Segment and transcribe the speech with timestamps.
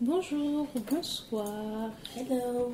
[0.00, 1.90] Bonjour, bonsoir.
[2.16, 2.72] Hello.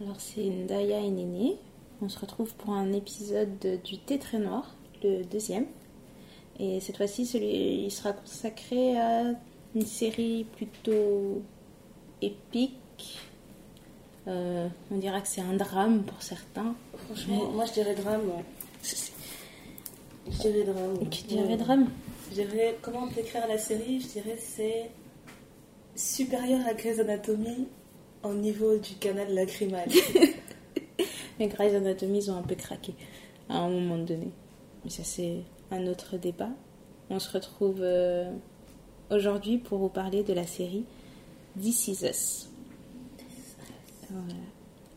[0.00, 1.56] Alors c'est Ndaya et Néné.
[2.02, 5.66] On se retrouve pour un épisode de- du Thé très noir, le deuxième.
[6.58, 9.34] Et cette fois-ci, celui, il sera consacré à
[9.74, 11.42] une série plutôt
[12.22, 13.18] épique.
[14.28, 16.74] Euh, on dira que c'est un drame pour certains.
[17.06, 18.30] Franchement, moi je dirais drame.
[18.84, 21.08] Je dirais drame.
[21.08, 21.56] Qui dirait Ouais.
[21.56, 21.88] drame?
[22.30, 24.00] Je dirais, comment décrire la série?
[24.00, 24.90] Je dirais c'est
[26.00, 27.68] supérieur à Grey's Anatomy
[28.22, 29.88] au niveau du canal lacrymal.
[31.38, 32.94] Les Grey's Anatomy, ils ont un peu craqué
[33.48, 34.30] à un moment donné.
[34.84, 35.38] Mais ça, c'est
[35.70, 36.50] un autre débat.
[37.10, 38.30] On se retrouve euh,
[39.10, 40.84] aujourd'hui pour vous parler de la série
[41.60, 42.48] This Is Us.
[44.10, 44.40] Voilà.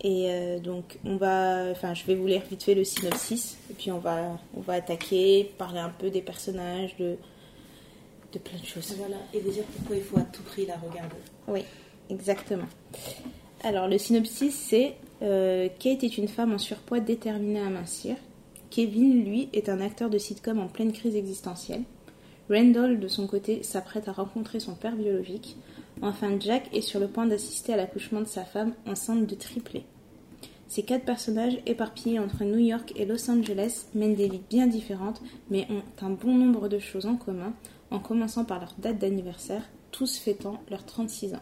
[0.02, 3.74] Et euh, donc, on va, enfin, je vais vous lire vite fait le synopsis, et
[3.74, 7.18] puis on va, on va attaquer, parler un peu des personnages, de,
[8.34, 8.96] de plein de choses.
[8.98, 9.18] voilà.
[9.34, 11.16] Et vous dire pourquoi il faut à tout prix la regarder.
[11.48, 11.62] Oui,
[12.10, 12.68] exactement.
[13.64, 18.16] Alors, le synopsis, c'est euh, Kate est une femme en surpoids déterminée à mincir.
[18.70, 21.84] Kevin, lui, est un acteur de sitcom en pleine crise existentielle.
[22.50, 25.56] Randall, de son côté, s'apprête à rencontrer son père biologique.
[26.02, 29.86] Enfin, Jack est sur le point d'assister à l'accouchement de sa femme enceinte de triplé.
[30.68, 35.22] Ces quatre personnages, éparpillés entre New York et Los Angeles, mènent des vies bien différentes,
[35.52, 37.54] mais ont un bon nombre de choses en commun,
[37.94, 41.42] en commençant par leur date d'anniversaire, tous fêtant leurs 36 ans.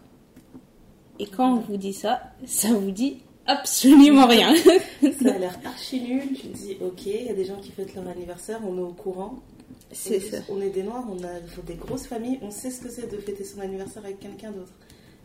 [1.20, 4.54] Et quand on vous dit ça, ça vous dit absolument rien.
[5.22, 6.24] Ça a l'air archi nul.
[6.36, 8.82] Tu te dis, ok, il y a des gens qui fêtent leur anniversaire, on est
[8.82, 9.36] au courant.
[9.92, 10.38] C'est On- ça.
[10.50, 13.18] On est des noirs, on a des grosses familles, on sait ce que c'est de
[13.18, 14.72] fêter son anniversaire avec quelqu'un d'autre.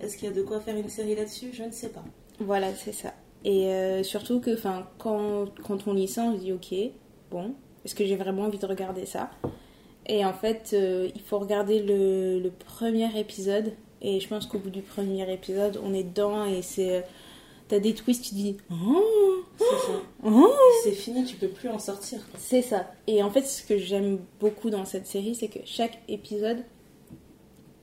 [0.00, 1.50] Est-ce qu'il y a de quoi faire une série là-dessus?
[1.52, 2.04] Je ne sais pas.
[2.40, 3.12] Voilà, c'est ça.
[3.44, 4.58] Et euh, surtout que
[4.98, 6.74] quand, quand on lit ça, on se dit ok,
[7.30, 7.54] bon,
[7.84, 9.30] est-ce que j'ai vraiment envie de regarder ça?
[10.08, 13.72] Et en fait, euh, il faut regarder le, le premier épisode.
[14.02, 16.96] Et je pense qu'au bout du premier épisode, on est dedans et c'est.
[16.96, 17.00] euh,
[17.68, 18.56] T'as des twists, tu dis.
[18.70, 19.02] Oh,
[19.58, 20.00] C'est ça.
[20.24, 20.52] oh.
[20.84, 22.20] C'est fini, tu peux plus en sortir.
[22.38, 22.92] C'est ça.
[23.08, 26.58] Et en fait, ce que j'aime beaucoup dans cette série, c'est que chaque épisode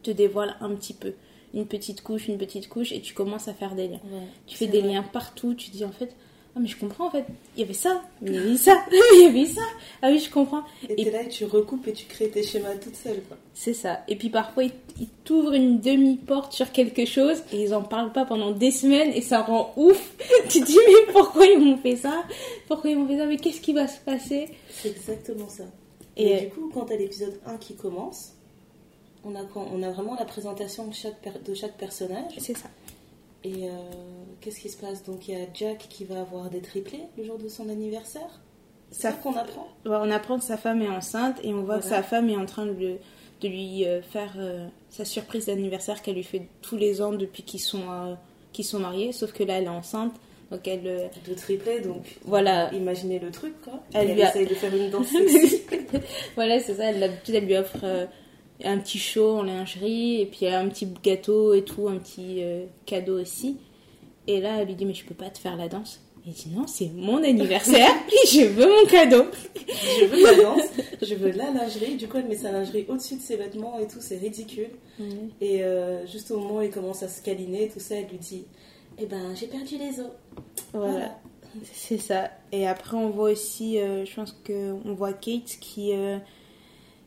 [0.01, 1.13] te dévoile un petit peu.
[1.53, 3.99] Une petite couche, une petite couche, et tu commences à faire des liens.
[4.47, 4.93] Tu fais des vrai.
[4.93, 6.15] liens partout, tu dis en fait,
[6.55, 7.25] ah mais je comprends en fait,
[7.55, 9.61] il y avait ça, il y avait ça, il y avait ça,
[10.03, 10.61] ah oui je comprends.
[10.87, 13.21] Et Et- là et tu recoupes et tu crées tes schémas toute seule.
[13.27, 13.37] Quoi.
[13.55, 14.03] C'est ça.
[14.07, 18.25] Et puis parfois ils, t'ouvrent une demi-porte sur quelque chose et ils en parlent pas
[18.25, 20.13] pendant des semaines et ça rend ouf.
[20.49, 22.23] tu te dis mais pourquoi ils m'ont fait ça?
[22.67, 23.25] Pourquoi ils m'ont fait ça?
[23.25, 24.49] Mais qu'est-ce qui va se passer?
[24.69, 25.63] C'est exactement ça.
[26.17, 28.33] Et- du coup, quand t'as l'épisode 1 qui commence,
[29.25, 32.33] on a, on a vraiment la présentation de chaque, per- de chaque personnage.
[32.37, 32.67] C'est ça.
[33.45, 33.71] Et euh,
[34.41, 37.23] qu'est-ce qui se passe Donc il y a Jack qui va avoir des triplés le
[37.23, 38.41] jour de son anniversaire.
[38.91, 41.63] C'est Ça- ça qu'on apprend Ouais, On apprend que sa femme est enceinte et on
[41.63, 42.97] voit que sa femme est en train de, le-
[43.41, 47.43] de lui euh, faire euh, sa surprise d'anniversaire qu'elle lui fait tous les ans depuis
[47.43, 48.13] qu'ils sont, euh,
[48.51, 49.11] qu'ils sont mariés.
[49.11, 50.13] Sauf que là, elle est enceinte.
[50.51, 52.71] Donc elle, euh, de triplés, donc Voilà.
[52.73, 53.81] imaginez le truc quoi.
[53.93, 55.07] Elle Elle, lui a- essaye de faire une danse
[56.35, 56.93] voilà, c'est ça.
[56.93, 58.07] D'habitude, elle lui offre
[58.63, 62.43] un petit show en lingerie et puis un petit gâteau et tout, un petit
[62.85, 63.57] cadeau aussi.
[64.27, 65.99] Et là, elle lui dit Mais je peux pas te faire la danse.
[66.25, 69.25] Il dit Non, c'est mon anniversaire et je veux mon cadeau.
[69.99, 70.61] je veux la danse,
[71.01, 71.95] je veux la lingerie.
[71.97, 74.69] Du coup, elle met sa lingerie au-dessus de ses vêtements et tout, c'est ridicule.
[75.41, 78.17] Et euh, juste au moment où il commence à se câliner, tout ça, elle lui
[78.19, 78.45] dit
[78.97, 80.07] Eh ben, j'ai perdu les os.
[80.73, 81.19] Voilà.
[81.73, 82.31] C'est ça.
[82.51, 86.17] Et après, on voit aussi, euh, je pense qu'on voit Kate qui, euh,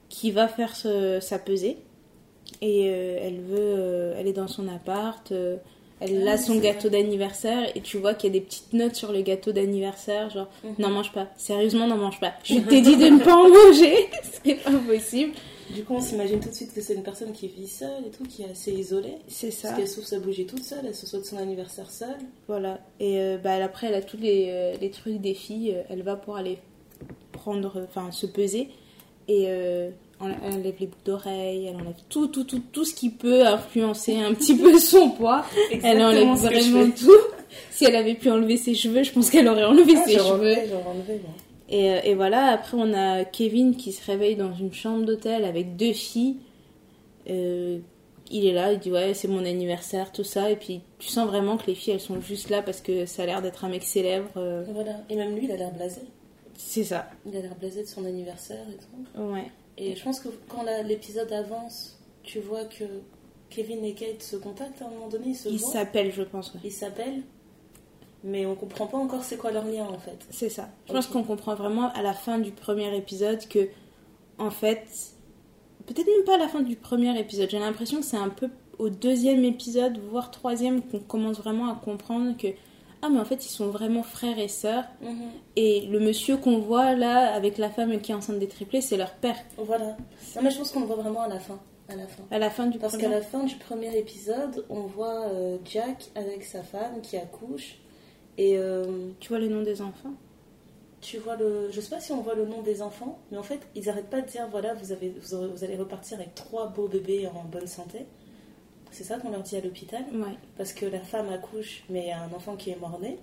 [0.08, 1.78] qui va faire ce- sa pesée.
[2.60, 5.32] Et elle veut, elle est dans son appart,
[6.00, 8.72] elle Ah, a son c'est gâteau d'anniversaire et tu vois qu'il y a des petites
[8.72, 10.74] notes sur le gâteau d'anniversaire, genre Mhm.
[10.78, 12.34] n'en mange pas, sérieusement n'en mange pas.
[12.44, 13.94] Je t'ai dit de ne pas en manger,
[14.44, 15.32] c'est pas possible.
[15.74, 18.10] Du coup, on s'imagine tout de suite que c'est une personne qui vit seule et
[18.10, 19.16] tout, qui est assez isolée.
[19.26, 19.68] C'est ça.
[19.68, 22.18] Parce qu'elle souffre sa bougie toute seule, elle se souhaite son anniversaire seule.
[22.46, 22.78] Voilà.
[23.00, 25.72] Et euh, bah, après, elle a tous les, euh, les trucs des filles.
[25.74, 26.58] euh, Elle va pour aller
[27.32, 28.68] prendre, enfin, se peser.
[29.26, 29.90] Et euh,
[30.20, 34.16] elle enlève les boucles d'oreilles, elle enlève tout, tout, tout, tout ce qui peut influencer
[34.18, 35.44] un petit peu son poids.
[35.82, 37.10] Elle enlève vraiment tout.
[37.70, 40.24] Si elle avait pu enlever ses cheveux, je pense qu'elle aurait enlevé Ah, ses cheveux.
[40.32, 41.34] enlevé, j'aurais enlevé, moi.
[41.68, 45.44] Et, euh, et voilà, après on a Kevin qui se réveille dans une chambre d'hôtel
[45.44, 46.36] avec deux filles.
[47.28, 47.78] Euh,
[48.30, 50.50] il est là, il dit ouais c'est mon anniversaire, tout ça.
[50.50, 53.22] Et puis tu sens vraiment que les filles elles sont juste là parce que ça
[53.22, 54.28] a l'air d'être un mec célèbre.
[54.36, 54.92] euh, Et Voilà.
[55.10, 56.00] Et même lui, il a l'air blasé.
[56.56, 57.08] c'est ça.
[57.26, 59.20] Il a l'air blasé de son anniversaire et tout.
[59.22, 59.50] Ouais.
[59.78, 62.84] Et je pense que quand l'épisode avance, tu vois que
[63.50, 66.22] Kevin et Kate se contactent à un moment donné, ils se Il voient, s'appelle, je
[66.22, 66.52] pense.
[66.54, 66.60] ouais.
[66.64, 67.22] ils s'appellent,
[68.24, 70.26] mais on comprend pas encore c'est quoi leur lien en fait.
[70.30, 70.68] C'est ça.
[70.88, 73.68] Je pense qu'on comprend vraiment à la fin du premier épisode que,
[74.38, 74.86] en fait,
[75.86, 77.50] peut-être même pas à la fin du premier épisode.
[77.50, 78.48] J'ai l'impression que c'est un peu
[78.78, 82.48] au deuxième épisode, voire troisième, qu'on commence vraiment à comprendre que
[83.06, 85.30] ah mais en fait ils sont vraiment frères et sœurs Mhm.
[85.56, 88.96] et le monsieur qu'on voit là avec la femme qui est enceinte des triplés c'est
[88.96, 89.96] leur père Voilà.
[90.34, 91.58] Non, mais je pense qu'on le voit vraiment à la fin.
[91.88, 92.24] À la fin.
[92.32, 96.10] à la fin du Parce qu'à la fin du premier épisode, on voit euh, Jack
[96.16, 97.78] avec sa femme qui accouche.
[98.38, 100.12] Et euh, tu vois le nom des enfants?
[101.00, 101.68] tu vois le.
[101.70, 104.10] Je sais pas si on voit le nom des enfants, mais en fait, ils arrêtent
[104.10, 107.68] pas de dire voilà, vous, avez, vous allez repartir avec trois beaux bébés en bonne
[107.68, 108.06] santé.
[108.96, 110.02] C'est ça qu'on leur dit à l'hôpital.
[110.10, 113.18] ouais Parce que la femme accouche, mais il y a un enfant qui est mort-né.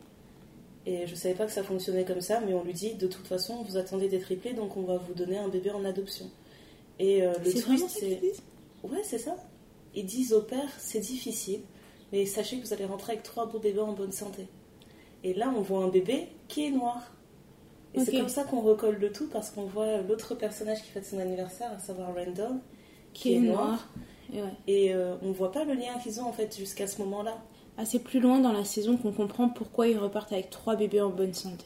[0.85, 3.25] Et je savais pas que ça fonctionnait comme ça, mais on lui dit de toute
[3.25, 6.29] façon, vous attendez des triplés, donc on va vous donner un bébé en adoption.
[6.99, 8.21] Et euh, le qu'ils c'est.
[8.83, 9.35] Ouais, c'est ça.
[9.95, 11.61] Ils disent au père, c'est difficile,
[12.11, 14.45] mais sachez que vous allez rentrer avec trois beaux bébés en bonne santé.
[15.23, 17.15] Et là, on voit un bébé qui est noir.
[17.95, 21.05] Et c'est comme ça qu'on recolle le tout, parce qu'on voit l'autre personnage qui fête
[21.07, 22.59] son anniversaire, à savoir Randall,
[23.11, 23.89] qui est noir
[24.33, 26.99] et ouais Et euh, on voit pas le lien qu'ils ont en fait jusqu'à ce
[27.01, 27.37] moment-là.
[27.77, 31.09] assez plus loin dans la saison qu'on comprend pourquoi ils repartent avec trois bébés en
[31.09, 31.65] bonne santé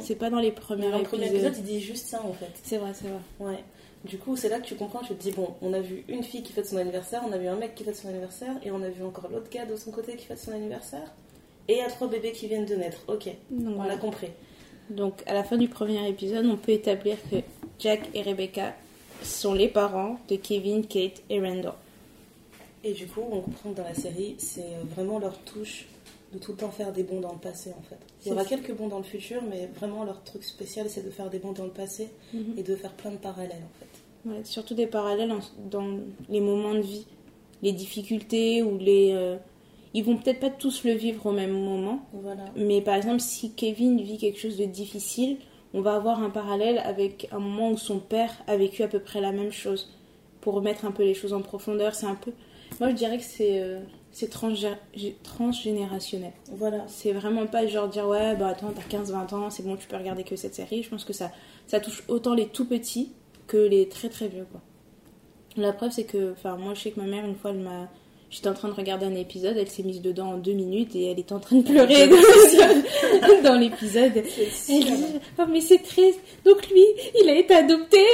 [0.00, 2.32] c'est pas dans les premiers Dans le premier épisodes épisode, il dit juste ça en
[2.32, 2.50] fait.
[2.64, 3.62] c'est vrai c'est vrai Ouais.
[4.04, 6.22] Du coup, c'est là que tu comprends, tu te dis, bon, on a vu une
[6.22, 8.70] fille qui fête son anniversaire, on a vu un mec qui fête son anniversaire, et
[8.70, 11.12] on a vu encore l'autre gars de son côté qui fête son anniversaire.
[11.66, 12.98] Et il y a trois bébés qui viennent de naître.
[13.08, 13.94] Ok, donc on voilà.
[13.94, 14.28] a compris.
[14.90, 17.36] Donc, à la fin du premier épisode, on peut établir que
[17.80, 18.74] Jack et Rebecca
[19.22, 21.74] sont les parents de Kevin, Kate et Randall.
[22.84, 25.86] Et du coup, on comprend que dans la série, c'est vraiment leur touche
[26.32, 27.98] de tout le temps faire des bons dans le passé en fait.
[28.24, 31.10] Il y aura quelques bons dans le futur, mais vraiment leur truc spécial, c'est de
[31.10, 32.54] faire des bons dans le passé Mhm.
[32.58, 34.28] et de faire plein de parallèles en fait.
[34.30, 35.38] Ouais, surtout des parallèles en-
[35.70, 35.86] dans
[36.28, 37.06] les moments de vie,
[37.62, 39.12] les difficultés ou les.
[39.12, 39.36] euh,
[39.94, 42.44] Ils vont peut-être pas tous le vivre au même moment, Voilà.
[42.56, 45.38] mais par exemple, si Kevin vit quelque chose de difficile,
[45.72, 49.00] on va avoir un parallèle avec un moment où son père a vécu à peu
[49.00, 49.90] près la même chose.
[50.42, 52.32] Pour remettre un peu les choses en profondeur, c'est un peu.
[52.80, 53.80] Moi, je dirais que c'est euh,
[54.12, 54.30] c'est
[55.22, 56.32] transgénérationnel.
[56.52, 56.84] Voilà.
[56.88, 59.96] C'est vraiment pas genre dire ouais, bah attends, t'as 15-20 ans, c'est bon, tu peux
[59.96, 60.82] regarder que cette série.
[60.82, 61.30] Je pense que ça,
[61.66, 63.12] ça touche autant les tout petits
[63.46, 64.60] que les très très vieux, quoi.
[65.56, 67.88] La preuve, c'est que, enfin, moi, je sais que ma mère, une fois, elle m'a.
[68.30, 71.10] J'étais en train de regarder un épisode, elle s'est mise dedans en deux minutes et
[71.10, 72.16] elle était en train de pleurer dans-
[73.42, 74.12] dans l'épisode.
[74.14, 74.84] Elle dit
[75.38, 76.20] Oh, mais c'est triste.
[76.44, 76.84] Donc lui,
[77.22, 77.96] il a été adopté.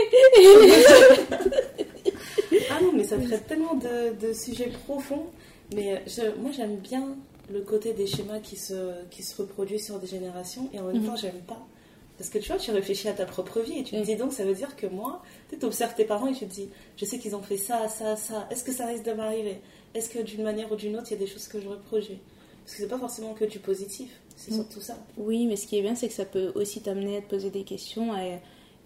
[2.71, 5.27] Ah non, mais ça traite tellement de, de sujets profonds.
[5.75, 7.17] Mais je- moi, j'aime bien
[7.53, 10.69] le côté des schémas qui se, qui se reproduisent sur des générations.
[10.73, 11.07] Et en même Mhm.
[11.07, 11.59] temps, j'aime pas.
[12.17, 14.33] Parce que tu vois, tu réfléchis à ta propre vie et tu te dis donc,
[14.33, 17.19] ça veut dire que moi, tu observes tes parents et tu te dis, je sais
[17.19, 18.47] qu'ils ont fait ça, ça, ça.
[18.51, 19.57] Est-ce que ça risque de m'arriver?
[19.95, 22.19] Est-ce que d'une manière ou d'une autre, il y a des choses que je reproduis?
[22.65, 24.11] Parce que c'est pas forcément que du positif.
[24.37, 24.57] C'est Mhm.
[24.59, 24.97] surtout ça.
[25.17, 27.51] Oui, mais ce qui est bien, c'est que ça peut aussi t'amener à te poser
[27.51, 28.13] des questions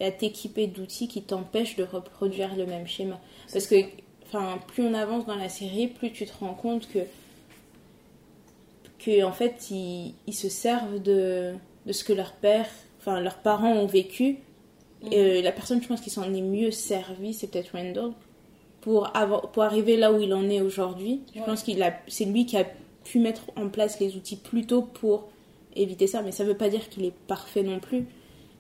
[0.01, 3.21] et à t'équiper d'outils qui t'empêchent de reproduire le même schéma.
[3.53, 3.77] Parce que,
[4.27, 7.01] enfin, plus on avance dans la série, plus tu te rends compte que,
[8.99, 11.55] que en fait, ils, ils se servent de,
[11.87, 12.67] de ce que leur père,
[13.01, 14.39] enfin, leurs parents ont vécu.
[15.13, 18.13] Et euh, la personne, je pense, qui s'en est mieux servie, c'est peut-être Randall.
[18.81, 21.47] Pour, avoir, pour arriver là où il en est aujourd'hui, je Ouais.
[21.47, 22.67] pense qu'il a, c'est lui qui a
[23.05, 25.29] pu mettre en place les outils plus tôt pour
[25.77, 26.23] éviter ça.
[26.23, 28.07] Mais ça veut pas dire qu'il est parfait non plus.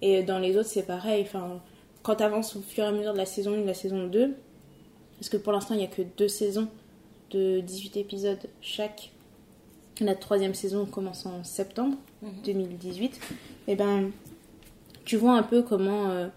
[0.03, 1.23] Et dans les autres, c'est pareil.
[1.23, 1.61] Enfin,
[2.03, 3.75] quand tu avances au fur et à mesure de la saison 1 et de la
[3.75, 4.35] saison 2,
[5.19, 6.69] parce que pour l'instant, il n'y a que deux saisons
[7.31, 9.11] de 18 épisodes chaque.
[10.01, 12.31] La troisième saison commence en septembre Mhm.
[12.45, 13.21] 2018.
[13.67, 14.11] Et ben,
[15.05, 16.29] tu vois un peu comment euh,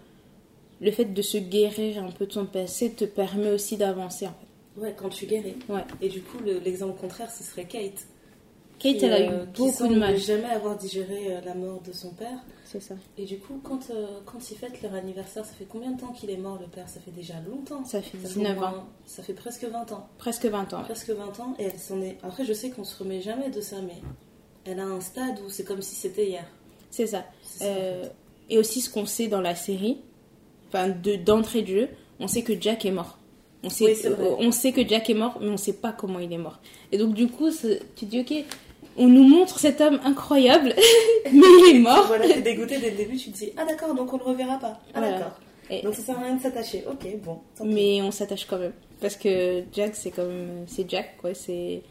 [0.80, 4.26] le fait de se guérir un peu de son passé te permet aussi d'avancer.
[4.26, 4.80] En fait.
[4.80, 5.54] Ouais, quand tu guéris.
[5.68, 5.84] Ouais.
[6.00, 8.04] Et du coup, le- l'exemple contraire, ce serait Kate.
[8.82, 10.16] Kate, qui, elle a euh, eu qui beaucoup de mal.
[10.18, 12.38] jamais avoir digéré euh, la mort de son père.
[12.64, 12.94] C'est ça.
[13.18, 16.12] Et du coup, quand, euh, quand ils fêtent leur anniversaire, ça fait combien de temps
[16.12, 16.88] qu'il est mort, le père?
[16.88, 17.84] Ça fait déjà longtemps.
[17.84, 18.84] Ça fait Ça fait 19 au ans.
[19.06, 20.08] Ça fait presque 20 ans.
[20.18, 20.78] Presque 20 ans.
[20.78, 20.84] ouais.
[20.84, 21.54] Presque 20 ans.
[21.58, 22.16] Et elle s'en est...
[22.22, 23.96] Après, je sais qu'on se remet jamais de ça, mais
[24.64, 26.46] elle a un stade où c'est comme si c'était hier.
[26.90, 27.24] C'est ça.
[27.42, 28.12] C'est ça, en Euh, fait.
[28.50, 29.98] et aussi ce qu'on sait dans la série,
[30.68, 31.88] enfin de d'entrée de jeu,
[32.20, 33.18] on sait que Jack est mort.
[33.64, 34.26] On sait, Oui, c'est vrai.
[34.26, 36.58] euh, on sait que Jack est mort, mais on sait pas comment il est mort.
[36.90, 38.44] Et donc du coup, tu te dis ok,
[38.96, 40.74] on nous montre cet homme incroyable,
[41.32, 41.32] mais
[41.70, 42.06] il est mort.
[42.06, 44.58] Voilà, t'es dégoûté dès le début, tu te dis Ah d'accord, donc on le reverra
[44.58, 44.80] pas.
[44.94, 45.18] Ah Voilà.
[45.18, 45.32] d'accord.
[45.70, 46.84] Et- Donc ça sert à rien de s'attacher.
[46.90, 47.38] Ok, bon.
[47.64, 51.82] mais on s'attache quand même parce que Jack c'est comme c'est Jack quoi, c'est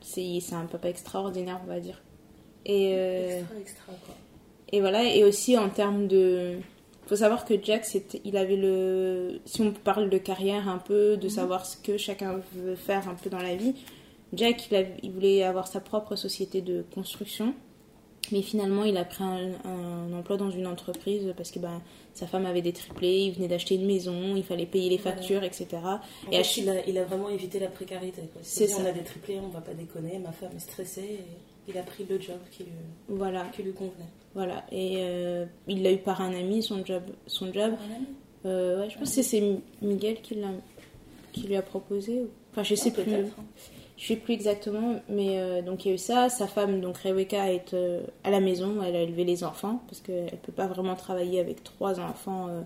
[0.00, 2.00] c'est c'est un papa extraordinaire on va dire.
[2.66, 4.14] Et euh, Extra, extra, quoi.
[4.72, 6.56] Et voilà, et aussi en termes de.
[7.06, 7.86] faut savoir que Jack,
[8.24, 9.40] il avait le.
[9.46, 13.14] Si on parle de carrière un peu, de savoir ce que chacun veut faire un
[13.14, 13.74] peu dans la vie,
[14.34, 17.54] Jack, il, a- il voulait avoir sa propre société de construction.
[18.30, 21.80] Mais finalement, il a pris un, un emploi dans une entreprise parce que ben,
[22.12, 25.42] sa femme avait des triplés, il venait d'acheter une maison, il fallait payer les factures,
[25.44, 25.66] etc.
[25.82, 25.98] En
[26.30, 28.20] Et fait, ch- il, a, il a vraiment évité la précarité.
[28.42, 28.82] C'est ça.
[28.82, 30.18] On a des triplés, on va pas déconner.
[30.18, 31.00] Ma femme est stressée.
[31.20, 32.72] Et il a pris le job qui lui,
[33.08, 34.08] voilà, qui lui convenait.
[34.34, 34.64] voilà.
[34.72, 37.04] Et euh, il l'a eu par un ami, son job.
[37.26, 37.72] Son job.
[38.44, 39.42] Euh, ouais, je pense que c'est
[39.80, 40.48] Miguel qui, l'a,
[41.32, 42.26] qui lui a proposé.
[42.52, 43.12] Enfin, je sais Ah, plus.
[43.98, 46.28] Je sais plus exactement, mais euh, donc il y a eu ça.
[46.28, 50.00] Sa femme, donc Rebecca, est euh, à la maison, elle a élevé les enfants parce
[50.00, 52.60] qu'elle peut pas vraiment travailler avec trois enfants euh,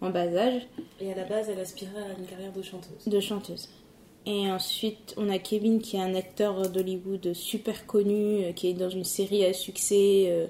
[0.00, 0.68] en bas âge
[1.00, 3.08] Et à la base, elle aspirait à une carrière de chanteuse.
[3.08, 3.68] de chanteuse.
[4.24, 8.90] Et ensuite, on a Kevin qui est un acteur d'Hollywood super connu, qui est dans
[8.90, 10.48] une série à succès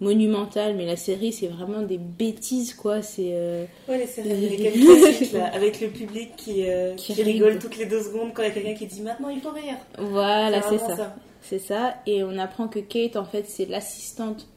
[0.00, 3.02] euh, monumental, mais la série c'est vraiment des bêtises quoi.
[3.02, 7.76] C'est euh, Ouais, les séries là, avec le public qui, euh, Qui qui, rigole toutes
[7.78, 9.76] les deux secondes quand il y a quelqu'un qui dit maintenant il faut rire.
[9.98, 11.16] voilà, c'est ça.
[11.40, 11.96] C'est ça.
[12.06, 14.48] Et on apprend que Kate, en fait, c'est l'assistante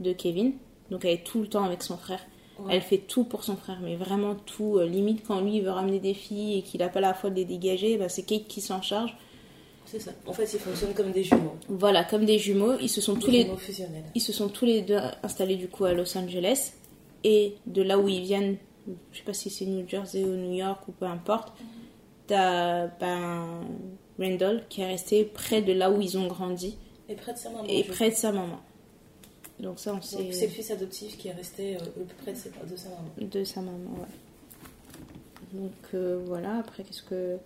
[0.00, 0.52] de Kevin.
[0.90, 2.20] Donc elle est tout le temps avec son frère.
[2.58, 2.74] Ouais.
[2.74, 4.78] Elle fait tout pour son frère, mais vraiment tout.
[4.78, 7.30] Euh, limite, quand lui il veut ramener des filles et qu'il n'a pas la foi
[7.30, 9.16] de les dégager, bah, c'est Kate qui s'en charge.
[9.90, 10.10] C'est ça.
[10.26, 11.54] En fait, ils fonctionnent comme des jumeaux.
[11.68, 12.74] Voilà, comme des jumeaux.
[12.80, 14.04] Ils se sont Des tous les, fusionnels.
[14.14, 16.72] ils se sont tous les deux installés du coup à Los Angeles.
[17.24, 18.56] Et de là où ils viennent,
[19.12, 21.52] je sais pas si c'est New Jersey ou New York ou peu importe,
[22.26, 23.60] t'as ben,
[24.18, 26.76] Randall qui est resté près de là où ils ont grandi
[27.08, 27.64] Et près de sa maman.
[27.68, 28.60] et près de sa maman.
[29.58, 31.80] Donc ça, on Donc, c'est le sait fils adoptif qui est resté euh,
[32.22, 33.08] près de, ses- de sa maman.
[33.18, 35.58] de sa maman, ouais.
[35.60, 37.38] Donc euh, voilà, après qu'est-ce que...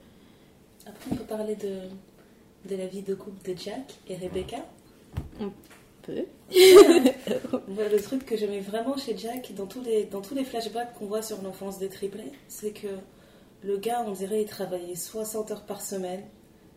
[0.85, 1.79] Après, on peut parler de,
[2.69, 4.59] de la vie de couple de Jack et Rebecca.
[6.03, 6.25] Peu.
[7.69, 10.95] Moi, le truc que j'aimais vraiment chez Jack, dans tous les, dans tous les flashbacks
[10.95, 12.89] qu'on voit sur l'enfance des triplés, c'est que
[13.63, 16.23] le gars, on dirait, il travaillait 60 heures par semaine.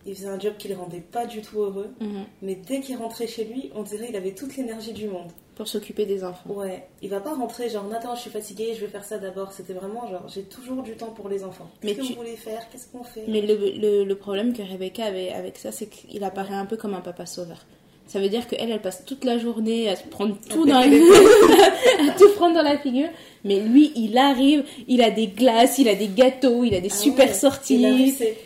[0.06, 1.90] Il faisait un job qui le rendait pas du tout heureux.
[2.00, 2.26] Mhm.
[2.44, 5.32] Mais dès qu'il rentrait chez lui, on dirait il avait toute l'énergie du monde.
[5.56, 6.50] Pour s'occuper des enfants.
[6.50, 9.54] Ouais, il va pas rentrer genre Nathan, je suis fatiguée, je vais faire ça d'abord.
[9.54, 11.70] C'était vraiment genre j'ai toujours du temps pour les enfants.
[11.82, 12.62] Mais Qu'est-ce que tu- vous voulez faire?
[12.72, 13.24] Qu'est-ce qu'on fait?
[13.30, 16.76] Mais le, le, le problème que Rebecca avait avec ça, c'est qu'il apparaît un peu
[16.76, 17.66] comme un papa sauveur.
[18.08, 20.86] Ça veut dire qu'elle, elle passe toute la journée à se prendre tout dans la...
[20.86, 23.08] à tout prendre dans la figure.
[23.44, 26.92] Mais lui, il arrive, il a des glaces, il a des gâteaux, il a des
[26.92, 27.76] Ah super ouais, sorties.
[27.80, 28.38] il arrive, c'est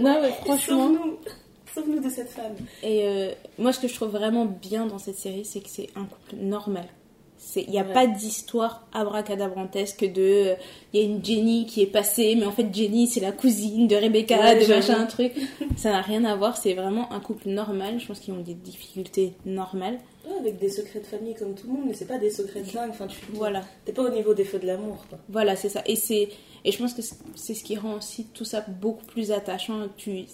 [0.00, 0.92] Non, mais franchement.
[1.74, 2.56] Sauve-nous de cette femme.
[2.82, 5.88] Et euh, moi, ce que je trouve vraiment bien dans cette série, c'est que c'est
[5.96, 6.86] un couple normal.
[7.56, 7.92] Il n'y a Ouais.
[7.92, 10.20] pas d'histoire abracadabrantesque de.
[10.50, 10.54] euh,
[10.92, 13.86] Il y a une Jenny qui est passée, mais en fait, Jenny, c'est la cousine
[13.88, 15.32] de Rebecca, Ouais, de machin, un truc.
[15.76, 17.98] Ça n'a rien à voir, c'est vraiment un couple normal.
[18.00, 19.98] Je pense qu'ils ont des difficultés normales.
[20.28, 22.60] Ouais, avec des secrets de famille comme tout le monde, mais c'est pas des secrets
[22.62, 22.90] de dingue.
[22.90, 23.62] Enfin, tu Voilà.
[23.84, 24.96] T'es pas au niveau des feux de l'amour.
[25.28, 25.82] Voilà, c'est ça.
[25.86, 25.94] Et,
[26.64, 27.02] et je pense que
[27.36, 29.86] c'est ce qui rend aussi tout ça beaucoup plus attachant.
[29.96, 30.24] Tu,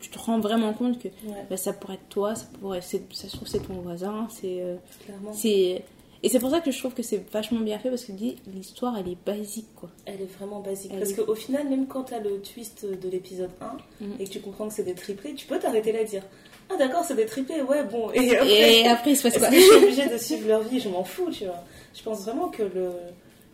[0.00, 1.08] tu te rends vraiment compte que
[1.50, 4.28] bah, ça pourrait être toi, ça, pourrait, c'est- ça se trouve c'est ton voisin.
[4.30, 5.32] C'est, euh, clairement.
[5.32, 5.82] c'est...
[6.24, 8.36] Et c'est pour ça que je trouve que c'est vachement bien fait parce que dit,
[8.46, 9.90] l'histoire elle est basique quoi.
[10.06, 10.90] Elle est vraiment basique.
[10.92, 14.12] Elle Parce est- qu'au final, même quand t'as le twist de l'épisode 1 Mhm.
[14.18, 16.22] et que tu comprends que c'est des triplés, tu peux t'arrêter là et dire
[16.70, 18.10] Ah d'accord, c'est des triplés, ouais, bon.
[18.12, 20.80] Et après, Et après il se passe quoi je suis obligée de suivre leur vie
[20.80, 21.62] Je m'en fous, tu vois.
[21.94, 22.90] Je pense vraiment que le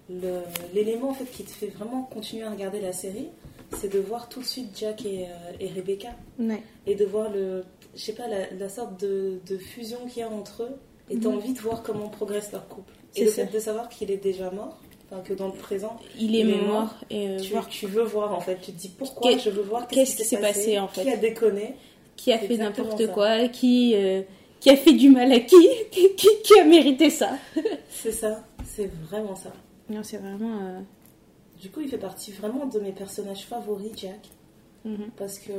[0.08, 0.42] le-
[0.74, 3.28] l'élément en fait qui te fait vraiment continuer à regarder la série,
[3.76, 6.08] c'est de voir tout de suite Jack et, euh, et Rebecca
[6.38, 6.62] Ouais.
[6.86, 10.22] et de voir le, je sais pas, la, la sorte de, de fusion qu'il y
[10.22, 10.76] a entre eux
[11.10, 11.36] et t'as Mhm.
[11.36, 12.92] envie de voir comment progresse leur couple.
[13.16, 13.46] Et le ça.
[13.46, 14.78] fait de savoir qu'il est déjà mort,
[15.10, 18.32] enfin que dans le présent, Il est mort et euh, tu, voir tu veux voir
[18.32, 21.02] en fait, tu te dis pourquoi, je veux voir qu'est-ce qui s'est passé, en fait.
[21.02, 21.74] qui a déconné.
[22.16, 24.22] qui a fait n'importe quoi, qui, euh,
[24.60, 25.56] qui a fait du mal à qui,
[25.90, 27.30] qui, qui- qui a mérité ça.
[27.90, 29.52] C'est ça, c'est vraiment ça.
[29.88, 30.58] Non, c'est vraiment.
[30.62, 30.80] euh,
[31.60, 34.28] Du coup, il fait partie vraiment de mes personnages favoris, Jack,
[34.84, 35.10] mhm.
[35.16, 35.52] parce que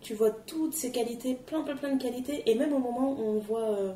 [0.00, 3.22] tu vois toutes ses qualités, plein plein plein de qualités, et même au moment où
[3.22, 3.92] on voit, euh,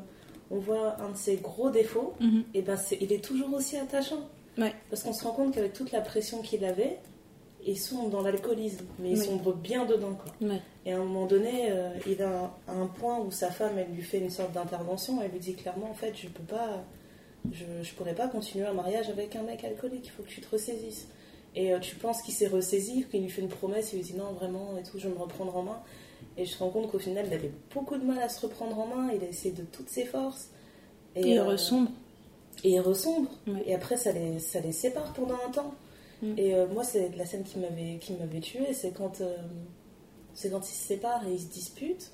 [0.51, 2.43] on voit un de ses gros défauts, Mhm.
[2.53, 4.27] et ben il est toujours aussi attachant.
[4.57, 4.73] Ouais.
[4.89, 6.97] Parce qu'on se rend compte qu'avec toute la pression qu'il avait,
[7.65, 9.25] ils sont dans l'alcoolisme, mais ils Oui.
[9.25, 10.33] sombrent bien dedans, quoi.
[10.47, 10.59] Ouais.
[10.85, 13.91] Et à un moment donné, euh, il a un, un point où sa femme, elle
[13.95, 15.21] lui fait une sorte d'intervention.
[15.21, 16.83] Elle lui dit clairement, en fait, je peux pas,
[17.51, 20.07] je, je pourrais pas continuer un mariage avec un mec alcoolique.
[20.07, 21.07] Il faut que tu te ressaisisses.
[21.55, 24.15] Et euh, tu penses qu'il s'est ressaisi, qu'il lui fait une promesse, il lui dit
[24.15, 25.79] non, vraiment, et tout, je vais me reprendre en main.
[26.37, 28.79] Et je te rends compte qu'au final, il avait beaucoup de mal à se reprendre
[28.79, 29.11] en main.
[29.13, 30.49] Il a essayé de toutes ses forces.
[31.15, 31.89] Et il euh, ressemble.
[32.63, 33.29] et il resombre.
[33.47, 33.63] Ouais.
[33.65, 35.73] Et après, ça les, ça les sépare pendant un temps.
[36.21, 36.33] Mm.
[36.37, 39.35] Et euh, moi, c'est la scène qui m'avait, qui m'avait tué, c'est quand, euh,
[40.33, 42.11] c'est quand ils se séparent et ils se disputent,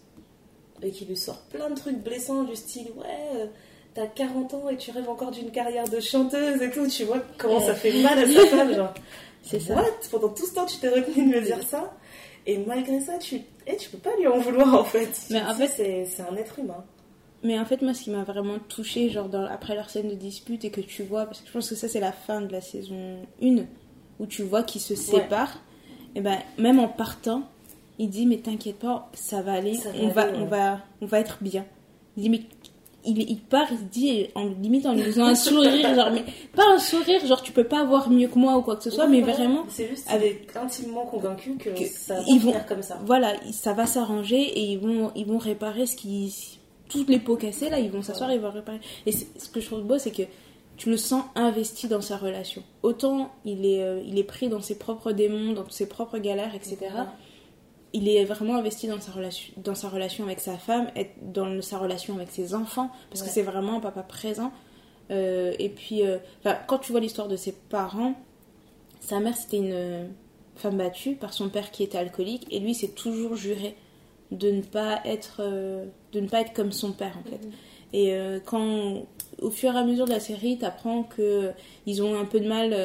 [0.82, 3.06] et qu'il lui sort plein de trucs blessants du style Ouais,
[3.36, 3.48] euh,
[3.94, 6.88] t'as 40 ans et tu rêves encore d'une carrière de chanteuse et tout.
[6.88, 8.94] Tu vois comment ça fait mal à sa femme, genre.
[9.44, 9.76] C'est ça.
[9.76, 9.86] What?
[10.12, 11.94] Pendant tout ce temps, tu t'es retenu de me dire ça.
[12.46, 15.10] Et malgré ça, tu, eh, tu peux pas lui en vouloir en fait.
[15.30, 16.84] Mais en fait- c'est, c'est un être humain.
[17.44, 20.16] Mais en fait, moi, ce qui m'a vraiment touché, genre dans, après leur scène de
[20.16, 22.52] dispute, et que tu vois, parce que je pense que ça, c'est la fin de
[22.52, 23.58] la saison 1,
[24.20, 25.60] où tu vois qu'ils se séparent,
[26.16, 27.44] et ben même en partant,
[28.00, 30.48] il dit Mais t'inquiète pas, ça va aller, Ça on, va, aller, on, ouais.
[30.48, 31.64] va, on va être bien.
[32.16, 32.42] Il dit Mais
[33.06, 36.24] il, il part, il dit, en limite en lui faisant un sourire, genre, mais
[36.56, 38.90] pas un sourire, genre tu peux pas avoir mieux que moi ou quoi que ce
[38.90, 42.66] soit, mais vraiment, C'est juste avec- intimement convaincu que, que ça va ils vont- finir
[42.66, 43.00] comme ça.
[43.06, 46.34] voilà, ça va s'arranger et ils vont, ils vont réparer ce qui.
[46.90, 48.80] Toutes les pots cassés, là, ils vont s'asseoir et ils vont réparer.
[49.06, 50.24] Et ce que je trouve beau, c'est que
[50.78, 52.64] tu le sens investi dans sa relation.
[52.84, 56.56] Autant il est, euh, il est pris dans ses propres démons, dans ses propres galères,
[56.56, 56.78] etc.
[57.94, 61.62] Il est vraiment investi dans sa relation, dans sa relation avec sa femme, et dans
[61.62, 64.52] sa relation avec ses enfants, parce que c'est vraiment un papa présent.
[65.10, 66.18] Euh, et puis, euh,
[66.68, 68.16] quand tu vois l'histoire de ses parents,
[69.00, 70.06] sa mère c'était une euh,
[70.56, 73.76] femme battue par son père qui était alcoolique, et lui s'est toujours juré
[74.32, 77.40] de ne pas être, euh, de ne pas être comme son père en fait.
[77.94, 79.06] Et euh, quand,
[79.42, 81.52] au fur et à mesure de la série, t'apprends que
[81.86, 82.76] ils ont un peu de mal.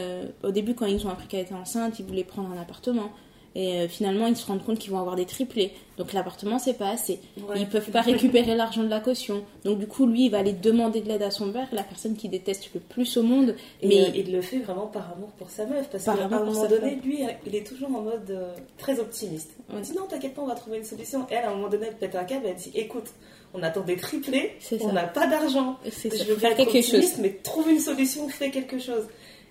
[0.44, 3.10] au début, quand ils ont appris qu'elle était enceinte, ils voulaient prendre un appartement.
[3.54, 5.72] Et euh, finalement, ils se rendent compte qu'ils vont avoir des triplés.
[5.98, 7.20] Donc l'appartement, c'est pas assez.
[7.36, 7.56] Ouais.
[7.60, 9.44] Ils peuvent pas récupérer l'argent de la caution.
[9.64, 12.16] Donc du coup, lui, il va aller demander de l'aide à son père, la personne
[12.16, 13.54] qu'il déteste le plus au monde.
[13.82, 15.88] Et mais euh, il le fait vraiment par amour pour sa meuf.
[15.90, 17.00] Parce Par qu'à un moment sa donné, femme.
[17.04, 19.50] lui, il est toujours en mode euh, très optimiste.
[19.68, 19.82] Il Ouais.
[19.82, 21.26] dit non, t'inquiète pas, on va trouver une solution.
[21.30, 23.10] Et elle, à un moment donné, elle pète un câble, elle dit écoute,
[23.52, 25.76] on attend des triplés, on n'a pas d'argent.
[25.90, 27.18] c'est Je veux faire quelque chose.
[27.18, 29.04] mais trouve une solution, fais quelque chose.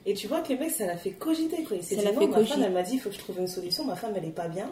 [0.05, 1.63] Et tu vois que le mec, ça l'a fait cogiter.
[1.63, 1.77] Quoi.
[1.77, 3.15] Il s'est Ça dit l'a non, fait ma femme, elle m'a dit il faut que
[3.15, 3.85] je trouve une solution.
[3.85, 4.69] Ma femme, elle est pas bien.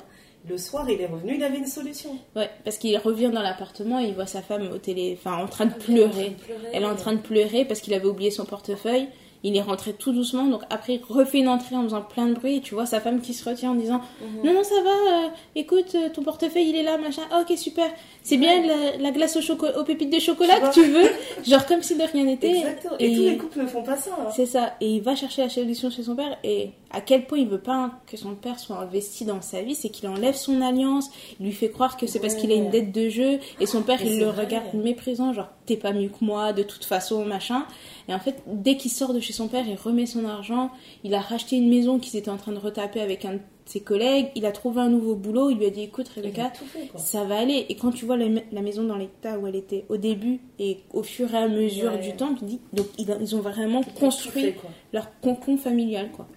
[0.47, 2.11] Le soir, il est revenu, il avait une solution.
[2.35, 5.47] Ouais, parce qu'il revient dans l'appartement et il voit sa femme au télé, enfin en
[5.47, 6.35] train de pleurer.
[6.71, 9.09] Elle est en train de pleurer parce qu'il avait oublié son portefeuille.
[9.43, 12.33] Il est rentré tout doucement, donc après il refait une entrée en faisant plein de
[12.33, 12.57] bruit.
[12.57, 14.43] Et tu vois sa femme qui se retient en disant Mhm.
[14.45, 17.21] Non, non, ça va, euh, écoute, euh, ton portefeuille il est là, machin.
[17.31, 17.85] Ah, ok, super.
[18.21, 21.09] C'est bien la, la glace au aux pépites de chocolat que tu veux
[21.47, 22.49] Genre comme si de rien n'était.
[22.49, 22.95] Exactement.
[22.99, 24.11] Et, Et- tous les couples ne font pas ça.
[24.19, 24.29] hein.
[24.35, 24.73] C'est ça.
[24.81, 26.37] Et il va chercher la solution chez son père.
[26.43, 29.75] Et à quel point il veut pas que son père soit investi dans sa vie,
[29.75, 31.09] c'est qu'il enlève son alliance.
[31.39, 33.39] Il lui fait croire que c'est parce qu'il a une dette de jeu.
[33.59, 34.45] Et son père, Mais il le vrai.
[34.45, 37.65] regarde méprisant, genre t'es pas mieux que moi, de toute façon, machin.
[38.07, 40.71] Et en fait, dès qu'il sort de chez son père, il remet son argent.
[41.03, 43.81] Il a racheté une maison qu'ils étaient en train de retaper avec un de ses
[43.81, 44.29] collègues.
[44.33, 45.51] Il a trouvé un nouveau boulot.
[45.51, 47.67] Il lui a dit écoute, Rebecca, fait, ça va aller.
[47.69, 51.03] Et quand tu vois la, maison dans l'état où elle était au début et au
[51.03, 51.99] fur et à mesure Ouais.
[51.99, 54.55] du temps, tu dis donc ils, ont vraiment construit fait,
[54.91, 56.27] leur concon familial quoi.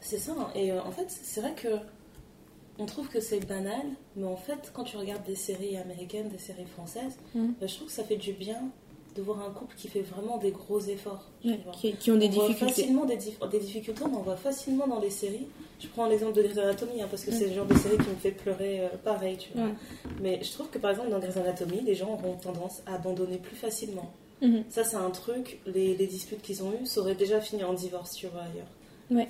[0.00, 0.32] C'est ça.
[0.38, 0.48] hein.
[0.54, 1.68] Et euh, en fait, c'est vrai que
[2.78, 3.82] on trouve que c'est banal,
[4.16, 7.54] mais en fait, quand tu regardes des séries américaines, des séries françaises, Mhm.
[7.60, 8.60] bah, je trouve que ça fait du bien
[9.16, 11.26] de voir un couple qui fait vraiment des gros efforts.
[11.44, 12.74] Ouais, qui, qui ont des on voit difficultés.
[12.82, 15.46] facilement des, dif- des difficultés, on en voit facilement dans les séries.
[15.80, 18.08] Je prends l'exemple de Grey's Anatomy, hein, parce que c'est le genre de série qui
[18.08, 19.64] me fait pleurer euh, pareil, tu vois.
[19.66, 19.74] Ouais.
[20.22, 23.38] Mais je trouve que par exemple, dans Grey's Anatomy, les gens auront tendance à abandonner
[23.38, 24.10] plus facilement.
[24.42, 24.64] Mhm.
[24.70, 27.74] Ça, c'est un truc, les, les disputes qu'ils ont eues, ça aurait déjà fini en
[27.74, 28.68] divorce, tu vois, ailleurs.
[29.10, 29.28] Ouais.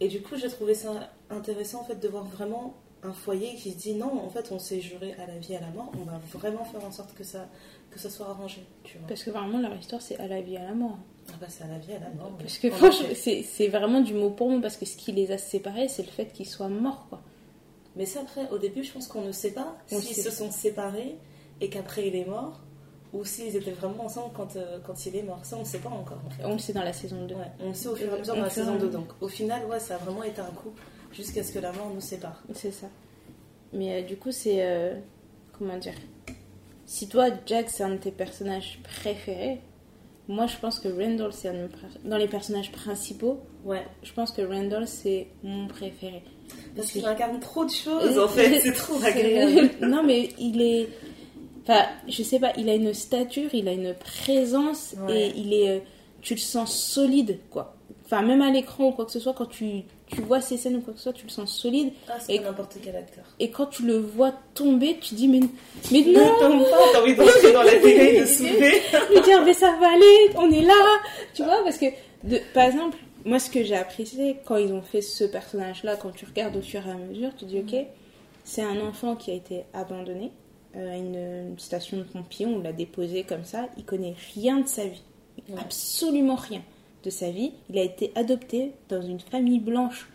[0.00, 3.72] Et du coup, j'ai trouvé ça intéressant, en fait, de voir vraiment un foyer qui
[3.72, 6.04] se dit non, en fait, on s'est juré à la vie, à la mort, on
[6.04, 7.48] va vraiment faire en sorte que ça,
[7.90, 9.08] que ça soit arrangé, tu vois.
[9.08, 10.98] Parce que vraiment leur histoire c'est à la vie à la mort.
[11.28, 12.32] Ah bah, c'est à la vie, à la mort.
[12.38, 15.32] Parce que En franchement c'est vraiment du mot pour mot parce que ce qui les
[15.32, 17.22] a séparés c'est le fait qu'ils soient morts quoi.
[17.96, 21.16] Mais ça, après, au début, je pense qu'on ne sait pas s'ils se sont séparés
[21.60, 22.60] et qu'après il est mort,
[23.12, 25.40] ou s'ils étaient vraiment ensemble quand, euh, quand il est mort.
[25.44, 26.44] Ça, on ne sait pas encore, en fait.
[26.44, 27.34] On le sait dans la saison 2.
[27.34, 28.88] Ouais, on le sait au fur et à mesure On dans la saison un- 2.
[28.88, 30.80] Donc, au final, ouais, ça a vraiment été un couple
[31.12, 32.42] jusqu'à ce que la mort nous sépare.
[32.54, 32.86] C'est ça.
[33.72, 34.94] Mais euh, du coup c'est euh,
[35.56, 35.94] comment dire?
[36.86, 39.60] Si toi Jack c'est un de tes personnages préférés,
[40.26, 41.68] moi je pense que Randall c'est un de mes
[42.08, 46.22] dans les personnages principaux, Ouais, je pense que Randall c'est mon préféré.
[46.74, 48.58] parce que- qu'il incarne trop de choses, en fait.
[48.62, 49.70] C'est trop agréable.
[49.86, 50.88] non, mais il est.
[51.62, 55.28] Enfin, je sais pas, il a une stature, il a une présence Ouais.
[55.28, 55.68] et il est.
[55.70, 55.78] euh,
[56.22, 57.74] Tu le sens solide, quoi.
[58.04, 60.76] Enfin, même à l'écran ou quoi que ce soit, quand tu, tu vois ces scènes
[60.76, 61.92] ou quoi que ce soit, tu le sens solide.
[62.08, 63.24] Ah, c'est Et- pas n'importe quel acteur.
[63.38, 65.40] Et quand tu le vois tomber, tu dis, mais,
[65.90, 68.72] mais Ne non tombe pas, t'as envie d'entrer dans la télé et de soulever.
[69.14, 70.74] lui dire, mais ça va aller, on est là
[71.34, 71.86] Tu vois, parce que,
[72.24, 76.10] de, par exemple, moi, ce que j'ai apprécié quand ils ont fait ce personnage-là, quand
[76.10, 77.76] tu regardes au fur et à mesure, tu dis, ok,
[78.44, 80.32] c'est un enfant qui a été abandonné
[80.74, 81.16] à une,
[81.50, 85.02] une station de pompiers, on l'a déposé comme ça, il connaît rien de sa vie,
[85.48, 85.58] Ouais.
[85.60, 86.62] absolument rien
[87.02, 87.52] de sa vie.
[87.70, 90.08] Il a été adopté dans une famille blanche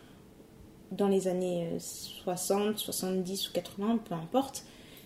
[0.92, 4.64] dans les années euh, 60, 70 ou 80, peu importe.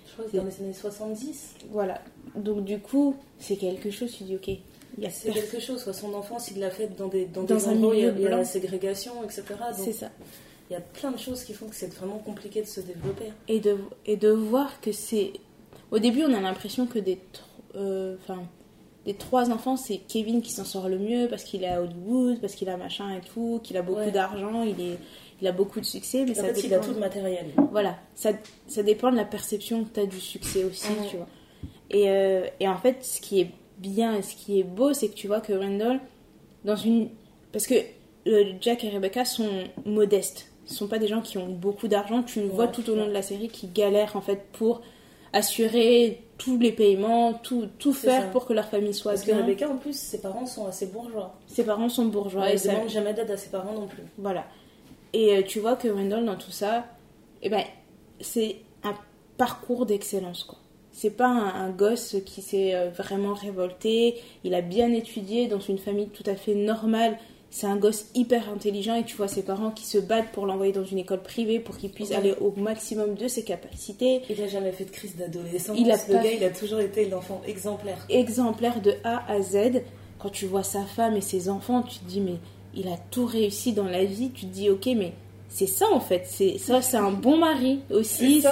[0.07, 1.55] Je crois que c'est dans les années 70.
[1.71, 2.01] Voilà.
[2.35, 4.49] Donc du coup, c'est quelque chose, tu dis, ok,
[5.09, 5.93] C'est quelque chose, quoi.
[5.93, 8.05] Son enfance, il l'a faite dans des, dans Dans des un endroits où il y,
[8.05, 9.43] a, milieu la ségrégation, etc.
[9.73, 10.09] C'est ça.
[10.69, 13.32] Il y a plein de choses qui font que c'est vraiment compliqué de se développer.
[13.47, 15.34] Et de, et de voir que c'est...
[15.91, 17.19] Au début, on a l'impression que des,
[17.75, 18.43] euh, enfin,
[19.05, 22.39] des trois enfants, c'est Kevin qui s'en sort le mieux parce qu'il est à Hollywood,
[22.39, 24.12] parce qu'il a machin et tout, qu'il a beaucoup Ouais.
[24.12, 24.97] d'argent, il, est,
[25.41, 26.23] il a beaucoup de succès.
[26.25, 27.47] Mais En ça fait, il a dépend- tout le matériel.
[27.71, 28.32] Voilà, ça,
[28.67, 31.27] ça dépend de la perception que tu as du succès aussi, tu vois.
[31.89, 35.08] Et, euh, et en fait, ce qui est bien et ce qui est beau, c'est
[35.08, 35.99] que tu vois que Randall,
[36.63, 37.10] dans une.
[37.51, 37.73] Parce que
[38.27, 40.48] euh, Jack et Rebecca sont modestes.
[40.69, 42.21] Ce sont pas des gens qui ont beaucoup d'argent.
[42.23, 44.82] Tu le vois Ouais, tout au long de la série qui galèrent en fait pour
[45.34, 48.27] assurer tous les paiements, tout, tout faire ça.
[48.29, 49.41] pour que leur famille soit Parce que bien.
[49.41, 51.36] Rebecca, en plus, ses parents sont assez bourgeois.
[51.47, 52.47] Ses parents sont bourgeois.
[52.47, 54.03] elle et ça- demande jamais d'aide à ses parents non plus.
[54.17, 54.45] Voilà.
[55.13, 56.86] Et euh, tu vois que Randall, dans tout ça,
[57.41, 57.63] eh ben,
[58.21, 58.93] c'est un
[59.38, 60.58] parcours d'excellence, quoi.
[60.91, 64.15] C'est pas un, un gosse qui s'est euh, vraiment révolté.
[64.43, 67.17] Il a bien étudié dans une famille tout à fait normale.
[67.51, 70.71] C'est un gosse hyper intelligent et tu vois ses parents qui se battent pour l'envoyer
[70.71, 72.15] dans une école privée pour qu'il puisse Ouais.
[72.15, 74.21] aller au maximum de ses capacités.
[74.29, 75.75] Il a jamais fait de crise d'adolescence.
[75.79, 77.97] Il a Le gars, fait- il a toujours été l'enfant exemplaire.
[78.09, 79.81] exemplaire de A à Z.
[80.19, 82.35] Quand tu vois sa femme et ses enfants, tu te dis, mais
[82.75, 84.29] il a tout réussi dans la vie.
[84.31, 85.13] Tu te dis, ok, mais
[85.47, 86.25] c'est ça en fait.
[86.27, 88.43] C'est ça, c'est un bon mari aussi.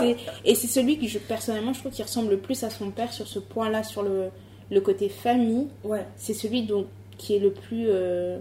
[0.43, 3.13] Et c'est celui qui, je, personnellement, je trouve qu'il ressemble le plus à son père
[3.13, 4.29] sur ce point-là, sur le,
[4.71, 5.67] le côté famille.
[5.83, 6.03] Ouais.
[6.15, 6.87] C'est celui dont,
[7.19, 8.39] qui est le plus euh,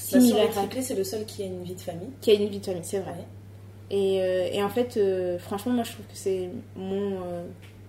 [0.00, 2.08] similaire, triplés, c'est le seul qui a une vie de famille.
[2.20, 3.12] qui a une vie de famille, c'est vrai.
[3.12, 3.26] Ouais.
[3.90, 7.44] Et, euh, et en fait, euh, franchement, moi je trouve que c'est mon, euh,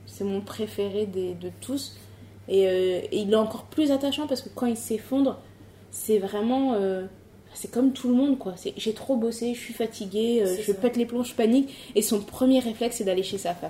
[0.08, 1.98] c'est mon préféré des, de tous.
[2.48, 5.40] Et, et il est encore plus attachant parce que quand il s'effondre,
[5.92, 6.76] c'est vraiment.
[7.54, 8.56] c'est comme tout le monde, quoi.
[8.76, 10.78] J'ai trop bossé, je suis fatiguée, je ça.
[10.78, 11.74] pète les plombs, je panique.
[11.96, 13.70] Et son premier réflexe, c'est d'aller chez sa femme.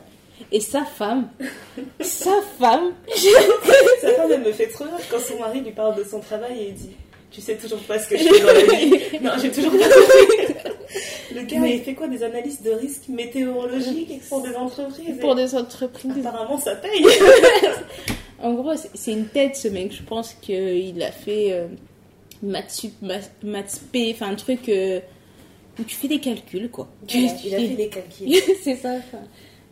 [0.51, 1.29] Et sa femme,
[1.99, 2.93] sa femme,
[4.01, 6.57] Sa femme, elle me fait trop rire quand son mari lui parle de son travail
[6.57, 6.95] et il dit
[7.31, 8.99] Tu sais toujours pas ce que je fais dans la vie.
[9.21, 10.53] Non, j'ai toujours pas compris.
[11.35, 15.35] Le gars, Mais- il fait quoi Des analyses de risques météorologiques pour des entreprises pour
[15.35, 16.11] des entreprises.
[16.25, 17.05] Apparemment, ça paye.
[18.43, 19.93] En gros, c'est- une tête ce mec.
[19.93, 21.67] Je pense qu'il a fait euh,
[22.41, 24.99] maths sup, maths, maths P, enfin un truc euh,
[25.79, 26.87] où tu fais des calculs quoi.
[27.07, 28.33] Voilà, Tu- il a fait des calculs.
[28.63, 28.95] c'est ça.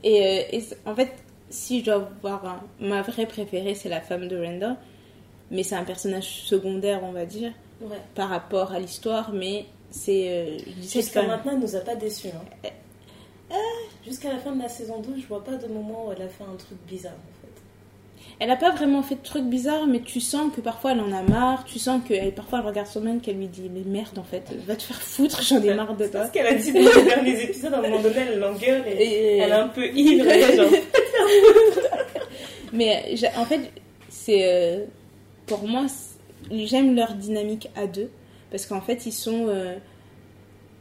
[0.04, 1.10] Et, euh, et en fait,
[1.50, 4.76] si je dois voir ma vraie préférée, c'est la femme de Randall.
[5.52, 7.98] Mais c'est un personnage secondaire, on va dire, Ouais.
[8.16, 9.32] par rapport à l'histoire.
[9.34, 10.28] Mais c'est.
[10.30, 12.28] euh, Jusqu'à maintenant, elle nous a pas déçus.
[12.30, 12.70] Hein.
[14.06, 16.28] Jusqu'à la fin de la saison 12, je vois pas de moment où elle a
[16.30, 17.62] fait un truc bizarre en fait.
[18.40, 21.12] Elle a pas vraiment fait de trucs bizarres, mais tu sens que parfois elle en
[21.12, 21.66] a marre.
[21.66, 24.24] Tu sens que elle- parfois elle regarde son mec, qu'elle lui dit Mais merde, en
[24.24, 26.28] fait, va te faire foutre, j'en ai marre de C'est toi.
[26.28, 27.74] ce qu'elle a dit dans les derniers épisodes.
[27.74, 30.26] À un moment donné, elle l'engueule et, Et- elle est un peu ivre.
[30.56, 30.72] genre,
[32.74, 33.72] Mais en fait,
[34.10, 34.42] c'est.
[34.44, 34.86] euh,
[35.50, 35.86] pour moi,
[36.52, 38.10] j'aime leur dynamique à deux.
[38.52, 39.46] Parce qu'en fait, ils sont.
[39.48, 39.76] euh,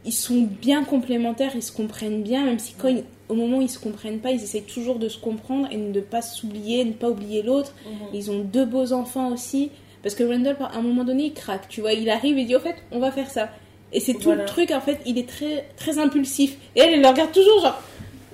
[0.04, 3.62] ils sont bien complémentaires, ils se comprennent bien, même si quand ils- au moment où
[3.62, 6.84] ils se comprennent pas, ils essayent toujours de se comprendre et de ne pas s'oublier,
[6.84, 7.74] ne pas oublier l'autre.
[8.14, 9.70] Ils ont deux beaux enfants aussi.
[10.02, 11.68] Parce que Randall, à un moment donné, il craque.
[11.68, 13.50] Tu vois, il arrive et dit, au fait, on va faire ça.
[13.92, 14.42] Et c'est tout Voilà.
[14.44, 16.56] le truc, en fait, il est très, très impulsif.
[16.76, 17.82] Et elle, elle le regarde toujours, genre,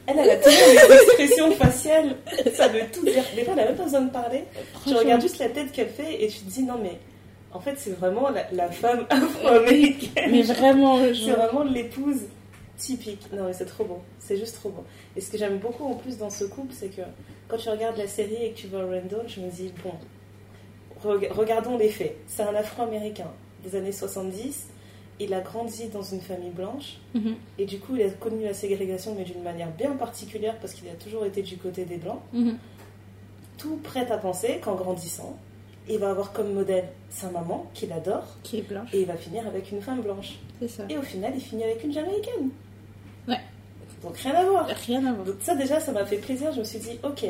[0.07, 2.17] Elle, elle a toujours des expressions faciales.
[2.55, 3.25] Ça veut tout dire.
[3.35, 4.45] Des fois, elle n'a même pas besoin de parler.
[4.87, 6.99] Tu regardes juste la tête qu'elle fait et tu te dis non, mais
[7.53, 10.31] en fait, c'est vraiment la, la femme afro-américaine.
[10.31, 12.21] mais vraiment, C'est vraiment l'épouse
[12.77, 13.21] typique.
[13.33, 13.99] Non, mais c'est trop bon.
[14.19, 14.83] C'est juste trop bon.
[15.17, 17.03] Et ce que j'aime beaucoup en plus dans ce couple, c'est que
[17.49, 19.93] quand tu regardes la série et que tu vois Randall, je me dis, bon,
[21.09, 22.17] reg- regardons les faits.
[22.27, 23.31] C'est un afro-américain
[23.65, 24.67] des années 70.
[25.21, 26.99] Il a grandi dans une famille blanche.
[27.15, 30.75] Mhm, Et du coup, il a connu la ségrégation, mais d'une manière bien particulière parce
[30.75, 32.21] qu'il a toujours été du côté des blancs.
[32.33, 32.59] mhm.
[33.59, 35.37] Tout prêt à penser qu'en grandissant,
[35.89, 39.17] il va avoir comme modèle sa maman, qu'il adore, qui est blanche, et il va
[39.17, 40.39] finir avec une femme blanche.
[40.61, 40.83] c'est ça.
[40.89, 42.51] Et au final, il finit avec une Jamaïcaine.
[43.29, 43.39] Ouais.
[44.03, 44.67] Donc rien à voir.
[44.67, 45.25] Rien à voir.
[45.27, 46.53] Donc ça déjà, ça m'a fait plaisir.
[46.53, 47.25] Je me suis dit, ok,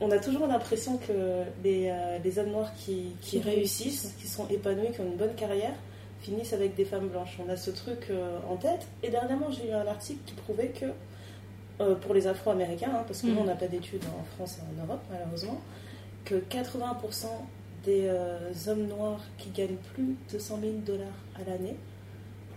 [0.00, 4.46] on a toujours l'impression que les, euh, les hommes noirs qui Qui réussissent, qui sont
[4.48, 5.74] épanouis, qui ont une bonne carrière,
[6.20, 7.38] finissent avec des femmes blanches.
[7.44, 8.86] On a ce truc euh, en tête.
[9.02, 10.86] Et dernièrement, j'ai lu un article qui prouvait que,
[11.80, 13.38] euh, pour les Afro-Américains, hein, parce que nous, Mhm.
[13.40, 15.60] on n'a pas d'études en France et en Europe, malheureusement,
[16.24, 17.46] que 80%
[17.84, 21.76] des euh, hommes noirs qui gagnent plus de 100 000 dollars à l'année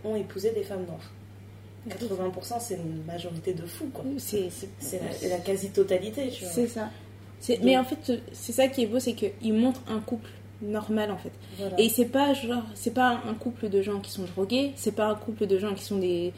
[0.04, 1.12] ont épousé des femmes noires.
[1.88, 4.04] 80%, c'est une majorité de fous, quoi.
[4.18, 4.50] C'est
[5.24, 6.54] la, la quasi-totalité, tu vois.
[6.54, 6.90] c'est ça.
[7.48, 10.30] Donc- Mais en fait, c'est ça qui est beau, c'est qu'il montre un couple
[10.62, 11.32] normal en fait.
[11.58, 11.80] Voilà.
[11.80, 15.06] Et c'est pas genre, c'est pas un couple de gens qui sont drogués, c'est pas
[15.08, 16.34] un couple de gens qui sont des,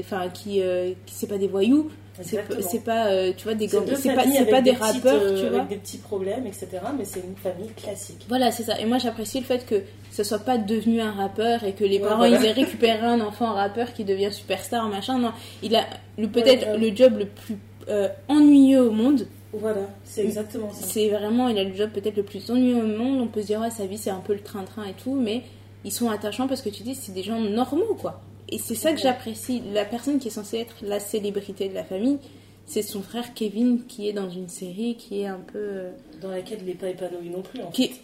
[0.00, 3.84] enfin qui, euh, qui- c'est pas des voyous, c'est pas, euh, tu vois, des gangs,
[3.96, 5.58] c'est pas, pas des, rappeurs, euh, tu vois.
[5.62, 6.68] Avec des petits problèmes, etc.
[6.96, 8.24] Mais c'est une famille classique.
[8.28, 8.78] Voilà, c'est ça.
[8.80, 9.82] Et moi, j'apprécie le fait que
[10.12, 12.38] ce soit pas devenu un rappeur et que les Ouais, parents voilà.
[12.40, 15.18] ils aient récupéré un enfant rappeur qui devient superstar, machin.
[15.18, 15.32] Non,
[15.64, 15.84] il a
[16.16, 16.90] peut-être Ouais, ouais.
[16.90, 17.56] le job le plus
[17.88, 19.26] euh, ennuyeux au monde
[19.58, 20.86] Voilà, c'est exactement ça.
[20.86, 23.20] C'est vraiment, il a le job peut-être le plus ennuyeux au monde.
[23.20, 25.42] On peut se dire, ouais, sa vie c'est un peu le train-train et tout, mais
[25.84, 28.20] ils sont attachants parce que tu dis, c'est des gens normaux, quoi.
[28.48, 29.62] Et c'est ça que j'apprécie.
[29.72, 32.18] La personne qui est censée être la célébrité de la famille,
[32.66, 35.58] c'est son frère Kevin qui est dans une série qui est un peu.
[35.58, 35.90] euh,
[36.20, 37.62] Dans laquelle il n'est pas épanoui non plus.
[37.62, 37.88] En Qui...
[37.88, 37.94] fait.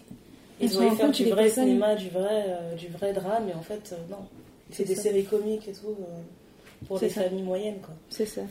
[0.62, 3.62] Ils voulaient rend faire du vrai cinéma, du vrai, euh, du vrai drame, et en
[3.62, 4.18] fait, euh, non.
[4.70, 5.02] C'est des ça.
[5.04, 7.22] séries comiques et tout, euh, pour les ça.
[7.22, 7.94] familles moyennes, quoi.
[8.10, 8.42] C'est ça.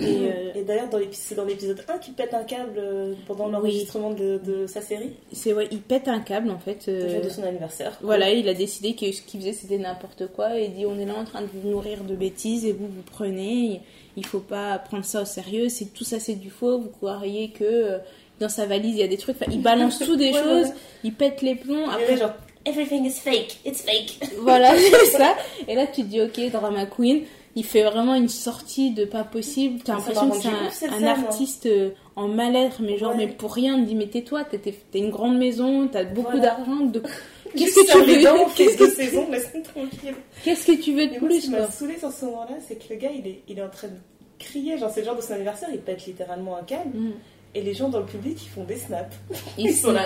[0.00, 2.74] Et, Et, euh, et d'ailleurs, dans l'épi- c'est dans l'épisode 1 qu'il pète un câble
[2.76, 3.52] euh, pendant Oui.
[3.52, 6.86] l'enregistrement de, de sa série, c'est ouais, il pète un câble en fait.
[6.86, 7.96] le euh, jour de son anniversaire.
[8.02, 10.98] Voilà, il a décidé que ce qu'il faisait c'était n'importe quoi et il dit on
[10.98, 13.80] est là en train de vous nourrir de bêtises et vous vous prenez,
[14.18, 17.48] il faut pas prendre ça au sérieux, c'est tout ça c'est du faux, vous croiriez
[17.52, 17.98] que euh,
[18.38, 20.68] dans sa valise il y a des trucs, enfin il balance tout des Ouais, choses,
[21.04, 22.34] il pète les plombs, après genre,
[22.66, 24.18] everything is fake, it's fake.
[24.40, 25.36] voilà c'est ça,
[25.68, 27.22] et là tu te dis ok drama queen,
[27.56, 30.36] il fait vraiment une sortie de pas possible, t'as l'impression que
[30.72, 31.06] c'est un, hein.
[31.24, 33.26] artiste euh, en mal-être mais genre Ouais.
[33.26, 36.54] mais pour rien, on dit mais tais-toi, t'as t'as une grande maison, t'as beaucoup Voilà.
[36.56, 37.02] d'argent, de...
[37.56, 40.14] qu'est-ce que tu veux dents, Qu'est-ce que saison, laisse-nous tranquille.
[40.44, 42.76] Qu'est-ce que tu veux de moi, ce plus qui m'a saoulé sur ce moment-là, c'est
[42.76, 43.94] que le gars, il est, il est en train de
[44.38, 47.12] crier, genre c'est le genre de son anniversaire, il pète littéralement un câble, Mm.
[47.54, 49.16] Et les gens dans le public, ils font des snaps.
[49.56, 50.02] Ils Ils sont là.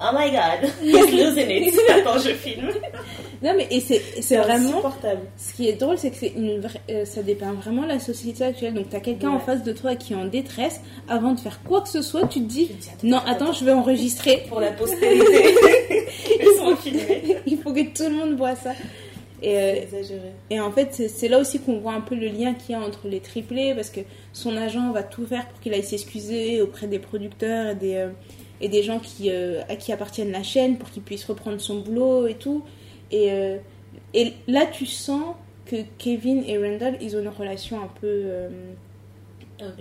[0.00, 1.74] Oh my god, he's losing it.
[1.90, 2.68] Attends, je filme.
[3.42, 4.80] Non mais et c'est vraiment
[5.36, 8.44] ce qui est drôle c'est que c'est une vraie- euh, ça dépeint vraiment la société
[8.44, 8.74] actuelle.
[8.74, 10.80] Donc t'as quelqu'un en face de toi qui est en détresse.
[11.08, 13.52] Avant de faire quoi que ce soit, tu te dis Tu te dis, non attends
[13.52, 14.44] je vais enregistrer.
[14.48, 15.24] Pour la postérité,
[16.40, 17.22] ils sont filmés.
[17.46, 18.70] Il faut que tout le monde voit ça.
[19.42, 19.74] Et, euh,
[20.50, 22.80] et en fait c'est- là aussi qu'on voit un peu le lien qu'il y a
[22.80, 24.00] entre les triplés parce que
[24.32, 28.08] son agent va tout faire pour qu'il aille s'excuser auprès des producteurs et des euh,
[28.60, 31.80] et des gens qui euh, à qui appartiennent la chaîne pour qu'il puisse reprendre son
[31.80, 32.62] boulot et tout.
[33.10, 33.28] Et
[34.14, 35.34] Et là, tu sens
[35.66, 38.48] que Kevin et Randall, ils ont une relation un peu euh,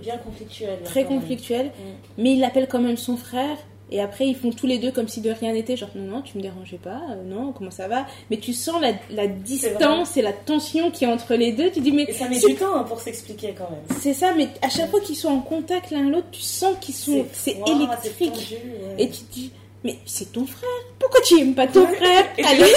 [0.02, 0.80] Bien conflictuel.
[0.84, 1.10] très même.
[1.20, 2.22] conflictuelle, Mm.
[2.22, 3.58] mais il l'appelle quand même son frère.
[3.92, 5.76] Et après, ils font tous les deux comme si de rien n'était.
[5.76, 8.06] Genre, non, non, tu me dérangeais pas, euh, non, comment ça va?
[8.30, 11.70] Mais tu sens la, la distance et la tension qui est entre les deux.
[11.72, 14.00] Tu dis, mais Et ça met du temps hein, pour s'expliquer quand même.
[14.00, 16.96] c'est ça, mais à chaque fois qu'ils sont en contact l'un l'autre, tu sens qu'ils
[16.96, 17.26] sont.
[17.34, 18.32] C'est électrique.
[18.34, 18.56] tendu,
[18.98, 19.04] ouais.
[19.04, 19.52] Et tu te dis,
[19.84, 22.68] mais c'est ton frère Pourquoi tu aimes pas ton frère Et Allez là,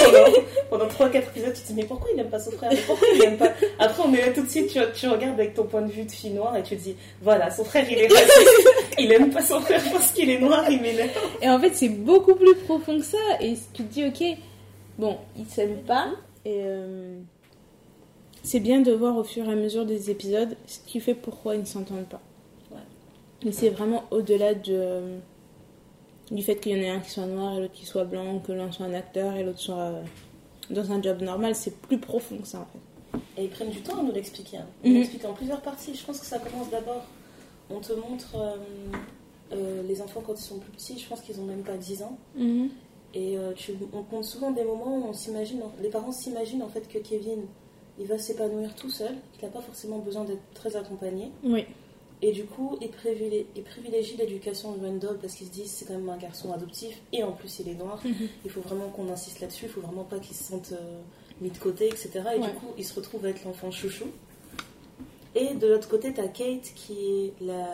[0.69, 2.71] pendant, pendant 3-4 épisodes, tu te dis, mais pourquoi il aime pas son frère?
[2.73, 3.51] Mais pourquoi il aime pas?
[3.77, 6.03] Après, on est là tout de suite, tu, tu regardes avec ton point de vue
[6.03, 8.69] de fille noire et tu te dis, voilà, son frère, il est raciste.
[8.97, 11.11] il aime pas son frère parce qu'il est noir, il m'énerve.
[11.41, 13.17] Et en fait, c'est beaucoup plus profond que ça.
[13.39, 14.37] Et tu te dis, ok,
[14.97, 16.07] bon, ils s'aiment pas.
[16.43, 17.19] Et euh,
[18.41, 21.53] c'est bien de voir au fur et à mesure des épisodes ce qui fait pourquoi
[21.55, 22.21] ils ne s'entendent pas.
[22.71, 22.81] Ouais.
[23.43, 25.17] Mais c'est vraiment au-delà de, euh,
[26.31, 28.39] du fait qu'il y en ait un qui soit noir et l'autre qui soit blanc,
[28.39, 30.03] que l'un soit un acteur et l'autre soit euh,
[30.69, 31.55] dans un job normal.
[31.55, 33.19] C'est plus profond que ça en fait.
[33.37, 34.57] Et ils prennent du temps à nous l'expliquer.
[34.57, 34.65] hein.
[34.83, 34.97] Ils Mhm.
[34.97, 35.93] l'expliquent en plusieurs parties.
[35.95, 37.03] Je pense que ça commence d'abord.
[37.69, 38.55] On te montre euh,
[39.53, 40.97] euh, les enfants quand ils sont plus petits.
[40.99, 42.17] Je pense qu'ils ont même pas 10 ans.
[43.13, 46.63] Et euh, tu, on te montre souvent des moments où on s'imagine, les parents s'imaginent
[46.63, 47.43] en fait que Kevin,
[47.97, 51.31] il va s'épanouir tout seul, qu'il n'a pas forcément besoin d'être très accompagné.
[51.43, 51.65] Oui.
[52.21, 55.85] Et du coup, il privilégie, il privilégie l'éducation de Randall parce qu'ils se disent c'est
[55.85, 58.01] quand même un garçon adoptif et en plus il est noir.
[58.45, 61.01] Il faut vraiment qu'on insiste là-dessus, il faut vraiment pas qu'il se sente euh,
[61.41, 62.09] mis de côté, etc.
[62.35, 62.47] Et Ouais.
[62.47, 64.05] du coup, il se retrouve à être l'enfant chouchou.
[65.35, 67.67] Et de l'autre côté, t'as Kate qui est la,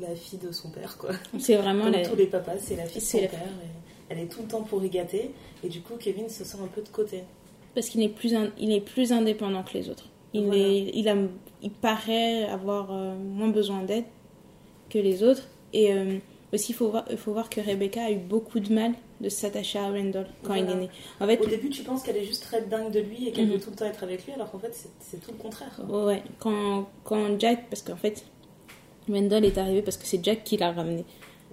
[0.00, 1.10] la fille de son père, quoi.
[1.40, 2.08] C'est vraiment Comme la.
[2.08, 3.40] tous les papas, c'est la fille de son la- père.
[3.42, 3.66] et
[4.08, 5.32] elle est tout le temps pour y gâter.
[5.64, 7.24] Et du coup, Kevin se sent un peu de côté.
[7.74, 10.08] Parce qu'il est plus, in- il est plus indépendant que les autres.
[10.32, 10.62] Il, Voilà.
[10.62, 11.16] est, il, a,
[11.62, 14.04] il paraît avoir euh, moins besoin d'aide
[14.90, 15.44] que les autres.
[15.72, 16.18] Et euh,
[16.52, 19.28] aussi, il faut voir, il faut voir que Rebecca a eu beaucoup de mal de
[19.28, 20.88] s'attacher à Randall quand il est né.
[21.20, 23.48] En fait, Au début, tu penses qu'elle est juste très dingue de lui et qu'elle
[23.48, 25.70] veut tout le temps être avec lui, alors qu'en fait, c'est- tout le contraire.
[25.88, 26.06] quoi.
[26.06, 28.24] ouais, quand, quand Jack, parce qu'en fait,
[29.08, 31.04] Randall est arrivé parce que c'est Jack qui l'a ramené.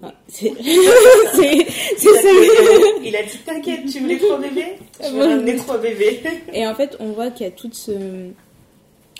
[0.01, 0.53] Ouais, c'est
[1.97, 2.29] c'est ça.
[3.03, 5.25] Il a dit T'inquiète, tu voulais trois bébés Je vais Ouais.
[5.27, 6.21] ramener trois bébés.
[6.53, 7.91] Et en fait, on voit qu'il y a tout ce,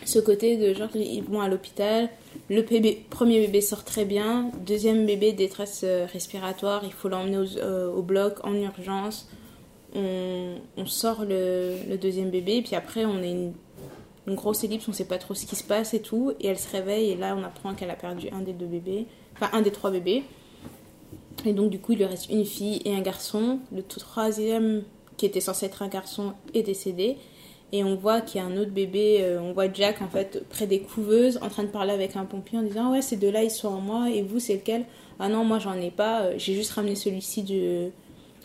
[0.06, 2.10] ce côté de genre, ils vont à l'hôpital,
[2.50, 7.46] le bébé- premier bébé sort très bien, deuxième bébé détresse euh, respiratoire, il faut l'emmener
[7.58, 9.30] euh, au bloc en urgence.
[9.96, 13.54] On, sort le, deuxième bébé, puis après, on a une,
[14.28, 16.32] une grosse ellipse, on sait pas trop ce qui se passe et tout.
[16.40, 19.08] Et elle se réveille, et là, on apprend qu'elle a perdu un des deux bébés,
[19.34, 20.24] enfin, un des trois bébés.
[21.46, 23.60] Et donc, du coup, il lui reste une fille et un garçon.
[23.72, 24.84] Le troisième,
[25.18, 27.18] qui était censé être un garçon, est décédé.
[27.72, 30.44] Et on voit qu'il y a un autre bébé, euh, on voit Jack en fait
[30.50, 33.44] près des couveuses en train de parler avec un pompier en disant ouais ces deux-là
[33.44, 34.86] ils sont en moi et vous c'est lequel?
[35.20, 37.90] Ah non moi j'en ai pas, euh, j'ai juste ramené celui-ci de,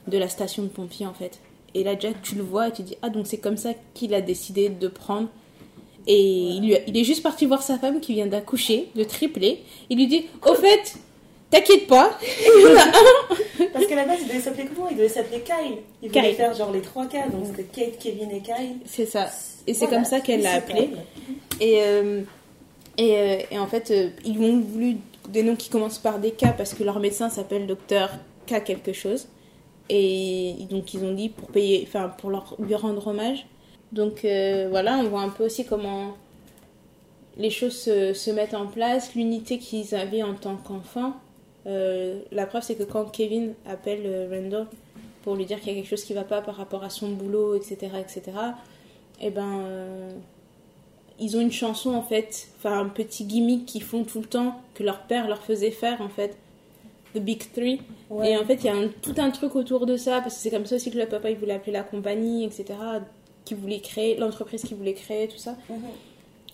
[0.08, 1.40] de la station de pompiers en fait.
[1.72, 4.12] Et là Jack tu le vois et tu dis ah donc c'est comme ça qu'il
[4.12, 5.28] a décidé de prendre.
[6.06, 9.62] Et il, il est juste parti voir sa femme qui vient d'accoucher, de tripler.
[9.88, 10.98] Il lui dit au fait
[11.54, 12.18] t'inquiète pas.
[13.72, 14.88] Parce qu'à la base, il devait s'appeler comment?
[14.90, 15.78] Il devait s'appeler Kyle.
[16.02, 16.34] Il voulait Kyle.
[16.34, 18.76] faire genre les trois cas, donc c'était Kate, Kevin et Kyle.
[18.84, 19.28] C'est ça.
[19.66, 20.90] Et c'est Voilà, comme ça qu'elle l'a appelé.
[21.60, 22.22] Et, euh,
[22.98, 24.96] et, euh, et en fait, euh, ils ont voulu
[25.28, 28.10] des noms qui commencent par des K parce que leur médecin s'appelle docteur
[28.46, 29.28] K quelque chose.
[29.90, 33.46] Et donc ils ont dit pour payer, enfin pour leur, lui rendre hommage.
[33.92, 36.16] Donc euh, voilà, on voit un peu aussi comment
[37.36, 41.14] les choses se, se mettent en place, l'unité qu'ils avaient en tant qu'enfants.
[41.66, 44.66] Euh, la preuve, c'est que quand Kevin appelle euh, Randall
[45.22, 47.08] pour lui dire qu'il y a quelque chose qui va pas par rapport à son
[47.08, 48.22] boulot, etc., etc.,
[49.20, 50.10] et ben, euh,
[51.20, 54.60] ils ont une chanson en fait, enfin un petit gimmick qu'ils font tout le temps,
[54.74, 56.36] que leur père leur faisait faire en fait,
[57.14, 57.80] The Big Three.
[58.10, 58.32] Ouais.
[58.32, 60.40] Et en fait, il y a un- tout un truc autour de ça, parce que
[60.42, 62.64] c'est comme ça aussi que le papa il voulait appeler la compagnie, etc.,
[63.44, 65.56] qui voulait créer, l'entreprise qui voulait créer, tout ça.
[65.70, 65.76] Mhm.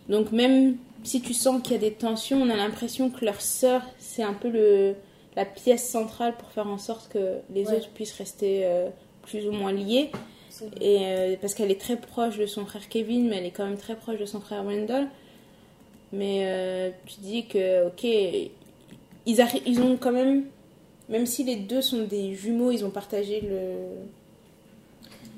[0.09, 3.40] Donc même si tu sens qu'il y a des tensions, on a l'impression que leur
[3.40, 4.94] sœur, c'est un peu le,
[5.36, 7.76] la pièce centrale pour faire en sorte que les Ouais.
[7.76, 8.88] autres puissent rester euh,
[9.22, 10.10] plus ou moins liés.
[10.80, 13.64] Et euh, parce qu'elle est très proche de son frère Kevin, mais elle est quand
[13.64, 15.08] même très proche de son frère Wendell.
[16.12, 18.04] Mais euh, tu dis que, ok,
[19.26, 20.44] ils, ont quand même,
[21.08, 23.76] même si les deux sont des jumeaux, ils ont partagé le.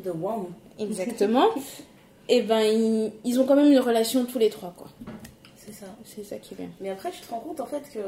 [0.03, 0.47] The One.
[0.79, 1.47] Exactement.
[2.29, 4.89] et ben, ils, ils ont quand même une relation tous les trois, quoi.
[5.73, 5.93] C'est ça.
[6.05, 6.69] C'est ça qui est bien.
[6.81, 7.99] Mais après, tu te rends compte en fait que.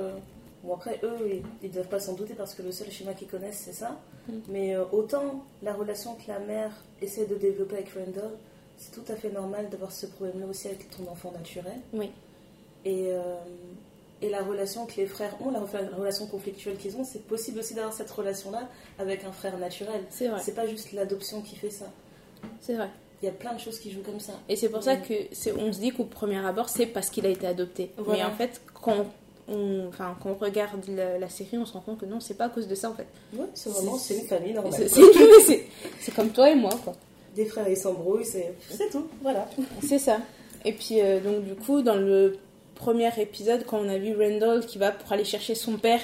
[0.62, 3.28] Bon, après, eux, ils- ne doivent pas s'en douter parce que le seul schéma qu'ils
[3.28, 3.98] connaissent, c'est ça.
[4.28, 4.32] Mm.
[4.48, 6.70] Mais euh, autant la relation que la mère
[7.02, 8.30] essaie de développer avec Randall,
[8.78, 11.80] c'est tout à fait normal d'avoir ce problème-là aussi avec ton enfant naturel.
[11.92, 12.10] Oui.
[12.86, 13.36] Et, euh,
[14.22, 17.58] et la relation que les frères ont, la, la relation conflictuelle qu'ils ont, c'est possible
[17.58, 20.02] aussi d'avoir cette relation-là avec un frère naturel.
[20.08, 20.40] C'est vrai.
[20.42, 21.86] C'est pas juste l'adoption qui fait ça.
[22.60, 22.88] C'est vrai.
[23.24, 24.34] Il y a plein de choses qui jouent comme ça.
[24.50, 27.24] Et c'est pour ça que c'est, on se dit qu'au premier abord, c'est parce qu'il
[27.24, 27.90] a été adopté.
[27.96, 28.24] Voilà.
[28.24, 29.06] Mais en fait, quand
[29.48, 32.34] on, enfin, quand on regarde la, la série, on se rend compte que non, c'est
[32.34, 33.06] pas à cause de ça en fait.
[33.32, 34.74] Ouais, c'est vraiment, c'est une famille normale.
[36.00, 36.92] C'est, comme toi et moi, quoi.
[37.34, 39.06] Des frères, ils s'embrouillent, c'est c'est tout.
[39.22, 39.48] Voilà.
[39.82, 40.18] C'est ça.
[40.66, 42.36] Et puis, euh, donc, du coup, dans le
[42.74, 46.00] premier épisode, quand on a vu Randall qui va pour aller chercher son père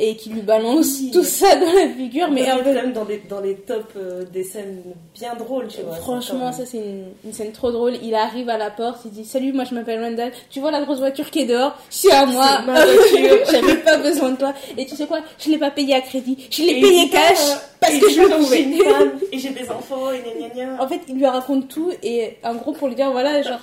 [0.00, 1.10] et qui lui balance Oui.
[1.12, 4.24] tout ça dans la figure, mais en fait, même dans les, dans les tops euh,
[4.32, 4.82] des scènes
[5.14, 5.96] bien drôles, tu vois.
[5.96, 7.94] Franchement, ça c'est une, une scène trop drôle.
[8.02, 10.32] Il arrive à la porte, il dit Salut, moi je m'appelle Randall.
[10.50, 11.76] Tu vois la grosse voiture qui est dehors?
[11.90, 12.46] C'est à moi.
[13.50, 14.54] J'avais pas besoin de toi.
[14.76, 15.18] Et tu sais quoi?
[15.38, 16.46] Je l'ai pas payé à crédit.
[16.50, 18.62] Je l'ai payé cash ah, parce que je J'ai pouvais.
[18.62, 20.82] une femme et j'ai des enfants et gna gna gna.
[20.82, 23.60] en fait, il lui raconte tout et en gros pour lui dire voilà, genre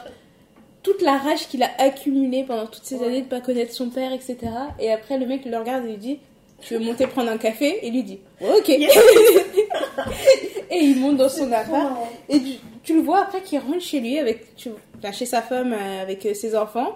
[0.85, 3.07] toute la rage qu'il a accumulée pendant toutes ces Ouais.
[3.07, 4.37] années de pas connaître son père, etc.
[4.79, 6.19] Et après, le mec le regarde et lui dit
[6.61, 7.79] Tu veux monter prendre un café?
[7.85, 8.67] Et lui dit Ouais, ok.
[8.69, 8.95] Yes.
[10.71, 11.69] et il monte dans son appart.
[11.71, 12.07] marrant.
[12.29, 12.51] Et tu,
[12.83, 14.69] tu le vois après qu'il rentre chez lui, avec, tu,
[14.99, 16.95] enfin, chez sa femme euh, avec euh, ses enfants,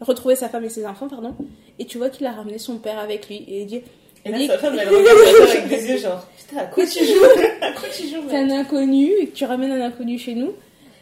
[0.00, 1.34] retrouver sa femme et ses enfants, pardon,
[1.78, 3.44] et tu vois qu'il a ramené son père avec lui.
[3.48, 3.82] Et il dit,
[4.24, 7.24] Et là, sa femme, elle regarde avec des yeux genre Putain, à quoi tu joues?
[7.60, 10.52] À quoi tu joues c'est un inconnu et que tu ramènes un inconnu chez nous.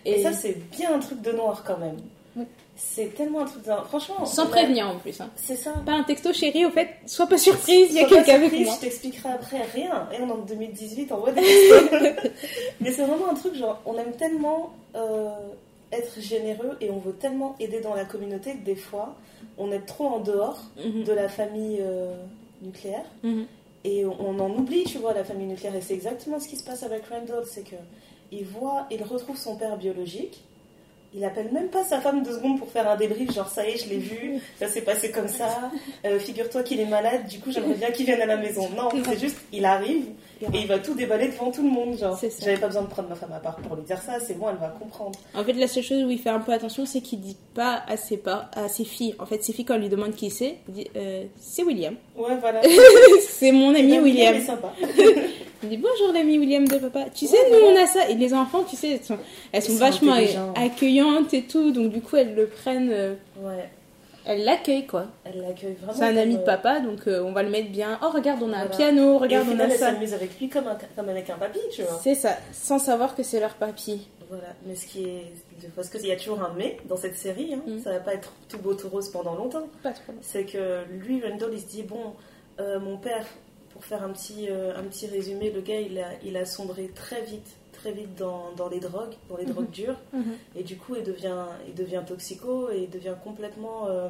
[0.06, 1.96] Et Et, ça, c'est bien un truc de noir quand même.
[2.36, 2.44] Oui.
[2.76, 3.86] C'est tellement un truc de noir.
[3.86, 4.24] Franchement.
[4.26, 5.20] sans prévenir en plus.
[5.20, 5.30] Hein.
[5.36, 5.72] C'est ça.
[5.86, 8.74] Pas un texto chéri, au fait, sois pas surprise, il y a quelqu'un avec moi.
[8.74, 10.08] Je t'expliquerai après rien.
[10.12, 11.42] Et on est en 2018, on voit des.
[12.80, 15.28] Mais c'est vraiment un truc, genre, on aime tellement euh,
[15.92, 19.14] être généreux et on veut tellement aider dans la communauté que des fois,
[19.58, 21.04] on est trop en dehors Mhm.
[21.04, 22.16] de la famille euh,
[22.62, 23.04] nucléaire.
[23.22, 23.46] Mhm.
[23.84, 25.76] Et on on en oublie, tu vois, la famille nucléaire.
[25.76, 27.44] Et c'est exactement ce qui se passe avec Randall.
[27.46, 27.76] C'est que
[28.32, 30.42] il voit, il retrouve son père biologique.
[31.16, 33.70] Il appelle même pas sa femme deux secondes pour faire un débrief, genre ça y
[33.72, 35.70] est, je l'ai vu, ça s'est passé comme ça.
[36.04, 38.68] Euh, Figure-toi qu'il est malade, du coup j'aimerais bien qu'il vienne à la maison.
[38.76, 40.06] Non, c'est juste, il arrive
[40.52, 41.96] et il va tout déballer devant tout le monde.
[41.98, 44.38] Genre, j'avais pas besoin de prendre ma femme à part pour lui dire ça, c'est
[44.38, 45.18] bon, elle va comprendre.
[45.34, 47.82] En fait, la seule chose où il fait un peu attention, c'est qu'il dit pas
[47.86, 49.14] à ses, pas, à ses filles.
[49.18, 51.94] En fait, ses filles, quand on lui demande qui c'est, il dit euh, C'est William.
[52.16, 52.62] Ouais, voilà.
[53.28, 54.34] c'est mon ami William William.
[54.34, 54.72] est sympa.
[55.62, 57.06] Il dit bonjour l'ami William de papa.
[57.14, 58.08] Tu sais, nous on a ça.
[58.10, 59.16] Et les enfants, tu sais, elles sont,
[59.50, 60.16] elles sont sont vachement
[60.54, 61.72] accueillantes et tout.
[61.72, 63.70] Donc du coup, elles le prennent, euh, Ouais,
[64.26, 65.06] elles l'accueillent quoi.
[65.24, 65.92] elle l'accueille vraiment.
[65.92, 67.98] C'est un ami de euh, papa, donc euh, on va le mettre bien.
[68.02, 69.14] Oh regarde, on a un piano.
[69.16, 69.92] Et Regarde, on a elle ça.
[69.92, 71.98] s'amuse avec lui comme, un- comme avec un papy, tu vois.
[72.02, 74.08] C'est ça, sans savoir que c'est leur papy.
[74.28, 75.32] Voilà, mais ce qui est.
[75.76, 77.60] Parce qu'il y a toujours un mais dans cette série, hein.
[77.66, 77.78] Mm.
[77.80, 79.66] ça va pas être tout beau, tout rose pendant longtemps.
[79.82, 80.12] Pas trop.
[80.22, 82.14] C'est que lui, Randall, il se dit bon,
[82.60, 83.24] euh, mon père,
[83.72, 86.90] pour faire un petit, euh, un petit résumé, le gars, il a, il a sombré
[86.94, 87.46] très vite,
[87.84, 89.52] très vite dans, dans les drogues, dans les Mhm.
[89.52, 89.96] drogues dures,
[90.56, 93.88] et du coup, il devient, il devient toxico et il devient complètement.
[93.88, 94.08] euh,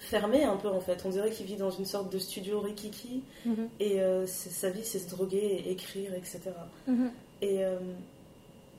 [0.00, 3.20] fermé un peu en fait on dirait qu'il vit dans une sorte de studio rikiki
[3.44, 3.68] Mhm.
[3.80, 5.36] et euh, sa vie c'est se droguer
[5.66, 6.38] et écrire etc
[6.86, 7.10] Mhm.
[7.42, 7.78] et euh,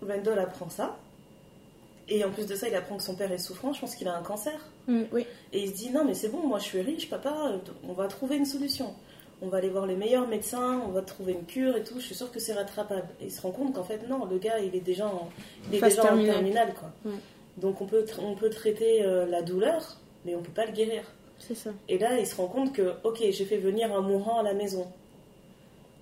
[0.02, 0.98] Randall apprend ça.
[2.08, 3.72] Et en plus de ça, il apprend que son père est souffrant.
[3.74, 4.58] Je pense qu'il a un cancer.
[4.88, 5.26] Mm, oui.
[5.52, 7.92] Et il se dit non mais c'est bon, moi je suis riche, papa, euh, on
[7.94, 8.96] va trouver une solution.
[9.42, 11.96] On va aller voir les meilleurs médecins, on va trouver une cure et tout.
[12.00, 13.08] Je suis sûre que c'est rattrapable.
[13.22, 15.30] Et il se rend compte qu'en fait non, le gars il est déjà en,
[15.72, 16.34] il est déjà en terminale.
[16.36, 16.92] terminale quoi.
[17.06, 17.18] Ouais.
[17.58, 21.04] Donc on peut on peut traiter euh, la douleur, mais on peut pas le guérir.
[21.38, 21.70] C'est ça.
[21.88, 24.54] Et là il se rend compte que ok j'ai fait venir un mourant à la
[24.54, 24.88] maison.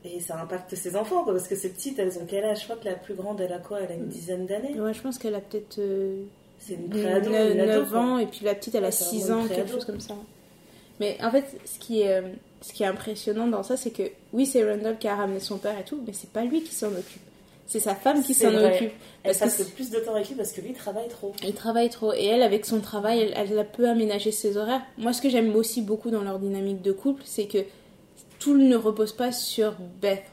[0.03, 2.59] Et ça impacte ses enfants quoi, parce que ces petites elles ont quel âge?
[2.59, 3.81] Je crois que la plus grande elle a quoi?
[3.81, 4.79] Elle a une dizaine d'années.
[4.79, 6.23] Ouais, je pense qu'elle a peut-être euh,
[6.59, 7.99] C'est une préado, 9, une ado, quoi.
[7.99, 9.99] ans, et puis la petite, elle a Ouais, c'est 6 vraiment ans, quelque chose comme
[9.99, 10.15] ça.
[10.99, 12.29] Mais en fait, ce qui est, euh,
[12.61, 14.03] ce qui est impressionnant dans ça, c'est que
[14.33, 16.73] oui, c'est Randall qui a ramené son père et tout, mais c'est pas lui qui
[16.73, 17.21] s'en occupe.
[17.67, 18.91] C'est sa femme qui s'en occupe.
[19.23, 21.33] Elle Parce que passe plus de temps avec lui parce que lui il travaille trop.
[21.43, 22.13] Il travaille trop.
[22.13, 24.81] Et elle, avec son travail, elle, elle a peu aménagé ses horaires.
[24.97, 27.59] Moi, ce que j'aime aussi beaucoup dans leur dynamique de couple, c'est que
[28.39, 30.23] tout ne repose pas sur Beth.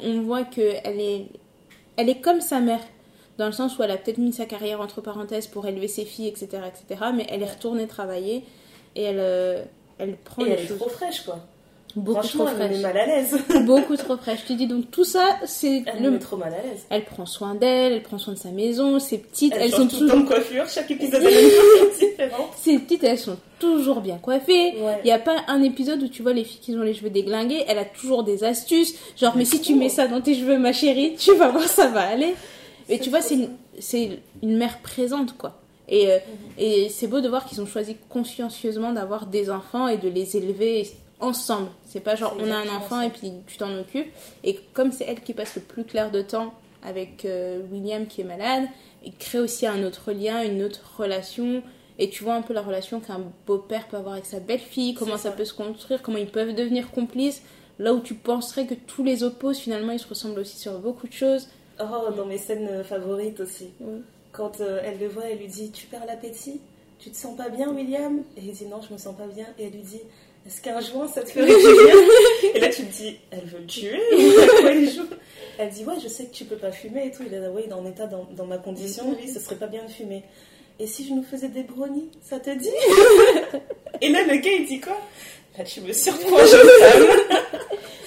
[0.00, 1.26] On voit qu'elle est,
[1.96, 2.80] elle est comme sa mère,
[3.38, 6.04] dans le sens où elle a peut-être mis sa carrière entre parenthèses pour élever ses
[6.04, 7.10] filles, etc., etc.
[7.14, 8.44] Mais elle est retournée travailler
[8.94, 9.64] et elle, euh,
[9.98, 11.38] elle prend Et elle est choses trop fraîche quoi.
[11.96, 12.94] beaucoup Franchement, trop elle me met fraîche.
[12.94, 13.36] mal à l'aise.
[13.66, 14.40] beaucoup trop fraîche.
[14.42, 16.10] Je te dis donc tout ça, c'est Elle me le.
[16.12, 16.86] met trop mal à l'aise.
[16.90, 19.86] Elle prend soin d'elle, elle prend soin de sa maison, ses petites, Elle, elles sont
[19.88, 22.48] tout toujours de coiffure, chaque épisode elle a une coiffure différente.
[22.56, 24.74] Ces petites, elles sont toujours bien coiffées.
[24.76, 25.00] Il Ouais.
[25.04, 27.64] n'y a pas un épisode où tu vois les filles qui ont les cheveux déglingués.
[27.66, 28.94] Elle a toujours des astuces.
[29.16, 31.88] Genre, mais si tu mets ça dans tes cheveux, ma chérie, tu vas voir, ça
[31.88, 32.34] va aller.
[32.90, 33.48] Et tu vois, c'est une,
[33.80, 35.60] c'est une mère présente, quoi.
[35.88, 36.18] Et, euh,
[36.58, 40.36] et c'est beau de voir qu'ils ont choisi consciencieusement d'avoir des enfants et de les
[40.36, 41.68] élever ensemble.
[41.84, 44.08] C'est pas genre, on a un enfant et puis tu t'en occupes.
[44.44, 48.20] Et comme c'est elle qui passe le plus clair de temps avec euh, William qui
[48.20, 48.68] est malade,
[49.04, 51.62] il crée aussi un autre lien, une autre relation.
[51.98, 55.16] Et tu vois un peu la relation qu'un beau-père peut avoir avec sa belle-fille, comment
[55.16, 55.32] ça.
[55.32, 57.42] peut se construire, comment ils peuvent devenir complices.
[57.80, 61.08] Là où tu penserais que tous les opposent, finalement, ils se ressemblent aussi sur beaucoup
[61.08, 61.48] de choses.
[61.80, 63.70] Oh, dans mes scènes euh, favorites aussi.
[63.80, 64.02] Oui.
[64.32, 66.60] Quand euh, elle le voit, elle lui dit Tu perds l'appétit?
[66.98, 68.22] Tu te sens pas bien, William?
[68.36, 69.46] Et il dit Non, je me sens pas bien.
[69.58, 70.00] Et elle lui dit
[70.46, 72.52] Est-ce qu'un joint ça te ferait du bien?
[72.54, 74.00] Et là, tu te dis Elle veut le tuer?
[74.12, 75.06] Ou quoi il joue
[75.58, 77.22] Elle dit Ouais, je sais que tu peux pas fumer et tout.
[77.26, 79.84] Il a dit Oui, dans, état, dans, dans ma condition, lui, ce serait pas bien
[79.84, 80.24] de fumer.
[80.80, 82.68] Et si je nous faisais des brownies, ça te dit
[84.00, 84.96] Et là, le gars, il dit quoi?
[85.56, 87.40] Là, tu me surprends, femme.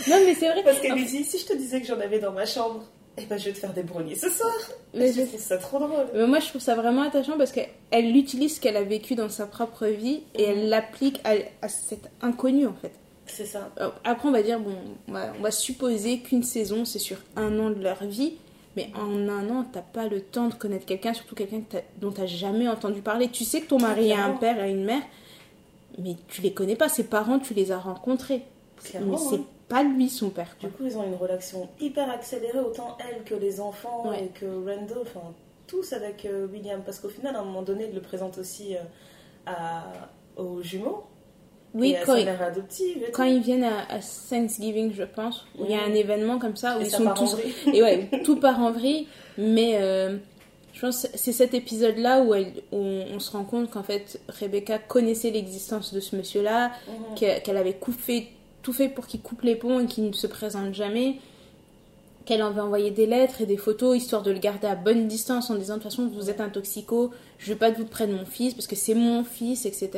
[0.07, 0.63] Non, mais c'est vrai.
[0.63, 2.83] Parce qu'elle lui dit Si je te disais que j'en avais dans ma chambre,
[3.17, 4.51] eh ben, je vais te faire des brownies ce soir.
[4.93, 6.07] Mais je trouve ça trop drôle.
[6.13, 9.29] Mais moi, je trouve ça vraiment attachant parce qu'elle utilise ce qu'elle a vécu dans
[9.29, 12.91] sa propre vie et elle l'applique à, à cet inconnu, en fait.
[13.25, 13.69] C'est ça.
[13.79, 14.75] Euh, Après, on va dire, bon,
[15.07, 18.33] on va, on va supposer qu'une saison, c'est sur un an de leur vie.
[18.77, 21.61] Mais en un an, t'as pas le temps de connaître quelqu'un, surtout quelqu'un
[21.99, 23.27] dont t'as jamais entendu parler.
[23.27, 25.01] Tu sais que ton mari a un père et une mère,
[25.99, 26.87] mais tu les connais pas.
[26.87, 28.43] Ses parents, tu les as rencontrés.
[28.81, 29.39] Clairement, mais.
[29.71, 30.55] Pas lui son père.
[30.59, 30.69] quoi.
[30.69, 34.25] Du coup, ils ont une relation hyper accélérée, autant elle que les enfants Ouais.
[34.25, 35.33] et que Randall, enfin
[35.67, 36.81] tous avec euh, William.
[36.85, 38.79] Parce qu'au final, à un moment donné, il le présente aussi euh,
[39.45, 39.83] à,
[40.35, 41.03] aux jumeaux
[41.73, 43.09] Oui, et quand, ils, adoptive.
[43.13, 43.99] quand viennent à, à
[44.29, 47.13] Thanksgiving, je pense, où il y a un événement comme ça, où Et ils sont
[47.13, 47.37] tous.
[47.73, 49.07] Et ouais, tout part en vrille,
[49.37, 50.17] mais euh,
[50.73, 54.77] je pense que c'est cet épisode-là où, où on se rend compte qu'en fait Rebecca
[54.79, 57.15] connaissait l'existence de ce monsieur-là, Mhm.
[57.43, 58.27] qu'elle avait coupé-
[58.61, 61.17] tout fait pour qu'il coupe les ponts et qu'il ne se présente jamais,
[62.25, 65.49] qu'elle avait envoyé des lettres et des photos histoire de le garder à bonne distance
[65.49, 68.07] en disant de toute façon vous êtes un toxico, je veux pas de vous près
[68.07, 69.89] de mon fils parce que c'est mon fils, etc.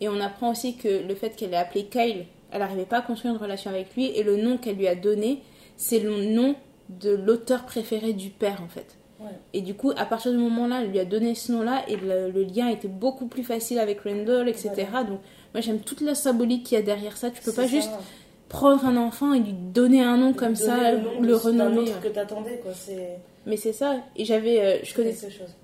[0.00, 3.02] Et on apprend aussi que le fait qu'elle ait appelé Kyle, elle n'arrivait pas à
[3.02, 5.42] construire une relation avec lui et le nom qu'elle lui a donné,
[5.76, 6.54] c'est le nom
[6.88, 8.96] de l'auteur préféré du père en fait.
[9.20, 9.28] Ouais.
[9.52, 12.30] Et du coup, à partir du moment-là, elle lui a donné ce nom-là et le,
[12.30, 14.86] le lien était beaucoup plus facile avec Randall, etc.
[15.06, 15.20] Donc,
[15.54, 17.30] moi, j'aime toute la symbolique qu'il y a derrière ça.
[17.30, 17.90] Tu peux pas C'est juste
[18.48, 21.38] prendre un enfant et lui donner un nom comme ça, le, nom le de- d'un
[21.38, 21.78] renommer.
[21.90, 22.72] autre que t'attendais, quoi.
[22.74, 23.96] C'est Mais c'est ça.
[24.16, 25.14] Et j'avais, euh, je connais,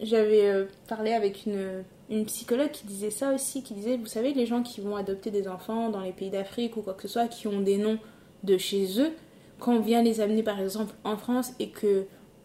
[0.00, 4.32] j'avais euh, parlé avec une, une psychologue qui disait ça aussi, qui disait, vous savez,
[4.34, 7.08] les gens qui vont adopter des enfants dans les pays d'Afrique ou quoi que ce
[7.08, 7.98] soit, qui ont des noms
[8.44, 9.10] de chez eux,
[9.58, 12.04] quand on vient les amener par exemple en France et que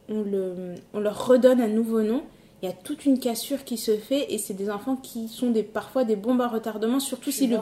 [0.10, 2.24] on, le, on leur redonne un nouveau nom,
[2.62, 5.50] il y a toute une cassure qui se fait et c'est des enfants qui sont
[5.50, 7.58] des, parfois des bombes à retardement, surtout si le...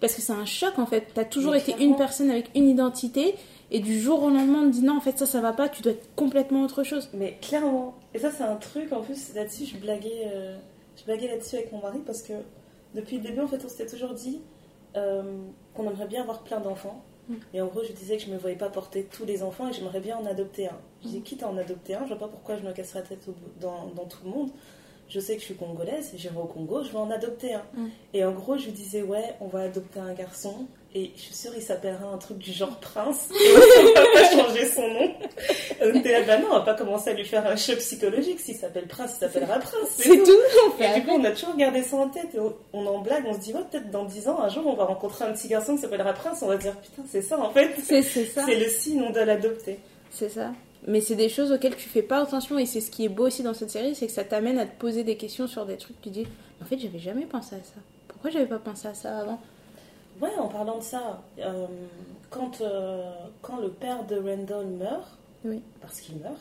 [0.00, 1.08] Parce que c'est un choc en fait.
[1.14, 1.92] T'as toujours Mais été clairement.
[1.92, 3.34] une personne avec une identité
[3.70, 5.68] et du jour au lendemain on te dit non en fait ça ça va pas,
[5.68, 7.10] tu dois être complètement autre chose.
[7.12, 7.94] Mais clairement.
[8.14, 10.56] Et ça, c'est un truc, en plus, là-dessus, je blaguais, euh,
[10.96, 12.32] je blaguais là-dessus avec mon mari parce que
[12.94, 14.40] depuis le début, en fait, on s'était toujours dit
[14.96, 15.22] euh,
[15.74, 17.04] qu'on aimerait bien avoir plein d'enfants.
[17.30, 17.34] Mm.
[17.54, 19.72] Et en gros, je disais que je me voyais pas porter tous les enfants et
[19.72, 20.78] j'aimerais bien en adopter un.
[21.02, 23.06] Je dis, quitte à en adopter un, je vois pas pourquoi je me casserais la
[23.06, 23.26] tête
[23.60, 24.50] dans, dans tout le monde.
[25.08, 27.64] Je sais que je suis congolaise, j'irai au Congo, je vais en adopter un.
[27.74, 27.88] Mm.
[28.14, 31.52] Et en gros, je disais, ouais, on va adopter un garçon Et je suis sûre,
[31.56, 33.28] il s'appellera un truc du genre Prince.
[33.34, 35.14] Et on va pas changer son nom.
[35.82, 38.40] Donc t'es là, bah non, on va pas commencer à lui faire un choc psychologique.
[38.40, 39.88] S'il s'appelle Prince, il s'appellera Prince.
[39.88, 40.32] C'est tout,
[40.80, 42.34] Et fait du coup, on a toujours gardé ça en tête.
[42.34, 44.66] Et on, on en blague, on se dit, ouais, peut-être dans 10 ans, un jour,
[44.66, 46.40] on va rencontrer un petit garçon qui s'appellera Prince.
[46.42, 47.70] On va dire, putain, c'est ça en fait.
[47.84, 48.44] C'est c'est ça.
[48.44, 49.78] C'est le signe, on doit l'adopter.
[50.10, 50.50] C'est ça.
[50.86, 53.26] Mais c'est des choses auxquelles tu fais pas attention et c'est ce qui est beau
[53.26, 55.76] aussi dans cette série, c'est que ça t'amène à te poser des questions sur des
[55.76, 56.00] trucs.
[56.00, 56.26] Tu dis,
[56.60, 57.80] en fait, j'avais jamais pensé à ça.
[58.08, 59.40] Pourquoi j'avais pas pensé à ça avant?
[60.20, 61.66] Ouais, en parlant de ça, euh,
[62.30, 63.10] quand, euh,
[63.42, 65.08] quand le père de Randall meurt,
[65.44, 65.60] Oui.
[65.80, 66.34] parce qu'il meurt,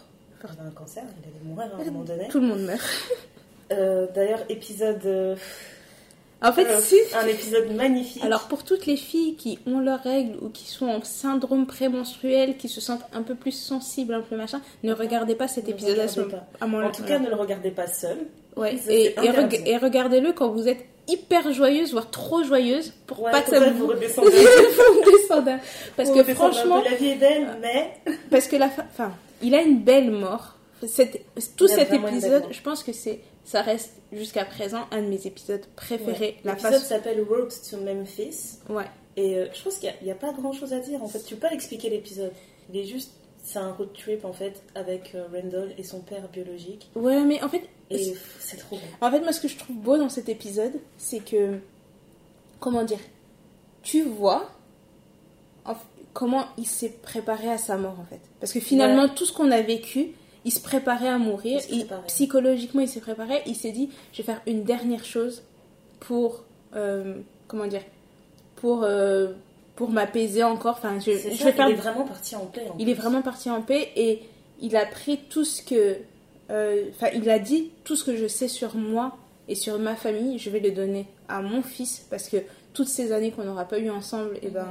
[0.43, 2.27] il avait un cancer, il allait mourir à un moment donné.
[2.27, 2.81] Tout le monde meurt.
[3.71, 5.37] Euh, D'ailleurs, épisode.
[6.41, 6.95] En fait, euh, si.
[7.21, 8.23] un épisode magnifique.
[8.23, 12.55] Alors pour toutes les filles qui ont leurs règles ou qui sont en syndrome prémenstruel,
[12.55, 15.71] qui se sentent un peu plus sensibles, un peu machin, ne regardez pas cet Ne
[15.71, 15.99] épisode
[16.61, 18.17] à mon- en tout cas, ne le regardez pas seul.
[18.55, 23.41] Ouais, reg- et regardez-le quand vous êtes hyper joyeuse, voire trop joyeuse, pour Ouais, pas
[23.41, 24.29] que ça ça, vous vous redescendez.
[24.31, 25.49] vous descende.
[25.97, 27.93] Parce Vous que franchement, La vie est belle, mais.
[28.29, 30.55] parce que la fin, enfin, il a une belle mort.
[30.79, 35.65] Tout cet épisode, je pense que c'est, ça reste jusqu'à présent un de mes épisodes
[35.75, 36.37] préférés.
[36.45, 38.59] La L'épisode façon, s'appelle Road to Memphis.
[38.69, 38.85] ouais,
[39.17, 41.19] Et euh, je pense qu'il n'y a, pas grand chose à dire en fait.
[41.19, 42.31] Tu peux pas expliquer l'épisode.
[42.73, 43.11] Il est juste.
[43.43, 46.89] C'est un road trip en fait avec euh, Randall et son père biologique.
[46.95, 48.81] ouais, mais en fait, Et c'est trop bon.
[49.01, 51.57] En fait, moi, ce que je trouve beau dans cet épisode, c'est que.
[52.59, 52.99] Comment dire
[53.83, 54.49] Tu vois
[56.13, 58.19] comment il s'est préparé à sa mort, en fait.
[58.39, 60.07] Parce que finalement, tout ce qu'on a vécu,
[60.45, 61.61] il se préparait à mourir.
[61.69, 62.07] Il préparait.
[62.07, 63.41] psychologiquement, il s'est préparé.
[63.45, 65.43] Il s'est dit je vais faire une dernière chose
[65.99, 66.43] pour.
[66.75, 67.15] euh,
[67.47, 67.83] comment dire
[68.55, 68.83] Pour.
[68.83, 69.33] euh,
[69.75, 70.75] pour m'apaiser encore.
[70.77, 72.67] Enfin, je, C'est je ça, vais faire Il est vraiment parti en paix.
[72.69, 74.23] en il est vraiment parti en paix et
[74.59, 75.97] il a pris tout ce que.
[76.49, 79.95] Euh, Enfin, il a dit tout ce que je sais sur moi et sur ma
[79.95, 82.37] famille, je vais le donner à mon fils parce que
[82.73, 84.67] toutes ces années qu'on n'aura pas eu ensemble, et ben.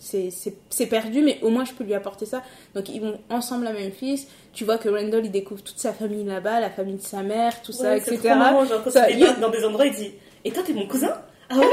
[0.00, 2.40] C'est c'est- perdu, mais au moins je peux lui apporter ça.
[2.76, 4.28] Donc ils vont ensemble à Memphis.
[4.52, 7.60] Tu vois que Randall il découvre toute sa famille là-bas, la famille de sa mère,
[7.62, 8.28] tout ça, Ouais, c'est etc.
[8.28, 10.12] trop marrant, genre, quand Ça, il you- dans des endroits, il dit
[10.44, 11.12] Et toi, t'es mon cousin?
[11.50, 11.64] Ah ouais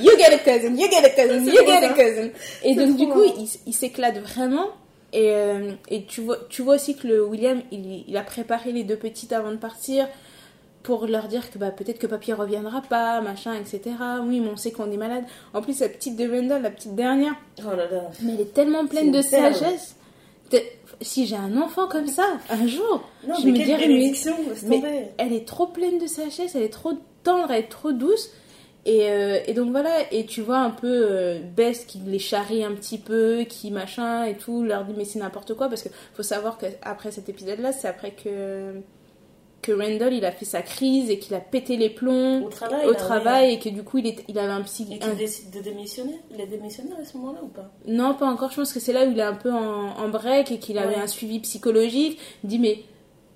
[0.00, 1.88] you get a cousin, you get a cousin, you get a ça.
[1.90, 2.28] cousin.
[2.64, 4.68] Et donc du coup, il, il s'éclate vraiment.
[5.12, 8.70] Et, euh, et tu, vois, tu vois aussi que le William, il, il a préparé
[8.72, 10.06] les deux petites avant de partir
[10.82, 13.80] pour leur dire que bah, peut-être que papy reviendra pas, machin, etc.
[14.24, 15.24] Oui, mais on sait qu'on est malade.
[15.52, 18.02] En plus, la petite de Randall, la petite dernière, Oh là là.
[18.22, 19.54] mais elle est tellement pleine de perle.
[19.54, 19.96] sagesse.
[21.02, 24.12] Si j'ai un enfant comme ça, un jour, Non, je mais me dirais, mais
[24.82, 26.92] mais elle est trop pleine de sagesse, elle est trop
[27.22, 28.30] tendre, elle est trop douce.
[28.86, 32.64] Et, euh, et donc voilà, et tu vois un peu euh, Bess qui les charrie
[32.64, 35.90] un petit peu, qui machin et tout, leur dit mais c'est n'importe quoi, parce que
[36.14, 38.76] faut savoir qu'après cet épisode-là, c'est après que,
[39.60, 42.86] que Randall il a fait sa crise et qu'il a pété les plombs Au travail.
[42.86, 44.86] au travail et que du coup il, est, il avait un psy.
[44.90, 46.18] Et un- qu'il décide de démissionner?
[46.34, 47.70] Il a démissionné à ce moment-là ou pas?
[47.86, 48.50] Non, pas encore.
[48.50, 50.78] Je pense que c'est là où il est un peu en, en break et qu'il
[50.78, 51.02] avait Ouais.
[51.02, 52.18] un suivi psychologique.
[52.44, 52.78] Il dit mais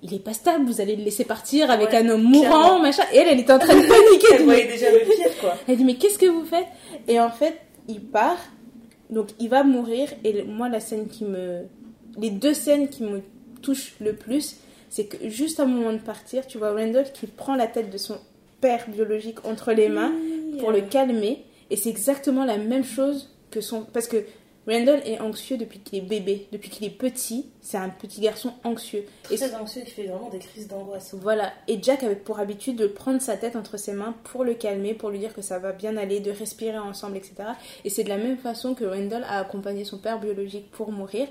[0.05, 3.03] il est pas stable, vous allez le laisser partir avec Ouais, un homme mourant, machin.
[3.11, 4.27] Et elle, elle est en train de paniquer.
[4.35, 5.55] Elle voyait déjà le pire, quoi.
[5.67, 6.67] elle dit mais qu'est-ce que vous faites?
[7.07, 8.37] Et en fait, il part.
[9.09, 10.09] Donc il va mourir.
[10.23, 11.63] Et moi, la scène qui me,
[12.19, 13.21] les deux scènes qui me
[13.61, 14.57] touchent le plus,
[14.89, 17.89] c'est que juste à un moment de partir, tu vois Randall qui prend la tête
[17.89, 18.17] de son
[18.61, 20.11] père biologique entre les mains
[20.59, 21.43] pour le calmer.
[21.71, 23.85] Et c'est exactement la même chose que son.
[23.91, 24.23] Parce que
[24.67, 27.45] Randall est anxieux depuis qu'il est bébé, depuis qu'il est petit.
[27.61, 29.05] C'est un petit garçon anxieux.
[29.29, 31.13] Et Très anxieux, il fait vraiment des crises d'angoisse.
[31.13, 31.51] voilà.
[31.67, 34.93] Et Jack avait pour habitude de prendre sa tête entre ses mains pour le calmer,
[34.93, 37.35] pour lui dire que ça va bien aller, de respirer ensemble, etc.
[37.83, 41.27] Et c'est de la même façon que Randall a accompagné son père biologique pour mourir.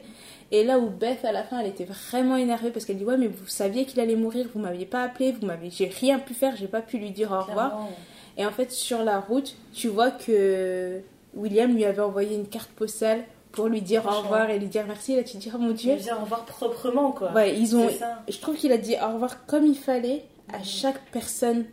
[0.53, 3.17] Et là où Beth, à la fin, elle était vraiment énervée parce qu'elle dit Ouais,
[3.17, 5.71] mais vous saviez qu'il allait mourir, vous m'aviez pas appelé, vous m'avez.
[5.71, 7.71] J'ai rien pu faire, j'ai pas pu lui dire au revoir.
[7.71, 7.91] Clairement.
[8.37, 11.01] Et en fait, sur la route, tu vois que
[11.37, 14.85] William lui avait envoyé une carte postale pour lui dire au revoir et lui dire
[14.87, 15.15] merci.
[15.17, 17.33] Là, tu te dis, oh mon vient revoir proprement, quoi.
[17.33, 17.89] Ouais, ils ont.
[18.29, 20.65] Je trouve qu'il a dit au revoir comme il fallait à Mhm.
[20.65, 21.65] chaque personne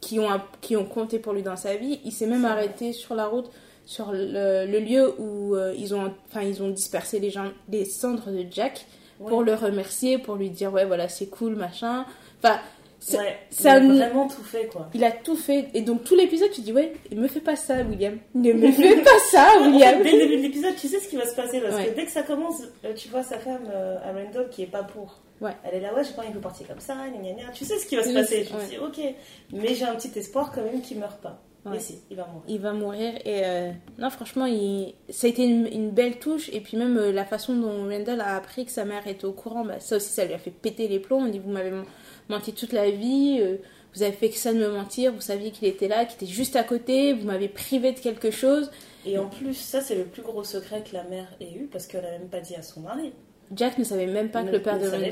[0.00, 0.28] qui ont,
[0.60, 2.00] qui ont compté pour lui dans sa vie.
[2.04, 2.50] Il s'est même vrai.
[2.50, 3.50] arrêté sur la route,
[3.84, 7.84] sur le, le lieu où euh, ils, ont, enfin, ils ont dispersé les, gens, les
[7.84, 8.86] cendres de Jack
[9.28, 12.04] pour le remercier, pour lui dire, ouais, voilà, c'est cool, machin.
[12.42, 12.58] Enfin,
[13.14, 13.78] Ouais, il a
[14.08, 14.88] vraiment tout fait, quoi.
[14.94, 15.68] il a tout fait.
[15.74, 18.18] Et donc, tout l'épisode, tu dis, ouais, me fais pas ça, William.
[18.34, 20.02] Ne me fais pas ça, En fait, William.
[20.02, 21.86] dès le début de l'épisode, tu sais ce qui va se passer parce Ouais.
[21.88, 24.66] que dès que ça commence, euh, tu vois sa femme euh, à Randall qui est
[24.70, 25.20] pas pour.
[25.40, 25.52] Ouais.
[25.64, 27.50] Elle est là, ouais, j'ai pas envie de partir comme ça, gna gna gna.
[27.52, 28.48] Tu sais ce qui va se passer.
[28.52, 28.66] me ouais.
[28.70, 29.14] dis, ok,
[29.52, 31.38] mais j'ai un petit espoir quand même qu'il meurt pas.
[31.66, 31.76] Ouais.
[31.76, 32.42] Et si, il va mourir.
[32.48, 34.94] Il va mourir et euh, non franchement il...
[35.08, 38.20] ça a été une, une belle touche et puis même euh, la façon dont Randall
[38.20, 40.50] a appris que sa mère était au courant bah, ça aussi ça lui a fait
[40.52, 41.72] péter les plombs on dit vous m'avez
[42.28, 43.56] menti toute la vie euh,
[43.96, 46.26] vous avez fait que ça de me mentir, vous saviez qu'il était là, qu'il était
[46.32, 48.70] juste à côté, vous m'avez privé de quelque chose.
[49.06, 51.86] Et en plus, ça, c'est le plus gros secret que la mère ait eu parce
[51.86, 53.14] qu'elle n'a même pas dit à son mari.
[53.54, 55.10] Jack ne savait même pas Ne- que le père de ouais.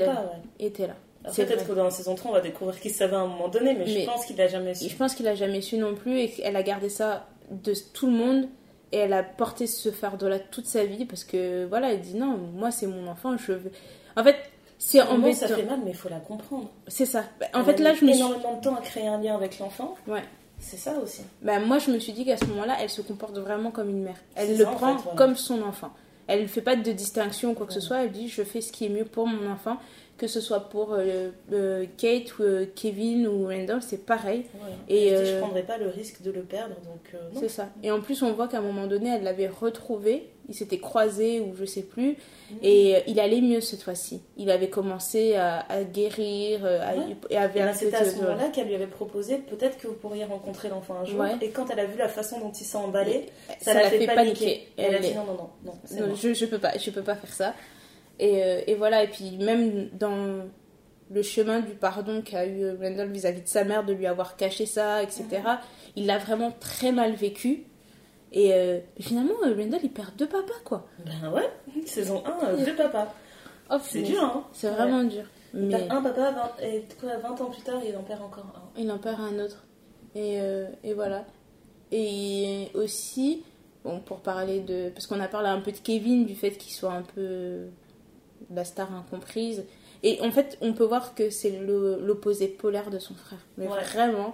[0.59, 0.95] était là.
[1.33, 3.73] Peut-être que dans la saison 3, on va découvrir qu'il savait à un moment donné,
[3.73, 4.89] mais, Mais- je pense qu'il l'a jamais su.
[4.89, 8.07] je pense qu'il a jamais su non plus et qu'elle a gardé ça de tout
[8.07, 8.47] le monde
[8.91, 12.37] et elle a porté ce fardeau-là toute sa vie parce que voilà, elle dit non,
[12.37, 13.71] moi c'est mon enfant, je veux.
[14.15, 14.35] En fait,
[14.77, 16.69] c'est Au moment, ça fait mal, mais il faut la comprendre.
[16.87, 17.23] C'est ça.
[17.39, 18.19] Bah, En fait, a là, je me suis.
[18.19, 19.95] énormément de temps à créer un lien avec l'enfant.
[20.07, 20.23] Ouais.
[20.59, 21.21] C'est ça aussi.
[21.41, 24.03] Bah, moi, je me suis dit qu'à ce moment-là, elle se comporte vraiment comme une
[24.03, 24.15] mère.
[24.35, 25.91] Elle le ça, en prend fait, comme son enfant.
[26.27, 28.03] Elle ne fait pas de distinction ou quoi que ce soit.
[28.03, 29.77] Elle dit je fais ce qui est mieux pour mon enfant,
[30.17, 34.45] que ce soit pour euh, euh, Kate ou euh, Kevin ou Randall, c'est pareil.
[34.57, 34.75] Voilà.
[34.87, 37.17] Et, je, euh, je prendrais pas le risque de le perdre, donc euh.
[37.39, 37.69] C'est ça.
[37.83, 40.29] Et en plus, on voit qu'à un moment donné, elle l'avait retrouvé.
[40.47, 42.09] Ils s'étaient croisés ou je sais plus.
[42.51, 42.57] Mhm.
[42.61, 44.21] Et euh, il allait mieux cette fois-ci.
[44.37, 47.15] Il avait commencé à, à guérir euh, à- Ouais.
[47.31, 50.69] et avait c'était à ce moment-là qu'elle lui avait proposé peut-être que vous pourriez rencontrer
[50.69, 51.19] l'enfant un jour.
[51.19, 51.31] Ouais.
[51.41, 53.25] Et quand elle a vu la façon dont il s'est emballé,
[53.59, 54.15] ça, ça, l'a fait, fait paniquer.
[54.45, 54.67] paniquer.
[54.77, 55.73] Et elle a dit non, non, non,
[56.07, 57.53] non, je, je peux pas, je peux pas faire ça.
[58.19, 60.45] Et, euh, et voilà, et puis même dans
[61.11, 64.37] le chemin du pardon qu'a eu euh, Randall vis-à-vis de sa mère, de lui avoir
[64.37, 65.25] caché ça, etc.,
[65.95, 67.65] il l'a vraiment très mal vécu.
[68.31, 70.87] Et euh, finalement, euh, Randall, il perd deux papas, quoi.
[71.05, 71.49] Ben ouais,
[71.85, 73.13] saison 1, euh, deux papas.
[73.71, 75.23] Oh, C'est dur, hein C'est vraiment dur.
[75.53, 78.21] Il Mais perd un papa, 20, et quoi, 20 ans plus tard, il en perd
[78.21, 78.81] encore un.
[78.81, 79.65] il en perd un autre.
[80.15, 81.25] Et, euh, et voilà.
[81.91, 83.43] Et aussi,
[83.83, 84.89] bon, pour parler de.
[84.89, 87.67] Parce qu'on a parlé un peu de Kevin, du fait qu'il soit un peu
[88.53, 89.65] la star incomprise.
[90.03, 93.39] Et en fait, on peut voir que c'est l'opposé polaire de son frère.
[93.57, 93.81] Mais Ouais.
[93.93, 94.33] vraiment,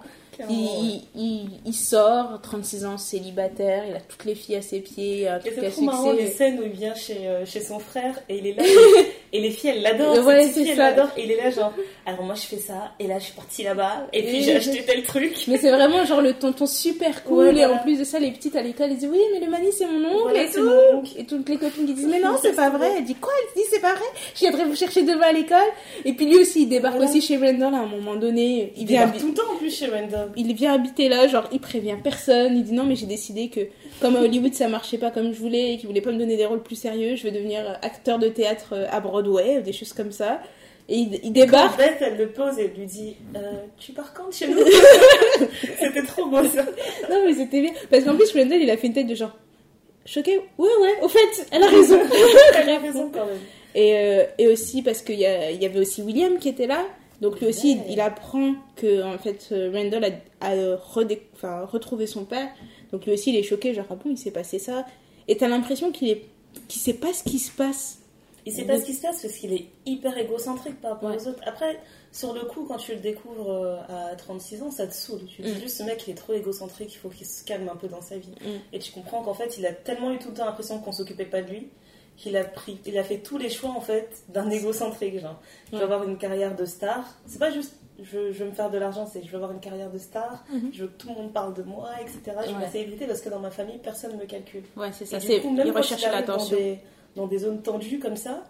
[0.50, 5.26] il, il, il- sort, 36 ans, célibataire, il a toutes les filles à ses pieds,
[5.40, 8.38] truc c'est trop marrant les scènes où il vient chez, euh, chez son frère et
[8.38, 8.62] il est là.
[9.32, 10.24] et les filles, elles l'adorent.
[10.26, 11.10] Ouais, filles, elles l'adorent.
[11.16, 11.72] Et il est là, genre,
[12.06, 14.82] alors moi je fais ça, et là je suis partie là-bas, et puis j'ai acheté
[14.86, 15.34] tel truc.
[15.48, 17.56] Mais c'est vraiment genre le tonton super cool.
[17.58, 19.68] Et en plus de ça, les petites à l'école, elles disent Oui, mais le mani,
[19.72, 20.62] c'est mon oncle Voilà, et tout.
[20.64, 21.10] mon oncle.
[21.16, 22.90] Et toutes les copines qui disent Mais non, c'est pas vrai.
[22.98, 23.32] Elle dit Quoi?
[23.40, 24.04] Elle dit C'est pas vrai.
[24.34, 25.58] Je viendrai vous chercher demain à l'école.
[26.04, 27.10] Et puis lui aussi, il débarque Voilà.
[27.10, 28.72] aussi chez Brandon à un moment donné.
[28.76, 30.30] Il, Il vient, tout le temps en plus chez Random.
[30.36, 32.56] il vient habiter là, genre il prévient personne.
[32.56, 33.60] Il dit Non, mais j'ai décidé que
[34.02, 36.36] comme à Hollywood ça marchait pas comme je voulais et qu'il voulait pas me donner
[36.36, 39.72] des rôles plus sérieux, je vais devenir acteur de théâtre euh, à Broadway, ou des
[39.72, 40.40] choses comme ça.
[40.88, 41.80] Et il, débarque.
[41.80, 44.58] fait, elle le pose et elle lui dit euh, Tu pars quand chez nous?
[45.80, 46.64] C'était trop beau ça.
[47.08, 47.70] Non, mais c'était bien.
[47.90, 49.36] Parce qu'en plus, Brandon, il a fait une tête de genre.
[50.04, 52.00] Choqué Ouais, ouais, au fait, elle a raison.
[52.60, 53.38] Elle a raison quand même.
[53.76, 55.24] Et, euh, et aussi parce qu'il y, y
[55.64, 56.84] avait aussi William qui était là.
[57.20, 57.84] Donc lui aussi, Ouais.
[57.86, 60.04] il, il apprend que en fait euh, Randall
[60.40, 62.48] a, a euh, redé- enfin, retrouvé son père.
[62.92, 64.84] Donc lui aussi, il est choqué, genre ah bon, il s'est passé ça?
[65.28, 66.24] Et t'as l'impression qu'il est,
[66.68, 67.98] qu'il sait pas ce qui se passe.
[68.44, 71.16] Il sait pas ce qui se passe parce qu'il est hyper égocentrique par rapport Ouais.
[71.16, 71.40] aux autres.
[71.46, 71.78] Après,
[72.10, 73.76] sur le coup, quand tu le découvres euh,
[74.10, 75.20] à 36 ans, ça te saoule.
[75.26, 75.60] Tu te dis Mm.
[75.60, 78.00] juste ce mec, il est trop égocentrique, il faut qu'il se calme un peu dans
[78.02, 78.32] sa vie.
[78.40, 78.74] Mm.
[78.74, 81.24] Et tu comprends qu'en fait, il a tellement eu tout le temps l'impression qu'on s'occupait
[81.24, 81.68] pas de lui
[82.16, 85.18] qu'il a pris, il a fait tous les choix en fait d'un égocentrique.
[85.20, 85.40] Genre,
[85.72, 85.84] veux Ouais.
[85.84, 87.04] avoir une carrière de star.
[87.26, 87.72] C'est pas juste
[88.02, 90.44] je, je veux me faire de l'argent, c'est je veux avoir une carrière de star,
[90.52, 90.70] Mhm.
[90.72, 92.20] je veux que tout le monde parle de moi, etc.
[92.46, 92.60] Je Ouais.
[92.60, 94.64] la célébrité parce que dans ma famille, personne me calcule.
[94.76, 95.20] Ouais, c'est ça.
[95.20, 96.56] C'est coup, même il quand recherche arrive l'attention.
[96.56, 96.78] Dans des,
[97.16, 98.42] dans des zones tendues comme ça,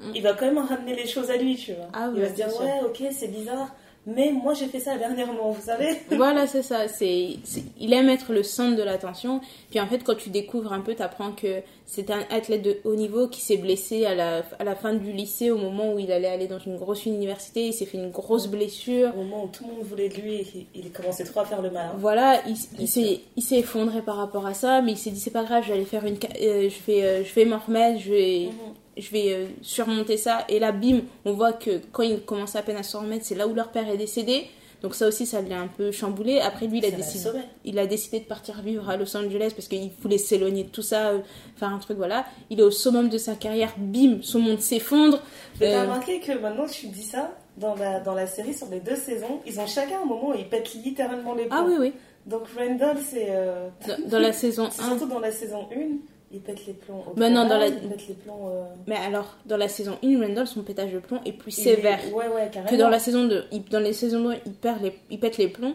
[0.00, 0.12] Mm.
[0.14, 1.88] il va quand même ramener les choses à lui, tu vois.
[1.92, 3.74] Ah il va se dire, ouais, ok, c'est bizarre,
[4.14, 5.98] mais moi j'ai fait ça dernièrement, vous savez.
[6.10, 6.88] Voilà, c'est ça.
[6.88, 7.36] C'est,
[7.78, 9.40] il aime être le centre de l'attention.
[9.70, 12.78] Puis en fait, quand tu découvres un peu, tu apprends que c'est un athlète de
[12.84, 15.98] haut niveau qui s'est blessé à la, à la fin du lycée, au moment où
[15.98, 17.66] il allait aller dans une grosse université.
[17.66, 19.12] Il s'est fait une grosse blessure.
[19.14, 21.44] Au moment où tout le monde voulait de lui et qu'il il commençait trop à
[21.44, 21.92] faire le malin.
[21.98, 25.20] Voilà, il, il s'est, il s'est effondré par rapport à ça, mais il s'est dit
[25.20, 27.58] c'est pas grave, je vais aller faire une, euh, je vais, euh, je vais m'en
[27.58, 28.74] remettre, je vais, Mhm.
[28.98, 30.44] Je vais euh, surmonter ça.
[30.48, 33.34] Et là, bim, on voit que quand il commence à peine à s'en remettre, c'est
[33.34, 34.46] là où leur père est décédé.
[34.80, 36.38] Donc ça aussi, ça l'a un peu chamboulé.
[36.38, 37.30] Après, lui, il a décidé,
[37.64, 40.82] il a décidé de partir vivre à Los Angeles parce qu'il voulait s'éloigner de tout
[40.82, 41.18] ça, euh,
[41.56, 42.24] faire un truc, voilà.
[42.48, 45.20] Il est au summum de sa carrière, bim, son monde s'effondre.
[45.60, 48.54] Mais t'as Euh, remarqué que maintenant que tu dis ça, dans la, dans la série,
[48.54, 51.56] sur les deux saisons, ils ont chacun un moment où ils pètent littéralement les plombs.
[51.58, 51.92] Ah oui, oui.
[52.26, 53.26] Donc Randall, c'est.
[53.30, 54.86] euh, Dans, dans la saison c'est 1.
[54.90, 55.76] surtout dans la saison 1,
[56.32, 57.04] il pète les plombs.
[57.10, 58.48] Au Bah non, dans la- Il pète les plombs.
[58.50, 61.60] euh, Mais alors, dans la saison 1, Randall, son pétage de plomb est plus il
[61.60, 62.00] est- sévère.
[62.14, 62.70] Ouais, ouais, carrément.
[62.70, 63.44] que dans la saison 2.
[63.52, 65.74] Il- dans les saisons 2, il, perd les, il pète les plombs,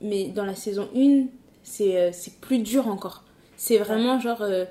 [0.00, 1.26] mais dans la saison 1,
[1.62, 3.24] c'est euh, c'est plus dur encore.
[3.56, 4.64] C'est vraiment genre, euh,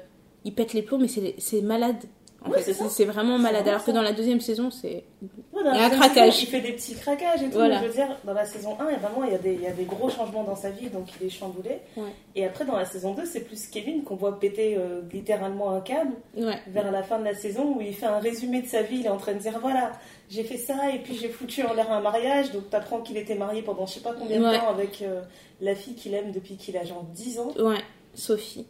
[0.45, 1.97] il pète les plombs, mais c'est c'est malade.
[2.45, 3.67] En Ouais, fait, c'est vraiment malade.
[3.67, 5.03] Alors que dans la deuxième saison, c'est.
[5.21, 5.27] Il
[5.59, 6.35] y la a un craquage.
[6.35, 7.57] saison, il fait des petits craquages et tout.
[7.57, 7.81] Voilà.
[7.81, 9.61] mais Je veux dire, dans la saison 1, et vraiment, il y, a des, il
[9.61, 11.79] y a des gros changements dans sa vie, donc il est chamboulé.
[11.97, 12.07] Ouais.
[12.35, 15.81] Et après, dans la saison 2, c'est plus Kevin qu'on voit péter euh, littéralement un
[15.81, 16.59] câble Ouais.
[16.67, 18.99] vers la fin de la saison où il fait un résumé de sa vie.
[19.01, 19.91] Il est en train de dire voilà,
[20.29, 22.53] j'ai fait ça et puis j'ai foutu en l'air un mariage.
[22.53, 25.19] Donc t'apprends qu'il était marié pendant je sais pas combien de temps avec euh,
[25.59, 27.51] la fille qu'il aime depuis qu'il a genre 10 ans.
[27.59, 27.79] Ouais.
[28.13, 28.65] Sophie.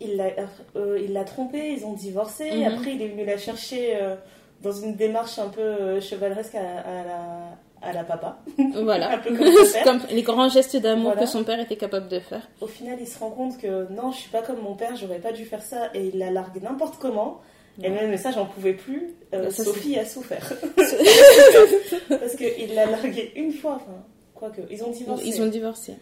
[0.00, 0.30] Il l'a
[0.76, 2.50] euh, trompée, ils ont divorcé.
[2.52, 2.64] Mhm.
[2.72, 4.14] Après, il est venu la chercher euh,
[4.62, 8.38] dans une démarche un peu euh, chevaleresque à, à la, à la papa.
[8.82, 9.12] Voilà.
[9.14, 9.30] Un peu
[9.84, 11.20] comme les grands gestes d'amour Voilà.
[11.22, 12.48] que son père était capable de faire.
[12.60, 15.18] Au final, il se rend compte que non, je suis pas comme mon père, j'aurais
[15.20, 15.90] pas dû faire ça.
[15.94, 17.40] Et il la largue n'importe comment.
[17.80, 19.14] Et même ça, j'en pouvais plus.
[19.32, 20.52] Euh, ça, Sophie a souffert.
[22.08, 23.74] Parce qu'il l'a largué une fois.
[23.76, 25.24] Enfin, quoique, ils ont divorcé.
[25.26, 25.94] Ils ont divorcé.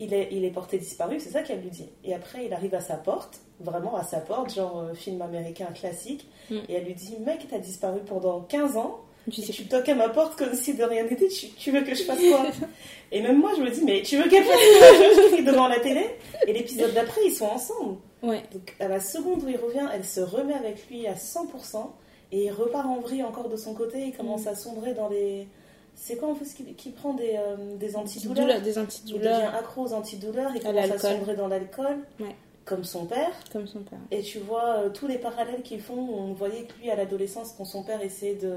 [0.00, 1.88] Il, est, il est porté disparu, c'est ça qu'elle lui dit.
[2.04, 5.66] Et après, il arrive à sa porte, vraiment à sa porte, genre euh, film américain
[5.74, 6.28] classique.
[6.50, 6.56] Mm.
[6.68, 9.00] Et elle lui dit Mec, t'as disparu pendant 15 ans.
[9.30, 11.28] Tu sais tu toques à ma porte comme si de rien n'était.
[11.28, 12.46] Tu, tu veux que je fasse quoi
[13.12, 15.68] Et même moi, je me dis Mais tu veux qu'elle fasse quoi Je crie devant
[15.68, 16.06] la télé.
[16.46, 17.96] Et l'épisode d'après, ils sont ensemble.
[18.22, 18.42] Ouais.
[18.52, 21.90] Donc à la seconde où il revient, elle se remet avec lui à 100%
[22.32, 23.98] et il repart en vrille encore de son côté.
[24.06, 24.48] Il commence Mm.
[24.48, 25.46] à sombrer dans les.
[26.00, 28.78] C'est quoi en fait qui, qui prend des, euh, des antidouleurs Douleur, des Il devient
[28.86, 32.36] antidouleurs, accro aux antidouleurs, À commence à sombrer dans l'alcool, Ouais.
[32.64, 33.32] comme son père.
[33.52, 33.98] comme son père.
[34.12, 35.96] Et tu vois euh, tous les parallèles qu'ils font.
[35.98, 38.52] On voyait que lui, à l'adolescence, quand son père essayait de,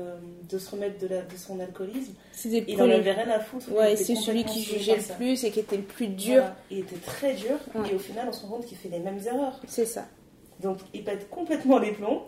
[0.48, 3.40] de se remettre de, la- de son alcoolisme, C'était il pour en avait rien à
[3.40, 3.72] foutre.
[3.72, 6.42] Ouais, c'est celui qui jugeait le plus et qui était le plus dur.
[6.42, 6.56] Voilà.
[6.70, 7.90] Il était très dur Ouais.
[7.92, 9.60] et au final, on se rend compte qu'il fait les mêmes erreurs.
[9.68, 10.06] C'est ça.
[10.60, 12.22] Donc il pète complètement les plombs.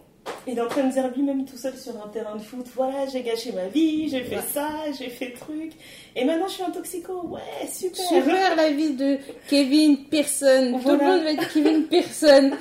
[0.48, 3.06] Il est en train de dire lui-même tout seul sur un terrain de foot, voilà,
[3.12, 4.42] j'ai gâché ma vie, j'ai fait Ouais.
[4.54, 5.72] ça, j'ai fait truc.
[6.16, 7.22] Et maintenant je suis un toxico.
[7.28, 8.06] Ouais, super.
[8.06, 9.18] Super la vie de
[9.50, 10.80] Kevin Pearson.
[10.82, 12.52] Tout le monde va être Kevin Pearson.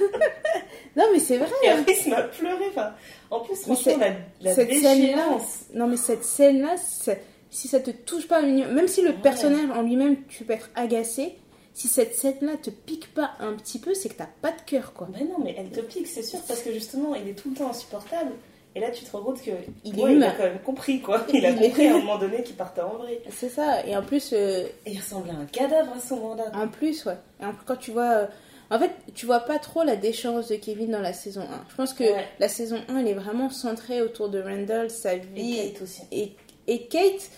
[0.96, 1.48] non mais c'est vrai.
[1.64, 1.76] Et hein.
[1.80, 2.64] après il m'a pleuré.
[2.70, 2.92] Enfin,
[3.30, 5.60] en plus, Mais franchement, la, la cette scène-là, déchéance.
[5.74, 9.16] non mais cette scène-là, c'est- si ça te touche pas, même si le Ouais.
[9.22, 11.36] personnage en lui-même, tu peux être agacé,
[11.74, 14.92] si cette scène-là te pique pas un petit peu, c'est que t'as pas de cœur
[14.92, 15.08] quoi.
[15.12, 17.56] Mais non, mais elle te pique, c'est sûr, parce que justement, il est tout le
[17.56, 18.32] temps insupportable.
[18.74, 19.50] Et là, tu te rends compte que
[19.84, 21.26] Il est ouais, il a quand même compris, quoi.
[21.32, 23.18] Il a est- compris à un moment donné qu'il partait en vrille.
[23.30, 23.84] C'est ça.
[23.86, 26.44] Et en plus, euh, Et il ressemblait à un cadavre à ce moment-là.
[26.54, 27.16] En plus, ouais.
[27.40, 28.10] Et en- quand tu vois.
[28.12, 28.26] euh,
[28.70, 31.64] En fait, tu vois pas trop la déchéance de Kevin dans la saison 1.
[31.68, 32.24] Je pense que Ouais.
[32.38, 35.56] la saison 1, elle est vraiment centrée autour de Randall, sa Et vie.
[35.74, 36.00] Kate aussi.
[36.10, 36.32] Et,
[36.68, 37.28] et Kate,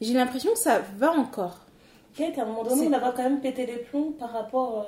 [0.00, 1.60] j'ai l'impression que ça va encore.
[2.16, 4.80] Kate, à un moment donné, on la voit quand même péter les plombs par rapport,
[4.80, 4.84] euh,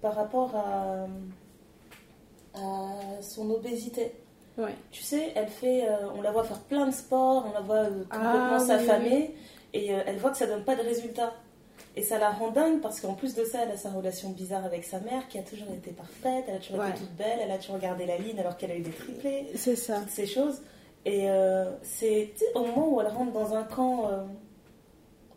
[0.00, 1.06] par rapport à,
[2.54, 4.12] à son obésité.
[4.58, 4.74] Ouais.
[4.90, 7.76] Tu sais, elle fait, euh, on la voit faire plein de sports, on la voit
[7.76, 9.34] euh, complètement Ah, oui, s'affamer,
[9.72, 11.32] et euh, elle voit que ça donne pas de résultat.
[11.96, 14.64] Et ça la rend dingue parce qu'en plus de ça, elle a sa relation bizarre
[14.64, 16.88] avec sa mère qui a toujours été parfaite, elle a toujours Ouais.
[16.90, 19.46] été toute belle, elle a toujours gardé la ligne alors qu'elle a eu des triplés,
[19.54, 19.98] C'est ça.
[20.00, 20.62] toutes ces choses.
[21.04, 21.26] Et
[21.82, 24.08] c'est au moment où elle rentre dans un camp,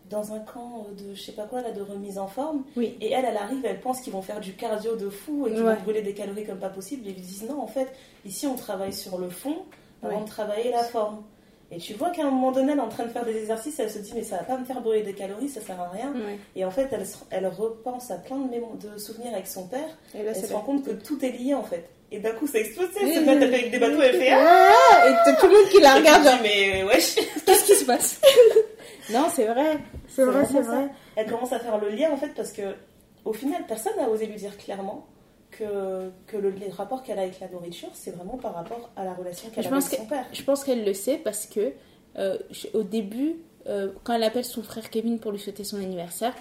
[0.10, 2.96] dans un camp de je sais pas quoi là, de remise en forme, Oui.
[3.02, 5.64] et elle, elle arrive, elle pense qu'ils vont faire du cardio de fou et qu'ils
[5.64, 5.76] Ouais.
[5.76, 7.08] vont brûler des calories comme pas possible.
[7.08, 7.88] Et ils lui disent non, en fait,
[8.26, 9.56] ici on travaille sur le fond
[10.04, 10.24] avant Ouais.
[10.24, 11.24] de travailler la forme.
[11.72, 13.80] Et tu vois qu'à un moment donné, elle est en train de faire des exercices,
[13.80, 15.90] elle se dit mais ça va pas me faire brûler des calories, ça sert à
[15.90, 16.12] rien.
[16.14, 16.38] Ouais.
[16.56, 19.88] Et en fait, elle, elle repense à plein de, souvenirs avec son père.
[20.14, 21.90] Et là, Elle se rend compte que tout est lié en fait.
[22.12, 25.14] Et d'un coup, ça explose, Oui, se met avec des bateaux, elle fait ah Et
[25.26, 28.22] t'as tout le monde qui la regarde, genre, mais wesh qu'est-ce qui se passe?
[29.12, 29.78] Non, c'est vrai.
[30.08, 30.90] C'est vrai, c'est vrai.
[31.16, 32.76] Elle commence à faire le lien en fait parce que
[33.24, 35.06] au final personne n'a osé lui dire clairement
[35.52, 39.06] que, que le, les rapports qu'elle a avec la nourriture c'est vraiment par rapport à
[39.06, 40.26] la relation qu'elle a avec que- son père.
[40.34, 41.72] Je pense qu'elle le sait parce que
[42.18, 43.36] euh, je- au début,
[43.68, 46.34] euh, quand elle appelle son frère Kevin pour lui souhaiter son anniversaire,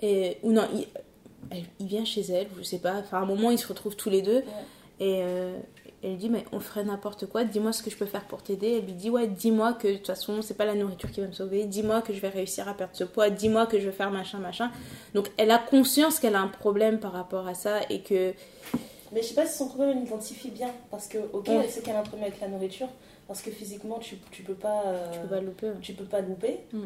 [0.00, 0.86] et, ou non, il,
[1.50, 3.96] elle- il vient chez elle, je sais pas, enfin à un moment ils se retrouvent
[3.96, 4.42] tous les deux,
[5.00, 5.56] et euh,
[6.02, 8.42] elle lui dit mais on ferait n'importe quoi, dis-moi ce que je peux faire pour
[8.42, 8.76] t'aider.
[8.78, 11.26] Elle lui dit ouais, dis-moi que de toute façon c'est pas la nourriture qui va
[11.26, 13.92] me sauver, dis-moi que je vais réussir à perdre ce poids, dis-moi que je vais
[13.92, 14.70] faire machin machin.
[15.14, 18.32] Donc elle a conscience qu'elle a un problème par rapport à ça et que
[19.12, 21.60] Mais je sais pas si son problème elle l'identifie bien parce que ok Ouais.
[21.64, 22.88] elle sait qu'elle a un problème avec la nourriture
[23.26, 25.66] parce que physiquement tu, tu peux pas euh, tu peux pas louper.
[25.66, 25.74] ouais.
[25.80, 26.60] tu peux pas louper.
[26.72, 26.84] Mm.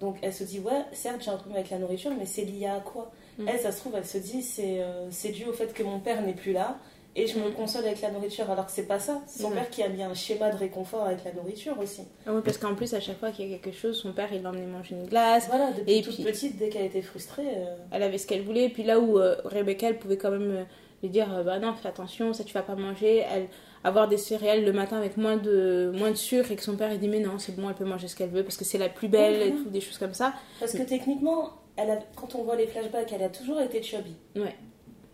[0.00, 2.66] Donc elle se dit ouais certes j'ai un problème avec la nourriture mais c'est lié
[2.66, 3.12] à quoi?
[3.38, 3.48] Mm.
[3.48, 6.00] Elle ça se trouve elle se dit c'est euh, c'est dû au fait que mon
[6.00, 6.78] père n'est plus là
[7.16, 9.20] et je me console avec la nourriture alors que c'est pas ça.
[9.26, 9.54] C'est son Ouais.
[9.54, 12.02] père qui a mis un schéma de réconfort avec la nourriture aussi.
[12.26, 14.32] Ah oui, parce qu'en plus à chaque fois qu'il y a quelque chose, son père
[14.32, 17.46] il l'emmenait manger une glace, Voilà, depuis Et toute puis- petite, dès qu'elle était frustrée,
[17.46, 18.68] euh, elle avait ce qu'elle voulait.
[18.68, 20.64] Puis là où euh, Rebecca, elle pouvait quand même euh,
[21.02, 23.18] lui dire Bah non, fais attention, ça tu vas pas manger.
[23.32, 23.48] Elle,
[23.86, 26.90] avoir des céréales le matin avec moins de, moins de sucre et que son père
[26.92, 28.78] il dit Mais non, c'est bon, elle peut manger ce qu'elle veut parce que c'est
[28.78, 30.32] la plus belle et tout, des choses comme ça.
[30.58, 34.16] parce que techniquement, elle a, quand on voit les flashbacks, elle a toujours été chubby.
[34.36, 34.54] Ouais.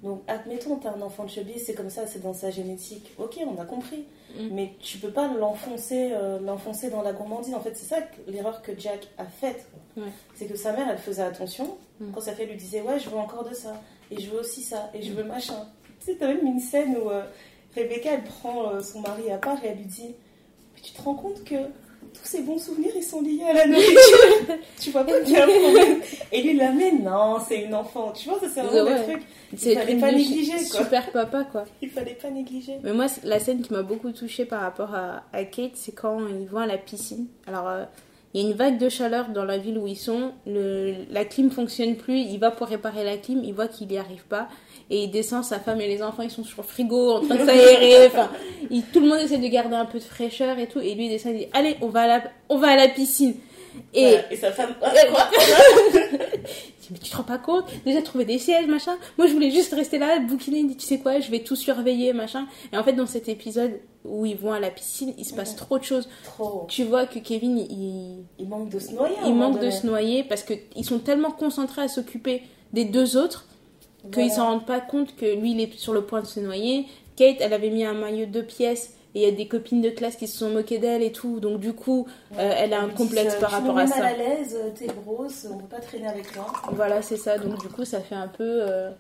[0.03, 3.13] Donc, admettons, t'as un enfant de chubby, c'est comme ça, c'est dans sa génétique.
[3.19, 4.07] Ok, on a compris.
[4.35, 4.49] Mm.
[4.53, 7.55] Mais tu peux pas l'enfoncer euh, l'enfoncer dans la gourmandise.
[7.55, 9.67] En fait, c'est ça l'erreur que Jack a faite.
[9.97, 10.05] Ouais.
[10.35, 11.77] C'est que sa mère, elle faisait attention.
[12.01, 12.13] Mm.
[12.13, 13.81] Quand sa fille lui disait, ouais, je veux encore de ça.
[14.11, 14.91] Et je veux aussi ça.
[14.95, 15.67] Et je veux machin.
[16.01, 17.25] Tu sais, t'as même une scène où euh,
[17.77, 20.15] Rebecca, elle prend euh, son mari à part et elle lui dit,
[20.75, 21.57] mais tu te rends compte que
[22.13, 24.57] tous ces bons souvenirs, ils sont liés à la nourriture.
[24.81, 26.01] tu vois pas qu'il y a un problème.
[26.33, 28.13] Et lui, il l'amène, non, c'est une enfant.
[28.13, 29.03] Tu vois, ça c'est vraiment Ouais.
[29.05, 29.23] truc.
[29.57, 30.83] C'est fallait pas négliger, quoi.
[30.85, 31.65] Super papa, quoi.
[31.83, 32.75] Il fallait pas négliger.
[32.85, 36.21] Mais moi, la scène qui m'a beaucoup touchée par rapport à, à Kate, c'est quand
[36.29, 37.27] ils vont à la piscine.
[37.49, 37.85] Alors, euh,
[38.33, 40.31] il y a une vague de chaleur dans la ville où ils sont.
[40.47, 42.19] Le, la clim fonctionne plus.
[42.19, 43.43] Il va pour réparer la clim.
[43.43, 44.49] Il voit qu'il n'y arrive pas.
[44.91, 47.37] Et il descend, sa femme et les enfants, ils sont sur le frigo, en train
[47.37, 48.07] de s'aérer.
[48.09, 48.29] Enfin,
[48.93, 50.81] tout le monde essaie de garder un peu de fraîcheur et tout.
[50.81, 52.89] Et lui, il descend, il dit Allez, on va à la, on va à la
[52.89, 53.35] piscine.
[53.95, 54.33] Et, Voilà.
[54.33, 55.31] Et sa femme, ah, quoi
[56.91, 57.67] mais tu te rends pas compte?
[57.85, 58.97] Déjà trouver des sièges, machin.
[59.17, 60.65] Moi, je voulais juste rester là, bouquiner.
[60.65, 62.47] Dit, tu sais quoi, je vais tout surveiller, machin.
[62.73, 65.57] Et en fait, dans cet épisode où ils vont à la piscine, il se passe
[65.57, 66.09] trop de choses.
[66.25, 66.67] Trop.
[66.69, 69.15] Tu vois que Kevin, il, Il manque de se noyer.
[69.25, 73.47] il manque de se noyer parce qu'ils sont tellement concentrés à s'occuper des deux autres
[74.03, 74.31] qu'ils Voilà.
[74.35, 76.87] s'en rendent pas compte que lui, il est sur le point de se noyer.
[77.17, 78.95] Kate, elle avait mis un maillot de pièces.
[79.17, 81.41] Et il y a des copines de classe qui se sont moquées d'elle et tout.
[81.41, 82.37] Donc, du coup, Ouais.
[82.45, 83.97] euh, elle a un complexe par tu rapport à ça.
[83.99, 86.47] mal à l'aise, euh, t'es grosse, on peut pas traîner avec toi.
[86.71, 87.37] Voilà, c'est ça.
[87.37, 88.45] Donc, du coup, ça fait un peu.
[88.45, 88.91] euh,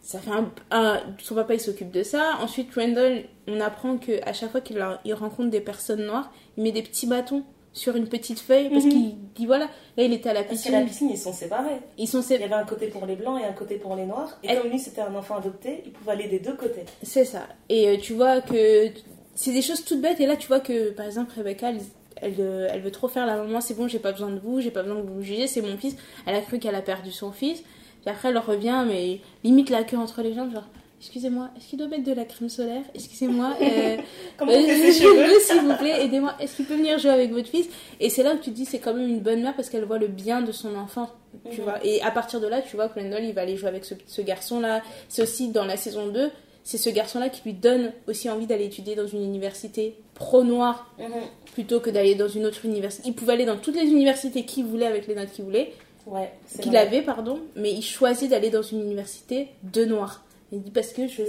[0.00, 2.38] ça fait un, un- Son papa, il s'occupe de ça.
[2.40, 6.62] Ensuite, Randall, on apprend que à chaque fois qu'il il rencontre des personnes noires, il
[6.62, 8.90] met des petits bâtons sur une petite feuille parce Mhm.
[8.90, 9.66] qu'il dit voilà,
[9.96, 10.72] là, il était à la Parce piscine.
[10.72, 11.80] qu'à la piscine, ils sont séparés.
[11.98, 14.04] Ils sont Il y avait un côté pour les blancs et un côté pour les
[14.06, 14.38] noirs.
[14.42, 16.84] Et Elle- comme lui, c'était un enfant adopté, il pouvait aller des deux côtés.
[17.02, 17.46] C'est ça.
[17.68, 18.88] Et euh, tu vois que
[19.34, 20.20] c'est des choses toutes bêtes.
[20.20, 21.80] Et là, tu vois que, par exemple, Rebecca, elle,
[22.20, 23.60] elle, euh, elle veut trop faire la maman.
[23.62, 25.62] C'est bon, j'ai pas besoin de vous, j'ai pas besoin que vous me jugiez, c'est
[25.62, 25.96] mon fils.
[26.26, 27.60] Elle a cru qu'elle a perdu son fils.
[27.62, 30.66] Puis après, elle revient, mais limite la queue entre les jambes, genre.
[31.02, 32.82] Excusez-moi, est-ce qu'il doit mettre de la crème solaire?
[32.94, 33.96] Excusez-moi, euh,
[34.38, 36.32] Comment euh, s'il vous plaît, aidez-moi.
[36.38, 37.66] Est-ce qu'il peut venir jouer avec votre fils?
[37.98, 39.84] Et c'est là où tu te dis, c'est quand même une bonne mère parce qu'elle
[39.84, 41.10] voit le bien de son enfant,
[41.50, 41.84] tu vois.
[41.84, 43.94] Et à partir de là, tu vois que Randall, il va aller jouer avec ce,
[44.06, 44.80] ce garçon-là.
[45.08, 46.30] C'est aussi dans la saison 2,
[46.62, 51.06] c'est ce garçon-là qui lui donne aussi envie d'aller étudier dans une université pro-noire Mhm.
[51.54, 53.02] plutôt que d'aller dans une autre université.
[53.08, 55.72] Il pouvait aller dans toutes les universités qu'il voulait avec les notes qu'il voulait,
[56.06, 56.30] Ouais,
[56.60, 60.22] qu'il avait, pardon, mais il choisit d'aller dans une université de noirs.
[60.52, 61.22] Il dit parce que je.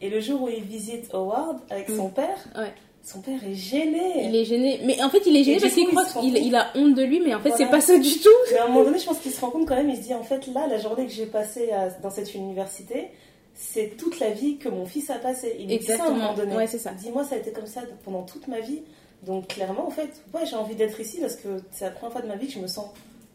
[0.00, 2.72] Et le jour où il visite Howard avec son père, Ouais.
[3.02, 4.24] son père est gêné.
[4.28, 4.80] Il est gêné.
[4.84, 7.20] Mais en fait, il est gêné parce qu'il croit qu'il il a honte de lui,
[7.20, 7.64] mais en fait, Voilà.
[7.64, 8.28] c'est pas ça du tout.
[8.52, 10.02] Mais à un moment donné, je pense qu'il se rend compte quand même, il se
[10.02, 13.08] dit en fait, là, la journée que j'ai passée à- dans cette université,
[13.54, 15.56] c'est toute la vie que mon fils a passée.
[15.58, 16.16] Il dit ça à un Exactement.
[16.18, 16.56] moment donné.
[16.56, 16.92] Ouais, c'est ça.
[16.92, 18.82] Dis-moi, ça a été comme ça pendant toute ma vie.
[19.26, 22.22] Donc clairement, en fait, ouais, j'ai envie d'être ici parce que c'est la première fois
[22.22, 22.86] de ma vie que je me sens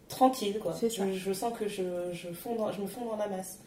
[0.08, 0.74] tranquille, quoi.
[0.74, 0.88] Ça.
[0.90, 1.84] Je, je sens que je,
[2.14, 3.60] je, fonds dans- je me fonds dans la masse.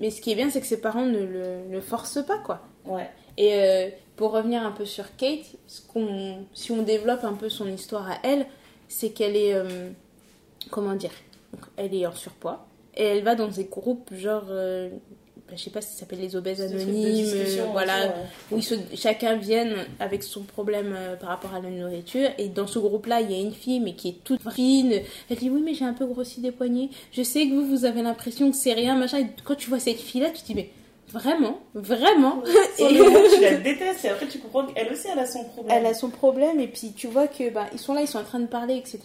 [0.00, 2.60] Mais ce qui est bien, c'est que ses parents ne le, le forcent pas, quoi.
[2.84, 3.08] Ouais.
[3.36, 5.80] Et euh, pour revenir un peu sur Kate, ce
[6.54, 8.46] si on développe un peu son histoire à elle,
[8.88, 9.54] c'est qu'elle est.
[9.54, 9.90] euh,
[10.70, 11.12] comment dire
[11.76, 12.66] Elle est en surpoids.
[12.96, 14.44] Et elle va dans des groupes genre.
[14.48, 14.90] euh,
[15.52, 17.26] je sais pas si ça s'appelle les obèses anonymes.
[17.34, 18.06] euh, voilà.
[18.06, 18.12] ouais.
[18.50, 22.28] où ils se- chacun vienne avec son problème euh, par rapport à la nourriture.
[22.38, 25.00] Et dans ce groupe-là, il y a une fille, mais qui est toute fine.
[25.30, 26.88] Elle dit Oui, mais j'ai un peu grossi des poignets.
[27.12, 29.18] Je sais que vous, vous avez l'impression que c'est rien, machin.
[29.18, 30.70] Et quand tu vois cette fille-là, tu te dis Mais
[31.12, 32.42] vraiment Vraiment?
[32.76, 35.44] Sur Et- moment, tu la détestes et après tu comprends qu'elle aussi elle a son
[35.44, 35.76] problème.
[35.78, 38.18] Elle a son problème, et puis tu vois que bah, ils sont là, ils sont
[38.18, 39.00] en train de parler, etc.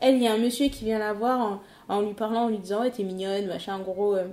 [0.00, 2.48] Elle, il y a un monsieur qui vient la voir en, en lui parlant, en
[2.48, 4.16] lui disant Ouais, t'es mignonne, machin, en gros.
[4.16, 4.24] euh,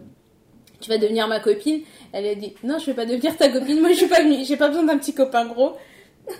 [0.81, 1.81] tu vas devenir ma copine.
[2.11, 3.79] Elle a dit non, je vais pas devenir ta copine.
[3.79, 5.73] Moi, je suis pas venue- j'ai pas besoin d'un petit copain gros.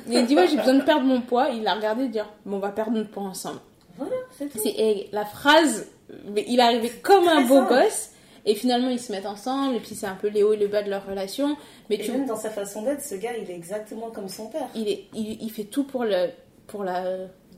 [0.07, 1.49] Il a dit ouais, j'ai besoin de perdre mon poids.
[1.49, 3.59] Il l'a regardé et dit bon, on va perdre notre poids ensemble.
[3.97, 4.59] Voilà, c'est tout.
[4.65, 5.87] Et la phrase,
[6.35, 7.73] il est arrivé comme un beau simple.
[7.83, 8.09] gosse.
[8.45, 9.75] Et finalement, ils se mettent ensemble.
[9.75, 11.55] Et puis c'est un peu les hauts et le bas de leur relation.
[11.89, 14.47] Mais Et tu, même dans sa façon d'être, ce gars il est exactement comme son
[14.47, 14.67] père.
[14.75, 16.29] il est, il, il fait tout pour le,
[16.67, 17.03] pour la.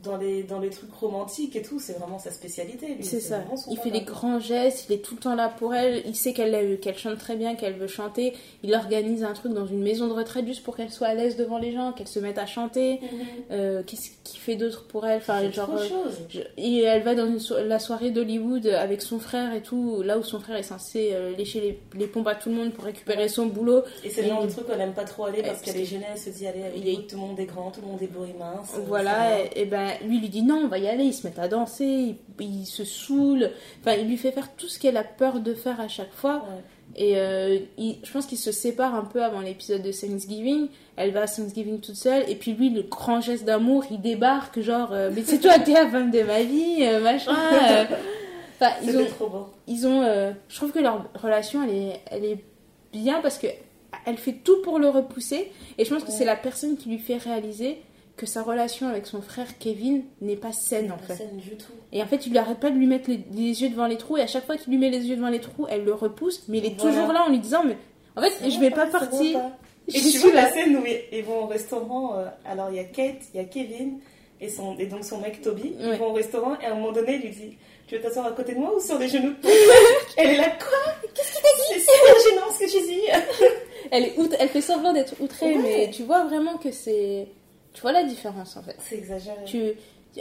[0.04, 2.96] Dans les, dans les trucs romantiques et tout, c'est vraiment sa spécialité.
[3.00, 3.42] C'est ça.
[3.70, 6.02] Il fait des grands gestes, il est tout le temps là pour elle.
[6.06, 8.34] Il sait qu'elle qu'elle chante très bien, qu'elle veut chanter.
[8.62, 11.36] Il organise un truc dans une maison de retraite juste pour qu'elle soit à l'aise
[11.36, 13.00] devant les gens, qu'elle se mette à chanter.
[13.00, 13.08] Mhm.
[13.50, 15.68] Euh, Qu'est-ce qu'il fait d'autre pour elle Enfin, genre.
[15.70, 15.88] de euh,
[16.28, 20.02] je- et elle va dans une so- la soirée d'Hollywood avec son frère et tout,
[20.02, 22.72] là où son frère est censé euh, lécher les, les pompes à tout le monde
[22.72, 23.82] pour récupérer son boulot.
[24.04, 25.80] Et c'est le genre Et- de truc qu'on n'aime pas trop aller parce Et- qu'elle
[25.80, 28.02] est gênée, elle se dit allez, est- tout le monde est grand, tout le monde
[28.02, 28.74] est beau et mince.
[28.86, 31.38] Voilà, et, et ben lui lui dit non, on va y aller, ils se mettent
[31.38, 35.04] à danser, il, il se saoule, enfin il lui fait faire tout ce qu'elle a
[35.04, 36.36] peur de faire à chaque fois.
[36.48, 36.62] Ouais.
[36.96, 40.68] Et euh, il- je pense qu'ils se séparent un peu avant l'épisode de Thanksgiving.
[40.96, 44.60] Elle va à Thanksgiving toute seule, et puis lui, le grand geste d'amour, il débarque,
[44.60, 47.32] genre, euh, mais c'est toi, t'es la femme de ma vie, euh, machin.
[48.60, 49.46] Enfin, ils ont, trop beau.
[49.66, 50.02] ils ont,
[50.48, 52.38] je trouve que leur relation, elle est, elle est
[52.92, 53.48] bien parce que
[54.06, 55.50] elle fait tout pour le repousser.
[55.76, 57.78] Et je pense que c'est la personne qui lui fait réaliser
[58.16, 61.24] que sa relation avec son frère Kevin n'est pas saine en Pas fait.
[61.24, 61.72] saine du tout.
[61.92, 63.96] Et en fait, il lui arrête pas de lui mettre les, les yeux devant les
[63.98, 64.16] trous.
[64.18, 66.44] Et à chaque fois qu'il lui met les yeux devant les trous, elle le repousse.
[66.48, 66.96] Mais il est Voilà.
[66.96, 67.76] toujours là en lui disant Mais
[68.16, 69.38] en fait, je vais pas partir.
[69.40, 69.50] pas.
[69.88, 72.18] Je Et tu suis vois la scène où ils vont au restaurant.
[72.18, 73.98] euh, alors il y a Kate, il y a Kevin
[74.40, 75.74] et, son, et donc son mec Toby.
[75.78, 75.90] Ouais.
[75.94, 77.56] Ils vont au restaurant et à un moment donné, il lui dit
[77.86, 79.34] Tu veux t'asseoir à côté de moi ou sur les genoux?
[80.16, 81.08] Elle est là, quoi?
[81.14, 81.80] Qu'est-ce que t'as dit?
[81.80, 83.00] C'est super gênant ce que tu dis.
[83.90, 85.62] Elle, est elle fait semblant d'être outrée, Ouais.
[85.62, 87.26] mais tu vois vraiment que c'est.
[87.74, 88.76] Tu vois la différence en fait.
[88.78, 89.44] C'est exagéré.
[89.44, 89.72] Tu...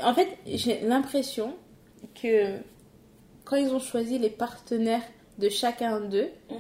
[0.02, 1.54] En fait, j'ai l'impression
[2.22, 2.58] que
[3.46, 5.04] quand ils ont choisi les partenaires
[5.38, 6.58] de chacun d'eux, Mhm.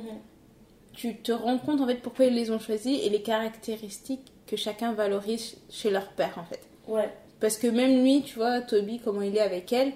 [0.94, 4.56] tu te rends compte en fait pourquoi ils les ont choisis et les caractéristiques que
[4.56, 6.62] chacun valorise chez leur père en fait.
[6.88, 7.10] Ouais.
[7.40, 9.94] Parce que même lui, tu vois, Toby, comment il est avec elle,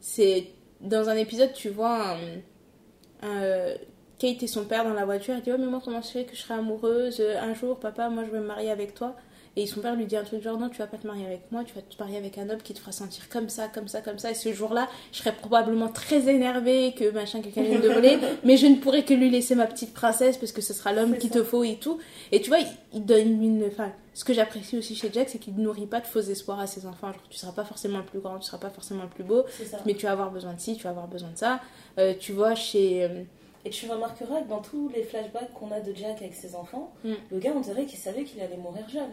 [0.00, 0.48] c'est
[0.80, 2.40] dans un épisode, tu vois, un-
[3.22, 3.74] un-
[4.18, 6.24] Kate et son père dans la voiture, elle dit, oh mais moi comment je sais
[6.24, 9.16] que je serai amoureuse un jour, papa, moi je veux me marier avec toi?
[9.56, 11.50] Et son père lui dit un truc genre, non, tu vas pas te marier avec
[11.50, 13.88] moi, tu vas te marier avec un homme qui te fera sentir comme ça, comme
[13.88, 14.30] ça, comme ça.
[14.30, 18.56] Et ce jour-là, je serais probablement très énervée que machin, quelqu'un vienne de voler, mais
[18.56, 21.30] je ne pourrai que lui laisser ma petite princesse parce que ce sera l'homme qu'il
[21.30, 21.98] te faut et tout.
[22.30, 23.64] Et tu vois, il, il donne une.
[23.66, 26.60] Enfin, ce que j'apprécie aussi chez Jack, c'est qu'il ne nourrit pas de faux espoirs
[26.60, 27.08] à ses enfants.
[27.12, 29.44] Genre, tu seras pas forcément le plus grand, tu seras pas forcément le plus beau,
[29.84, 31.60] mais tu vas avoir besoin de ci, tu vas avoir besoin de ça.
[31.98, 33.02] Euh, tu vois, chez.
[33.04, 33.22] euh,
[33.64, 36.92] Et tu remarqueras que dans tous les flashbacks qu'on a de Jack avec ses enfants,
[37.04, 37.12] Mm.
[37.32, 39.10] le gars, on dirait qu'il savait qu'il allait mourir jeune.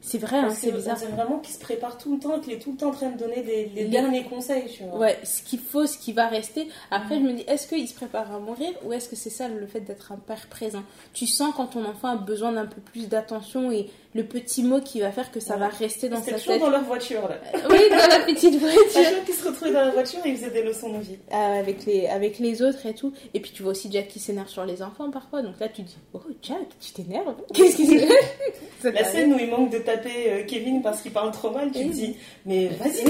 [0.00, 0.96] C'est vrai, hein, c'est bizarre.
[0.96, 3.10] Dirait vraiment qu'il se prépare tout le temps, qu'il est tout le temps en train
[3.10, 4.98] de donner des, les Les- derniers conseils, tu vois.
[5.00, 6.68] Ouais, ce qu'il faut, ce qui va rester.
[6.92, 9.48] Après, je me dis, est-ce qu'il se prépare à mourir ou est-ce que c'est ça
[9.48, 10.82] le fait d'être un père présent?
[11.12, 14.80] Tu sens quand ton enfant a besoin d'un peu plus d'attention et le petit mot
[14.80, 15.60] qui va faire que ça Ouais.
[15.60, 16.60] va rester dans C'était sa tête.
[16.60, 17.36] dans leur voiture, là.
[17.70, 18.80] Oui, dans la petite voiture.
[18.92, 21.18] chaque fois qu'ils se retrouvaient dans la voiture, ils faisaient des leçons de vie.
[21.32, 23.12] Euh, avec, les, avec les autres et tout.
[23.34, 25.42] Et puis tu vois aussi Jack qui s'énerve sur les enfants parfois.
[25.42, 27.34] Donc là, tu dis, oh Jack, tu t'énerves?
[27.54, 31.30] Qu'est-ce qui se La scène où il manque de taper euh, Kevin parce qu'il parle
[31.32, 33.04] trop mal, tu te dis, mais vas-y.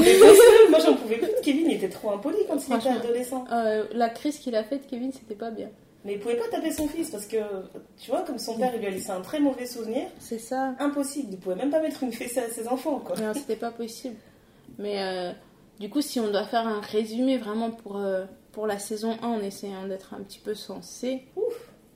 [0.71, 1.31] Moi, j'en pouvais plus.
[1.43, 3.45] Kevin, il était trop impoli quand il était adolescent.
[3.53, 5.69] Euh, La crise qu'il a faite, Kevin, c'était pas bien.
[6.07, 7.37] Mais il pouvait pas taper son fils parce que,
[7.99, 10.07] tu vois, comme son père, il lui a laissé un très mauvais souvenir.
[10.21, 10.77] C'est ça.
[10.79, 11.33] Impossible.
[11.33, 13.17] Il pouvait même pas mettre une fessée à ses enfants, quoi.
[13.17, 14.15] Non, c'était pas possible.
[14.79, 15.33] Mais euh,
[15.81, 19.27] du coup, si on doit faire un résumé vraiment pour, euh, pour la saison 1
[19.27, 21.25] en essayant d'être un petit peu sensé,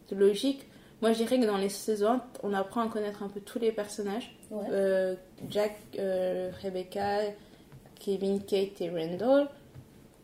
[0.09, 0.67] c'est logique.
[1.03, 3.61] Moi, je dirais que dans les saisons 1, on apprend à connaître un peu tous
[3.61, 4.37] les personnages.
[4.51, 4.67] Ouais.
[4.73, 5.15] Euh,
[5.49, 5.77] Jack,
[6.63, 7.21] Rebecca,
[8.01, 9.49] Kevin, Kate et Randall.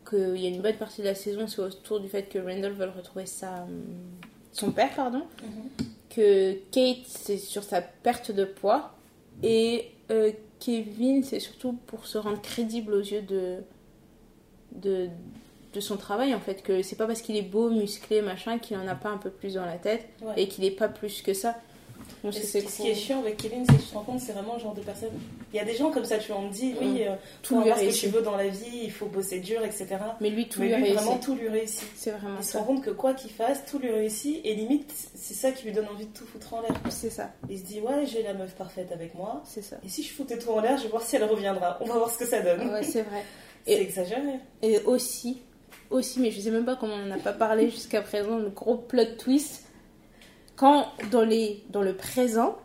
[0.09, 2.73] Qu'il y a une bonne partie de la saison, c'est autour du fait que Randall
[2.73, 3.67] veut retrouver sa,
[4.51, 5.23] son père, pardon.
[5.43, 5.85] Mhm.
[6.09, 8.93] Que Kate, c'est sur sa perte de poids.
[9.43, 13.57] Et euh, Kevin, c'est surtout pour se rendre crédible aux yeux de,
[14.71, 15.09] de,
[15.73, 16.63] de son travail, en fait.
[16.63, 19.29] Que c'est pas parce qu'il est beau, musclé, machin, qu'il en a pas un peu
[19.29, 20.07] plus dans la tête.
[20.21, 20.33] Ouais.
[20.37, 21.55] Et qu'il est pas plus que ça.
[22.23, 22.69] Ce, qui- ce cool.
[22.85, 24.73] qui est chiant avec Kevin, c'est que tu te rends compte, c'est vraiment le genre
[24.73, 25.09] de personne.
[25.53, 27.53] Il y a des gens comme ça, tu vois, on te dit, oui, euh, Tout
[27.55, 29.85] pour lui avoir ce que tu veux dans la vie, il faut bosser dur, etc.
[30.19, 30.99] Mais lui, tout Mais lui lui, réussit.
[31.01, 31.83] vraiment, tout lui réussit.
[31.95, 34.91] C'est vraiment Il se rend compte que quoi qu'il fasse, tout lui réussit, et limite,
[35.15, 36.71] c'est ça qui lui donne envie de tout foutre en l'air.
[36.89, 39.77] C'est ça, Il se dit, ouais, j'ai la meuf parfaite avec moi, c'est ça.
[39.85, 41.77] et si je foutais tout en l'air, je vais voir si elle reviendra.
[41.81, 42.69] On va voir ce que ça donne.
[42.71, 43.23] Ouais, c'est vrai.
[43.65, 44.39] c'est Et- exagéré.
[44.61, 45.41] Et aussi,
[45.91, 48.75] aussi, mais je sais même pas comment on n'a pas parlé jusqu'à présent, le gros
[48.75, 49.63] plot twist.
[50.57, 52.57] Quand dans, les, dans le présent,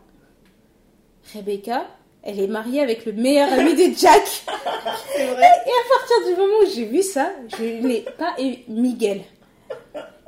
[1.33, 1.85] Rebecca,
[2.23, 4.23] elle est mariée avec le meilleur ami de Jack.
[5.15, 5.45] C'est vrai.
[5.65, 9.21] Et à partir du moment où j'ai vu ça, je n'ai pas aimé Miguel.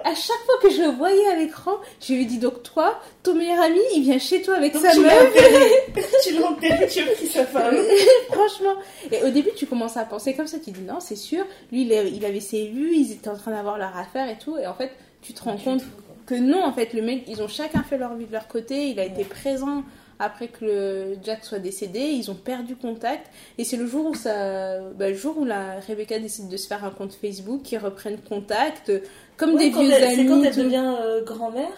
[0.04, 3.00] À chaque fois que je le voyais à l'écran, je lui ai dit donc toi,
[3.24, 5.30] ton meilleur ami, il vient chez toi avec Donc sa tu l'as meuf.
[5.32, 5.72] enterré.
[6.24, 7.76] tu l'as enterré, tu as pris sa femme.
[8.32, 8.76] Franchement.
[9.12, 10.60] Et au début, tu commences à penser comme ça.
[10.64, 11.44] Tu dis non, c'est sûr.
[11.72, 14.38] Lui, il, a- il avait ses vues, ils étaient en train d'avoir leur affaire et
[14.38, 14.56] tout.
[14.60, 14.92] Et en fait,
[15.24, 15.82] tu te rends compte.
[16.26, 18.90] Que non, en fait, le mec, ils ont chacun fait leur vie de leur côté.
[18.90, 19.84] Il a été présent
[20.18, 22.00] après que le Jack soit décédé.
[22.00, 23.28] Ils ont perdu contact.
[23.58, 26.68] Et c'est le jour où ça, bah, le jour où la Rebecca décide de se
[26.68, 28.92] faire un compte Facebook, qu'ils reprennent contact,
[29.38, 30.16] comme Ouais, des vieux elle- amis.
[30.16, 31.72] C'est quand elle devient euh, grand-mère.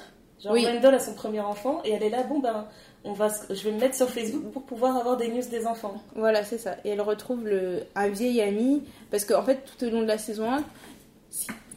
[0.44, 0.66] Genre, Oui.
[0.68, 2.68] Randall a son premier enfant, et elle est là, bon ben,
[3.04, 5.96] on va, je vais me mettre sur Facebook pour pouvoir avoir des news des enfants.
[6.16, 6.76] Voilà, c'est ça.
[6.86, 8.84] Et elle retrouve le, un vieil ami.
[9.10, 10.64] Parce qu'en fait, tout au long de la saison 1,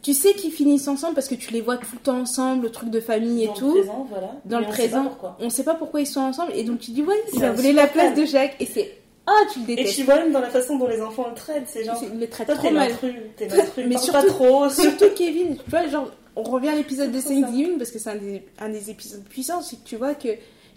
[0.03, 2.70] tu sais qu'ils finissent ensemble parce que tu les vois tout le temps ensemble, le
[2.70, 3.74] truc de famille et Dans tout.
[3.74, 4.30] le présent, voilà.
[4.46, 5.36] Dans Mais le on sait présent, pourquoi.
[5.40, 6.53] on sait pas pourquoi ils sont ensemble.
[6.55, 8.57] Et donc tu dis, ouais, il a volé la place de Jacques.
[8.61, 8.94] Et c'est,
[9.26, 9.96] ah, tu le Et détestes.
[9.96, 12.46] tu vois même dans la façon dont les enfants le traitent, c'est genre, le traite
[12.46, 12.92] toi trop t'es mal.
[13.36, 13.48] t'es
[13.86, 14.68] Mais surtout- pas trop.
[14.70, 17.28] Surtout Kevin, tu vois, genre, on revient à l'épisode de ça.
[17.30, 20.28] Thanksgiving parce que c'est un des, un des épisodes puissants, c'est que tu vois que,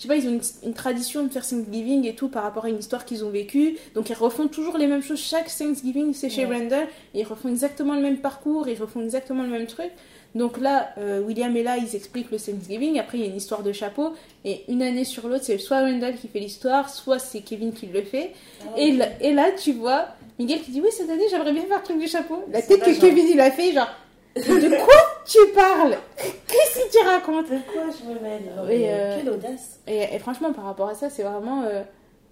[0.03, 2.65] je sais pas, ils ont une, une tradition de faire Thanksgiving et tout par rapport
[2.65, 6.13] à une histoire qu'ils ont vécue, donc ils refont toujours les mêmes choses chaque Thanksgiving,
[6.13, 6.57] c'est chez Ouais.
[6.59, 9.91] Randall, et ils refont exactement le même parcours, ils refont exactement le même truc,
[10.35, 12.99] Donc là, euh, William et là, ils expliquent le Thanksgiving.
[12.99, 14.13] Après, il y a une histoire de chapeau.
[14.43, 17.85] Et une année sur l'autre, c'est soit Randall qui fait l'histoire, soit c'est Kevin qui
[17.85, 18.31] le fait.
[18.61, 20.07] Ah, Et, là, et là, tu vois
[20.39, 22.43] Miguel qui dit Oui, cette année, j'aimerais bien faire le truc du chapeau.
[22.51, 22.99] La tête que.
[22.99, 23.89] Kevin il a fait, genre
[24.36, 24.93] De quoi
[25.25, 25.97] tu parles?
[26.47, 28.51] Qu'est-ce que tu racontes De quoi je me mêle?
[28.71, 31.63] Et, euh, Quelle audace et, et franchement, par rapport à ça, c'est vraiment.
[31.63, 31.84] euh,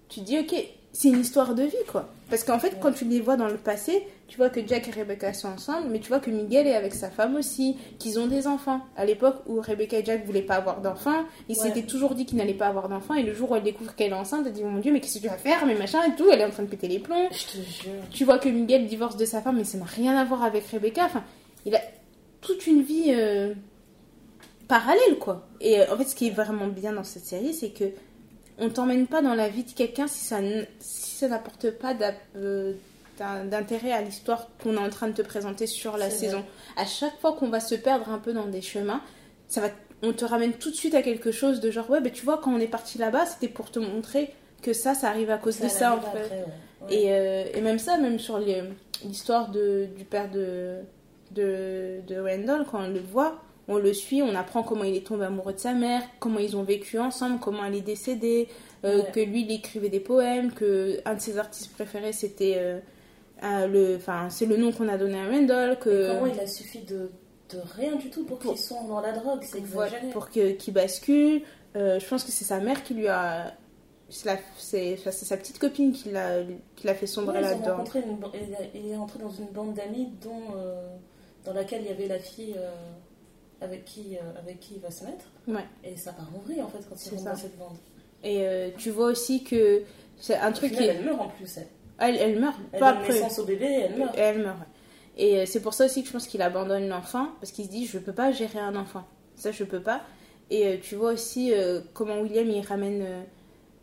[0.08, 0.54] tu dis Ok,
[0.92, 2.08] c'est une histoire de vie, quoi.
[2.28, 4.90] Parce qu'en fait, quand tu les vois dans le passé, tu vois que Jack et
[4.90, 8.26] Rebecca sont ensemble, mais tu vois que Miguel est avec sa femme aussi, qu'ils ont
[8.26, 8.80] des enfants.
[8.96, 11.62] À l'époque où Rebecca et Jack voulaient pas avoir d'enfants, ils Ouais.
[11.68, 14.10] s'étaient toujours dit qu'ils n'allaient pas avoir d'enfants, et le jour où elle découvre qu'elle
[14.12, 16.16] est enceinte, elle dit Mon dieu, mais qu'est-ce que tu vas faire Mais machin et
[16.16, 17.28] tout, elle est en train de péter les plombs.
[17.30, 17.92] Je te jure.
[18.10, 20.66] Tu vois que Miguel divorce de sa femme, mais ça n'a rien à voir avec
[20.66, 21.04] Rebecca.
[21.04, 21.22] Enfin,
[21.66, 21.80] il a
[22.40, 23.54] toute une vie euh,
[24.68, 25.46] parallèle, quoi.
[25.60, 27.84] Et euh, en fait, ce qui est vraiment bien dans cette série, c'est que
[28.58, 30.38] on t'emmène pas dans la vie de quelqu'un si ça,
[30.78, 31.94] si ça n'apporte pas
[32.36, 32.74] euh,
[33.18, 36.38] d'in- d'intérêt à l'histoire qu'on est en train de te présenter sur la saison.
[36.40, 36.46] vrai.
[36.76, 39.00] À chaque fois qu'on va se perdre un peu dans des chemins,
[39.48, 39.68] ça va,
[40.02, 42.38] on te ramène tout de suite à quelque chose de genre, ouais, ben tu vois,
[42.38, 44.32] quand on est parti là-bas, c'était pour te montrer
[44.62, 46.06] que ça, ça arrive à cause de ça, en fait.
[46.18, 46.44] après, ouais.
[46.88, 46.94] Ouais.
[46.94, 48.38] Et, euh, et même ça, même sur
[49.04, 50.76] l'histoire du père de,
[51.34, 55.06] de, de Randall, quand on le voit, on le suit, on apprend comment il est
[55.06, 58.48] tombé amoureux de sa mère, comment ils ont vécu ensemble, comment elle est décédée,
[58.84, 59.10] euh, Ouais.
[59.12, 62.54] que lui, il écrivait des poèmes, que un de ses artistes préférés, c'était...
[62.56, 66.12] euh, le, enfin, c'est le nom qu'on a donné à Randall, que...
[66.18, 67.10] Comment il a suffi de,
[67.50, 70.10] de rien du tout pour Pour- qu'ils soient dans la drogue C'est exagéré.
[70.12, 71.42] pour que- qu'il bascule.
[71.74, 73.52] Euh, je pense que c'est sa mère qui lui a...
[74.58, 77.82] C'est sa petite copine qui l'a fait sombrer Ouais, là-dedans.
[78.74, 80.54] il, est entré dans une bande d'amis dont,
[81.44, 82.70] dans laquelle il y avait la fille euh,
[83.60, 85.24] avec, qui, euh, avec qui il va se mettre.
[85.46, 85.64] Ouais.
[85.84, 87.76] Et ça part en vrille en fait quand il rentre dans cette bande.
[88.22, 89.82] Et euh, tu vois aussi que
[90.18, 90.90] c'est un Au truc final, qui...
[90.90, 91.56] elle meurt en plus.
[91.56, 91.66] Elle,
[91.98, 94.14] Elle, elle meurt, elle pas donne naissance au bébé et elle meurt.
[94.16, 94.58] Elle meurt.
[95.16, 97.84] Et c'est pour ça aussi que je pense qu'il abandonne l'enfant, parce qu'il se dit,
[97.84, 99.04] je peux pas gérer un enfant.
[99.36, 100.00] Ça, je peux pas.
[100.48, 101.52] Et euh, tu vois aussi
[101.92, 103.24] comment William, il ramène...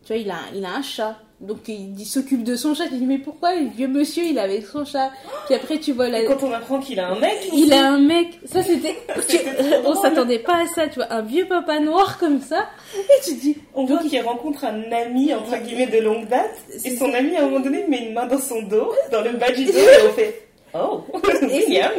[0.06, 1.18] tu vois, il a, il a un chat.
[1.40, 2.88] Donc il, il s'occupe de son chat.
[2.88, 5.12] Tu dis, mais pourquoi le vieux monsieur, il avec son chat?
[5.46, 6.22] Puis après, tu vois la...
[6.22, 8.98] Et quand on apprend qu'il a un mec, Il a un mec, ça c'était.
[9.86, 12.68] On s'attendait pas à ça, tu vois, un vieux papa noir comme ça.
[12.96, 16.58] Et tu te dis, on voit qu'il rencontre un ami entre guillemets de longue date.
[16.84, 19.32] Et son ami à un moment donné met une main dans son dos, dans le
[19.32, 21.04] bas du dos, et on fait Oh,
[21.42, 21.92] William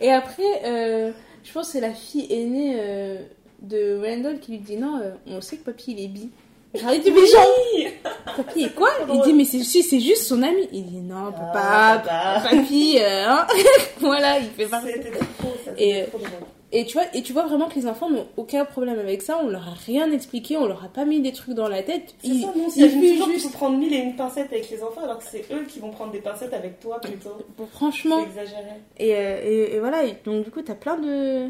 [0.00, 1.12] Et après, euh,
[1.44, 3.22] je pense que c'est la fille aînée euh,
[3.62, 6.30] de Randall qui lui dit non, euh, on sait que papy il est bi.
[6.74, 7.46] Dit mais genre,
[8.36, 8.90] papy est quoi?
[9.12, 10.68] Il dit mais c'est si, c'est juste son ami.
[10.72, 12.48] Il dit non, Ah, papa, papa.
[12.56, 13.46] papy, euh, hein.
[14.00, 14.88] voilà, il fait partie.
[15.38, 16.18] Trop, ça Et, euh, trop.
[16.70, 19.38] Et tu vois, et tu vois vraiment que les enfants n'ont aucun problème avec ça.
[19.42, 22.14] On leur a rien expliqué, on leur a pas mis des trucs dans la tête.
[22.22, 23.52] C'est Ils- ça, non, ils vivent toujours juste.
[23.52, 26.12] prendre mille et une pincettes avec les enfants, alors que c'est eux qui vont prendre
[26.12, 27.30] des pincettes avec toi plutôt.
[27.56, 28.72] Bon, franchement, C'est exagéré.
[28.98, 29.40] Et, euh,
[29.70, 31.48] et, et voilà, et donc du coup, t'as plein de.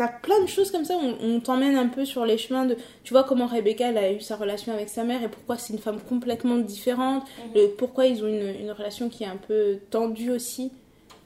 [0.00, 2.74] T'as plein de choses comme ça, on, on t'emmène un peu sur les chemins de.
[3.04, 5.74] Tu vois comment Rebecca elle a eu sa relation avec sa mère et pourquoi c'est
[5.74, 7.50] une femme complètement différente, Mhm.
[7.54, 10.72] le- pourquoi ils ont une, une relation qui est un peu tendue aussi.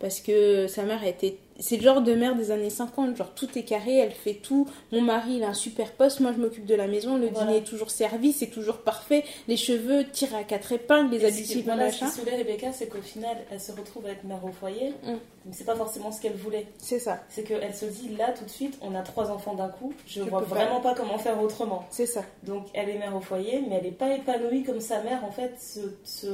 [0.01, 1.39] Parce que sa mère a été.
[1.61, 4.67] C'est le genre de mère des années 50, genre tout est carré, elle fait tout.
[4.91, 7.47] Mon mari il a un super poste, moi je m'occupe de la maison, le Voilà.
[7.47, 11.53] dîner est toujours servi, c'est toujours parfait, les cheveux tirés à quatre épingles, les ce
[11.53, 12.07] qui- voilà, ce machin.
[12.13, 15.13] qui saoulait Rebecca, c'est qu'au final, elle se retrouve à être mère au foyer, Mm.
[15.47, 16.67] mais c'est pas forcément ce qu'elle voulait.
[16.79, 19.69] C'est ça, C'est qu'elle se dit, là, tout de suite, on a trois enfants d'un
[19.69, 20.47] coup, je Je vois pas.
[20.47, 21.85] vraiment pas comment faire autrement.
[21.91, 22.25] c'est ça.
[22.43, 25.31] Donc elle est mère au foyer, mais elle n'est pas épanouie comme sa mère en
[25.31, 26.27] fait se, se,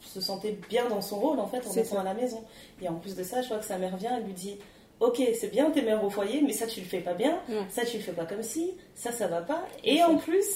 [0.00, 2.00] se sentait bien dans son rôle en fait en étant ça.
[2.00, 2.42] à la maison.
[2.82, 4.58] Et en plus de ça, je crois que sa mère vient, elle lui dit
[5.00, 7.84] Ok, c'est bien t'es mère au foyer, mais ça tu le fais pas bien, ça
[7.84, 9.62] tu le fais pas comme si, ça ça va pas.
[9.84, 10.46] Et en plus,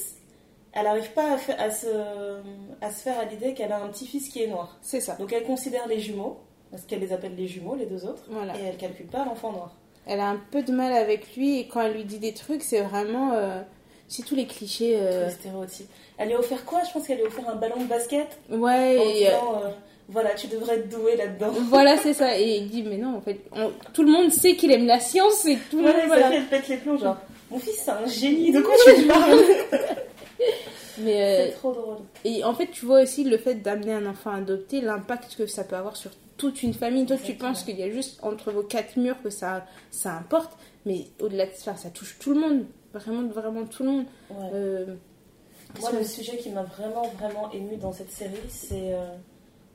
[0.72, 1.86] elle n'arrive pas à, se,
[2.80, 4.78] à se faire à l'idée qu'elle a un petit-fils qui est noir.
[4.82, 5.16] C'est ça.
[5.16, 6.38] Donc elle considère les jumeaux,
[6.70, 8.56] parce qu'elle les appelle les jumeaux, les deux autres, Voilà.
[8.58, 9.74] et elle calcule pas l'enfant noir.
[10.06, 12.62] Elle a un peu de mal avec lui et quand elle lui dit des trucs,
[12.62, 13.32] c'est vraiment.
[13.34, 13.60] euh,
[14.08, 14.94] c'est tous les clichés.
[14.96, 15.90] Tous euh, les stéréotypes.
[16.18, 16.80] Elle lui a offert quoi?
[16.84, 18.26] Je pense qu'elle lui a offert un ballon de basket.
[18.48, 19.68] Ouais, et, euh, disant, euh,
[20.10, 21.52] voilà, tu devrais être doué là-dedans.
[21.68, 22.38] voilà, c'est ça.
[22.38, 25.00] Et il dit, mais non, en fait, on- tout le monde sait qu'il aime la
[25.00, 26.06] science et tout le Voilà, monde.
[26.08, 26.34] Voilà.
[26.34, 27.16] elle pète les plombs, genre,
[27.50, 29.38] mon fils, c'est un génie, de quoi tu parles
[30.98, 31.96] Mais, euh, C'est trop drôle.
[32.24, 35.64] et en fait, tu vois aussi le fait d'amener un enfant adopté, l'impact que ça
[35.64, 37.06] peut avoir sur toute une famille.
[37.06, 40.52] Toi, tu penses qu'il y a juste entre vos quatre murs que ça, ça importe,
[40.84, 42.64] mais au-delà de ça, ça touche tout le monde.
[42.92, 44.04] Vraiment, vraiment tout le monde.
[44.30, 44.50] Ouais.
[44.52, 44.86] Euh,
[45.80, 48.92] Moi, le sujet qui m'a vraiment, vraiment ému dans cette série, c'est.
[48.92, 49.06] euh,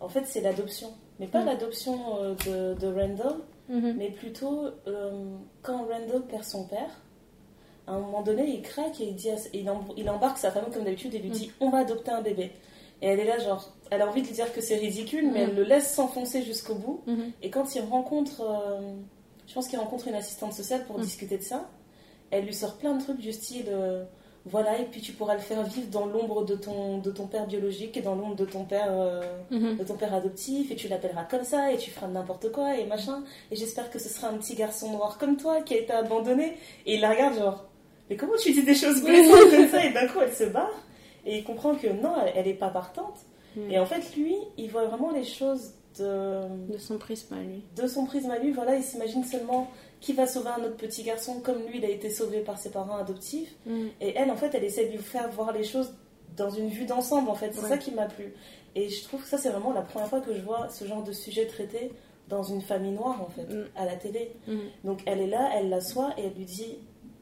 [0.05, 0.89] en fait, c'est l'adoption.
[1.19, 1.45] Mais pas Mm.
[1.47, 3.35] l'adoption euh, de, de Randall,
[3.69, 3.95] Mhm.
[3.97, 5.25] mais plutôt euh,
[5.63, 7.01] quand Randall perd son père.
[7.87, 10.51] À un moment donné, il craque et il, dit à- il, em- il embarque sa
[10.51, 12.51] femme comme d'habitude et lui dit On va adopter un bébé.
[13.01, 15.45] Et elle est là, genre, elle a envie de lui dire que c'est ridicule, mais
[15.45, 15.49] Mm.
[15.49, 17.01] elle le laisse s'enfoncer jusqu'au bout.
[17.07, 17.31] Mhm.
[17.43, 18.93] Et quand il rencontre euh,
[19.47, 21.01] Je pense qu'il rencontre une assistante sociale pour Mm.
[21.03, 21.69] discuter de ça.
[22.31, 24.03] Elle lui sort plein de trucs du style euh,
[24.45, 27.47] voilà, et puis tu pourras le faire vivre dans l'ombre de ton, de ton père
[27.47, 28.87] biologique et dans l'ombre de ton père.
[28.91, 29.77] euh, Mhm.
[29.77, 32.85] de ton père adoptif et tu l'appelleras comme ça et tu feras n'importe quoi et
[32.85, 35.93] machin et j'espère que ce sera un petit garçon noir comme toi qui a été
[35.93, 37.65] abandonné et il la regarde genre
[38.09, 39.83] mais comment tu dis des choses blessantes comme ça?
[39.85, 40.71] Et d'un coup elle se barre
[41.25, 43.17] et il comprend que non elle, elle est pas partante
[43.55, 43.71] Mm.
[43.71, 46.41] et en fait lui il voit vraiment les choses de,
[46.73, 47.63] De son prisme à lui.
[47.81, 49.69] de son prisme à lui voilà il s'imagine seulement
[50.01, 52.69] qui va sauver un autre petit garçon comme lui il a été sauvé par ses
[52.71, 53.87] parents adoptifs Mm.
[54.01, 55.93] et elle, en fait, elle essaie de lui faire voir les choses
[56.37, 57.51] dans une vue d'ensemble, en fait.
[57.53, 57.69] C'est Ouais.
[57.69, 58.33] ça qui m'a plu.
[58.75, 61.01] Et je trouve que ça, c'est vraiment la première fois que je vois ce genre
[61.03, 61.91] de sujet traité
[62.27, 63.65] dans une famille noire, en fait, Mm.
[63.75, 64.31] à la télé.
[64.47, 64.59] Mhm.
[64.83, 66.77] Donc elle est là, elle l'assoit et elle lui dit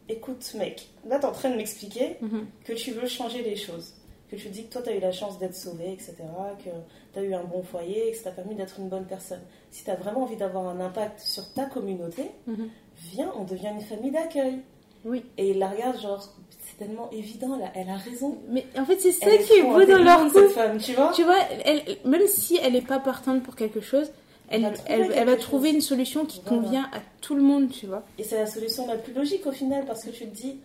[0.10, 2.46] Écoute, mec, là, t'es en train de m'expliquer Mhm.
[2.66, 3.94] que tu veux changer les choses.
[4.34, 6.16] Que tu dis que toi, t'as eu la chance d'être sauvé, etc.
[6.64, 6.70] Que
[7.14, 9.42] t'as eu un bon foyer, que ça t'a permis d'être une bonne personne.
[9.70, 12.70] Si t'as vraiment envie d'avoir un impact sur ta communauté, Mhm.
[13.12, 14.60] viens, on devient une famille d'accueil.
[15.06, 15.24] Oui.
[15.38, 16.28] Et il la regarde, genre,
[16.66, 18.38] c'est tellement évident, là, elle a raison.
[18.50, 20.50] Mais en fait, c'est ça Elle qui est beau dans leur couple.
[20.50, 21.12] femme, tu vois?
[21.14, 24.12] Tu vois, elle, même si elle n'est pas partante pour quelque chose,
[24.50, 26.62] elle, Elle va trouver elle, va une solution qui Voilà.
[26.64, 28.04] convient à tout le monde, tu vois.
[28.18, 30.60] Et c'est la solution la plus logique au final, parce que tu te dis,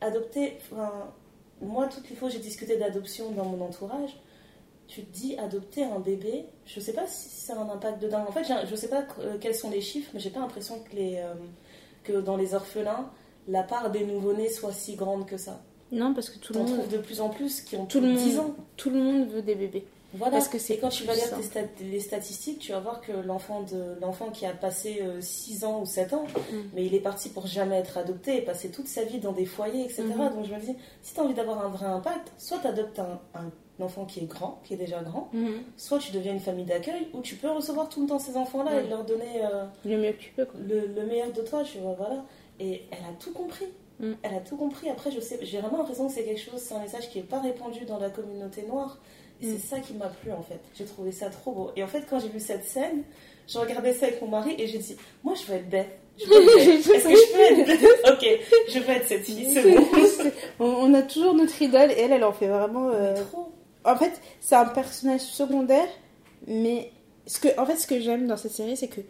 [0.00, 0.90] adopter, enfin,
[1.62, 4.16] moi, toutes les fois j'ai discuté d'adoption dans mon entourage,
[4.88, 8.08] tu te dis, adopter un bébé, je sais pas si ça a un impact de
[8.08, 8.26] dingue.
[8.28, 10.94] En fait, je sais pas euh, quels sont les chiffres, mais j'ai pas l'impression que,
[10.94, 11.32] les, euh,
[12.04, 13.08] que dans les orphelins,
[13.48, 15.62] la part des nouveau-nés soit si grande que ça.
[15.92, 18.00] Non, parce que tout le On monde, trouve de plus en plus qui ont tout
[18.00, 18.54] plus le de 10 monde, ans.
[18.76, 19.86] tout le monde veut des bébés.
[20.14, 20.32] Voilà.
[20.32, 21.36] Parce que c'est et quand tu vas lire puissant.
[21.38, 25.64] tes stat- les statistiques, tu vas voir que l'enfant de l'enfant qui a passé 6
[25.64, 26.56] ans ou 7 ans, Mm.
[26.74, 29.46] mais il est parti pour jamais être adopté et passer toute sa vie dans des
[29.46, 30.02] foyers, etc.
[30.04, 30.34] Mhm.
[30.34, 32.98] Donc je me dis, si tu as envie d'avoir un vrai impact, soit tu adoptes
[32.98, 33.50] un, un
[33.84, 35.30] enfant qui est grand, qui est déjà grand,
[35.76, 38.80] soit tu deviens une famille d'accueil où tu peux recevoir tout le temps ces enfants-là
[38.82, 40.60] et leur donner euh, Le mieux que tu peux, quoi.
[40.60, 42.24] le, le meilleur de toi, tu vois, voilà.
[42.60, 43.64] Et elle a tout compris.
[43.98, 44.12] Mm.
[44.22, 44.88] Elle a tout compris.
[44.88, 47.24] Après, je sais, j'ai vraiment l'impression que c'est quelque chose, c'est un message qui n'est
[47.24, 48.98] pas répandu dans la communauté noire.
[49.42, 49.58] Et Mm.
[49.58, 50.60] c'est ça qui m'a plu, en fait.
[50.74, 51.70] J'ai trouvé ça trop beau.
[51.76, 53.02] Et en fait, quand j'ai vu cette scène,
[53.48, 55.98] je regardais ça avec mon mari et j'ai dit, moi, je veux être bête.
[56.18, 56.86] Je veux être bête.
[56.94, 58.26] Est-ce que je peux être bête Ok,
[58.72, 59.84] je veux être cette fille, c'est bon.
[60.60, 62.90] on, on a toujours notre idole et elle, elle en fait vraiment.
[62.90, 63.50] euh, Trop.
[63.84, 65.88] En fait, c'est un personnage secondaire,
[66.46, 66.92] mais
[67.26, 69.00] ce que, en fait, ce que j'aime dans cette série, c'est que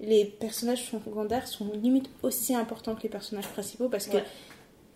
[0.00, 4.24] les personnages secondaires sont limite aussi importants que les personnages principaux parce que Ouais.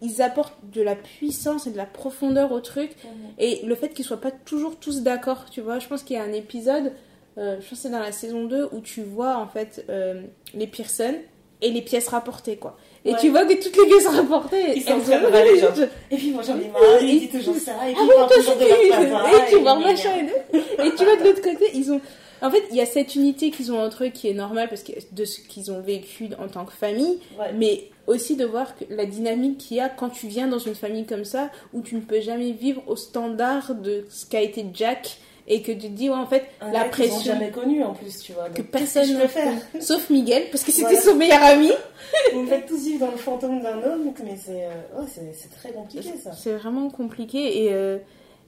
[0.03, 2.91] Ils apportent de la puissance et de la profondeur au truc.
[3.05, 3.11] Mhm.
[3.39, 6.19] Et le fait qu'ils soient pas toujours tous d'accord, tu vois, je pense qu'il y
[6.19, 6.93] a un épisode,
[7.39, 10.23] euh, je pense que c'est dans la saison 2, où tu vois en fait euh,
[10.55, 11.15] les Pearson
[11.63, 12.77] et les pièces rapportées, quoi.
[13.07, 13.19] Et Ouais.
[13.21, 15.89] tu vois que toutes les pièces rapportées, Ils sont très drôles, genre.
[16.11, 18.37] Et puis moi, j'en ai marre, il dit toujours ça, et puis Ah bon, toi
[18.37, 18.65] toujours de
[19.01, 19.31] leur papa.
[19.47, 20.87] et tu vois machin et.
[20.87, 22.01] Et tu vois de l'autre côté, ils ont.
[22.43, 24.83] En fait, il y a cette unité qu'ils ont entre eux qui est normale parce
[24.83, 27.53] que de ce qu'ils ont vécu en tant que famille, Ouais.
[27.55, 31.07] mais aussi de voir la dynamique qu'il y a quand tu viens dans une famille
[31.07, 35.19] comme ça où tu ne peux jamais vivre au standard de ce qu'a été Jack
[35.47, 37.93] et que tu te dis ouais en fait Un la qu'ils pression jamais connu en
[37.93, 38.49] plus, tu vois.
[38.49, 41.01] que personne ne faire sauf Miguel parce que c'était Voilà.
[41.03, 41.71] son meilleur ami.
[42.33, 45.73] Vous me faites tous vivre dans le fantôme d'un homme, mais c'est euh, c'est- très
[45.73, 46.33] compliqué ça.
[46.33, 47.99] C'est vraiment compliqué et, euh,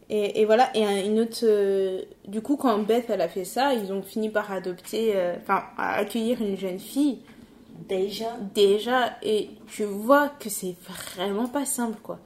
[0.09, 0.71] et, et voilà.
[0.75, 1.41] Et un- une autre.
[1.43, 5.65] euh, du coup, quand Beth elle a fait ça, ils ont fini par adopter, enfin,
[5.79, 7.19] accueillir une jeune fille
[7.89, 10.75] Déjà, déjà et tu vois que c'est
[11.17, 12.19] vraiment pas simple quoi.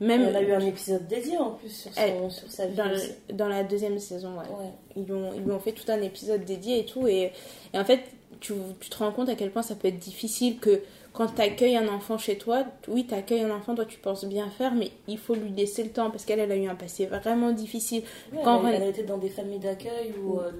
[0.00, 2.76] Même elle a eu un épisode dédié en plus sur, son, Elle- sur sa vie.
[2.76, 3.10] dans, aussi.
[3.28, 4.46] le- dans la deuxième saison, ouais.
[4.48, 4.70] Ouais.
[4.96, 7.08] Ils lui ont, ils ont fait tout un épisode dédié et tout.
[7.08, 7.32] Et,
[7.74, 8.00] et en fait,
[8.38, 11.42] tu, tu te rends compte à quel point ça peut être difficile que quand tu
[11.42, 14.72] accueilles un enfant chez toi, oui, tu accueilles un enfant, toi tu penses bien faire,
[14.72, 17.50] mais il faut lui laisser le temps parce qu'elle elle a eu un passé vraiment
[17.50, 18.04] difficile.
[18.32, 20.52] Ouais, Quand elle, elle a été dans des familles d'accueil où euh,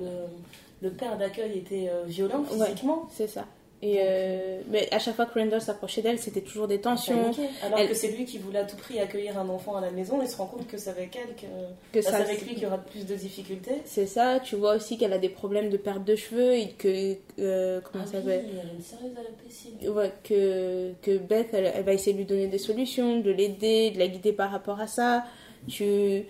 [0.81, 3.07] le, le père d'accueil était euh, violent physiquement.
[3.13, 3.45] C'est ça.
[3.81, 7.31] Et euh, mais à chaque fois que Randall s'approchait d'elle, c'était toujours des tensions.
[7.63, 9.93] Alors Elle- que c'est lui qui voulait à tout prix accueillir un enfant à la
[9.93, 11.47] maison, il se rend compte que c'est avec elle que,
[11.93, 13.77] Que ça, c'est avec lui qu'il y aura plus de difficultés.
[13.85, 14.41] C'est ça.
[14.41, 17.15] Tu vois aussi qu'elle a des problèmes de perte de cheveux et que.
[17.39, 19.75] euh, comment Ah ça oui, il y a une sérieuse alopécie.
[19.89, 23.93] Ouais, que, que Beth, elle, elle va essayer de lui donner des solutions, de l'aider,
[23.93, 25.25] de la guider par rapport à ça.
[25.69, 26.25] Tu,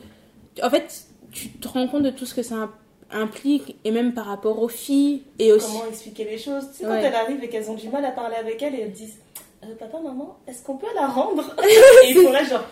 [0.62, 2.73] en fait, tu te rends compte de tout ce que ça im-
[3.10, 5.66] implique, et même par rapport aux filles, et aussi...
[5.72, 6.66] Comment expliquer les choses?
[6.72, 7.02] Tu sais, quand Ouais.
[7.05, 9.18] elle arrive et qu'elles ont du mal à parler avec elle et elles disent
[9.64, 11.55] Euh, Papa, maman, est-ce qu'on peut la rendre?
[12.05, 12.64] Et ils sont là, genre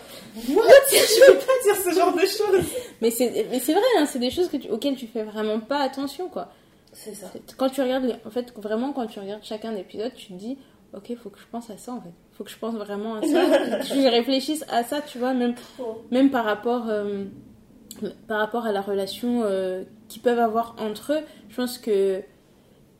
[0.54, 0.62] What?
[0.90, 2.64] Je peux pas dire ce genre de choses
[3.00, 5.58] Mais c'est mais c'est vrai, hein, c'est des choses que tu- auxquelles tu fais vraiment
[5.58, 6.48] pas attention, quoi.
[6.92, 7.26] C'est ça.
[7.56, 10.56] Quand tu regardes, en fait, vraiment, quand tu regardes chacun épisode, tu te dis,
[10.94, 12.12] ok, faut que je pense à ça, en fait.
[12.32, 13.26] Faut que je pense vraiment à ça.
[13.80, 15.54] que je réfléchisse à ça, tu vois, même
[16.12, 17.24] même par rapport, euh,
[18.28, 22.22] par rapport à la relation euh, qu'ils peuvent avoir entre eux, je pense que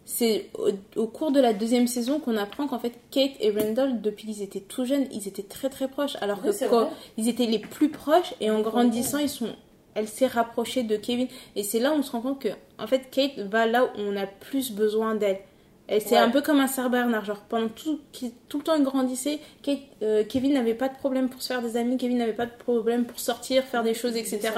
[0.04, 4.00] c'est au, au cours de la deuxième saison qu'on apprend qu'en fait Kate et Randall,
[4.00, 6.16] depuis qu'ils étaient tout jeunes, ils étaient très très proches.
[6.20, 9.48] Alors Oui, que quand ils étaient les plus proches et en grandissant, ils sont,
[9.94, 11.26] elle s'est rapprochée de Kevin.
[11.56, 12.48] Et c'est là où on se rend compte que
[12.78, 15.40] en fait Kate va là où on a plus besoin d'elle.
[15.88, 16.16] Et c'est Ouais.
[16.18, 19.38] un peu comme un Sir Bernard, genre pendant tout, qui- tout le temps il grandissait,
[19.62, 22.46] Kate- euh, Kevin n'avait pas de problème pour se faire des amis, Kevin n'avait pas
[22.46, 24.50] de problème pour sortir, faire des choses, etc.